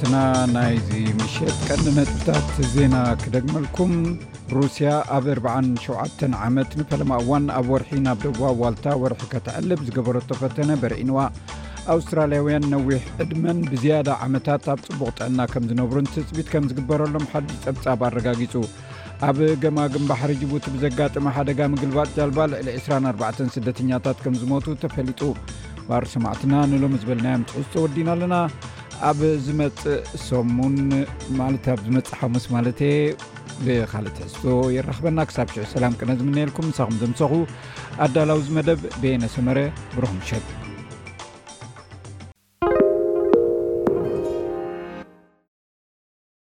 እና 0.05 0.17
ናይዚ 0.55 0.89
ምሸት 1.19 1.59
ቀንዲ 1.67 1.85
ነፅብታት 1.99 2.49
ዜና 2.73 2.95
ክደግመልኩም 3.23 3.93
ሩስያ 4.57 4.89
ኣብ 5.17 5.27
47 5.35 6.25
ዓመት 6.47 6.71
ንፈለማ 6.81 7.13
እዋን 7.23 7.45
ኣብ 7.59 7.67
ወርሒ 7.73 7.91
ናብ 8.07 8.19
ደዋ 8.25 8.43
ዋልታ 8.63 8.87
ወርሒ 9.03 9.23
ከተዕልብ 9.33 9.81
ዝገበረ 9.89 10.19
ፈተነ 10.41 10.71
በርኢንዋ 10.83 11.19
ኣውስትራልያውያን 11.95 12.67
ነዊሕ 12.75 13.01
ዕድመን 13.25 13.61
ብዝያዳ 13.71 14.09
ዓመታት 14.27 14.67
ኣብ 14.75 14.83
ፅቡቅ 14.89 15.11
ጥዕና 15.21 15.41
ከም 15.55 15.65
ዝነብሩን 15.73 16.11
ትፅቢት 16.13 16.49
ከም 16.53 16.67
ዝግበረሎም 16.73 17.27
ሓዱሽ 17.33 17.57
ፀብጻብ 17.65 18.03
ኣረጋጊፁ 18.11 18.55
ኣብ 19.31 19.39
ገማግን 19.65 20.05
ባሕሪ 20.13 20.31
ጅቡቲ 20.43 20.67
ብዘጋጥመ 20.77 21.27
ሓደጋ 21.39 21.61
ምግልባፅ 21.75 22.11
ጃልባ 22.19 22.39
ልዕሊ 22.55 22.69
24 22.89 23.45
ስደተኛታት 23.59 24.21
ከም 24.27 24.37
ዝሞቱ 24.45 24.67
ተፈሊጡ 24.85 25.23
ባር 25.91 26.07
ሰማዕትና 26.15 26.53
ንሎም 26.73 26.97
ዝበልናዮም 27.03 27.47
ትዕዝቶ 27.51 27.75
ወዲና 27.87 28.09
ኣለና 28.19 28.37
ኣብ 29.11 29.21
ዝመፅእ 29.47 29.97
ሶሙን 30.27 30.77
ማለት 31.41 31.65
ኣብ 31.73 31.79
ዝመፅእ 31.87 32.17
ሓሙስ 32.21 32.45
ማለትየ 32.55 32.93
ብካልእቲ 33.65 34.19
ሕቶ 34.27 34.43
የራኽበና 34.77 35.19
ክሳብ 35.31 35.49
ሽዑ 35.55 35.65
ሰላም 35.77 35.99
ቅነዝምነየልኩም 36.01 36.69
ንሳኹም 36.73 36.99
ዘምሰኹ 37.05 37.33
ኣዳላው 38.07 38.41
ዝ 38.49 38.59
መደብ 38.59 38.83
ብነሰመረ 39.05 39.59
ብረኹምሸጥ 39.97 40.47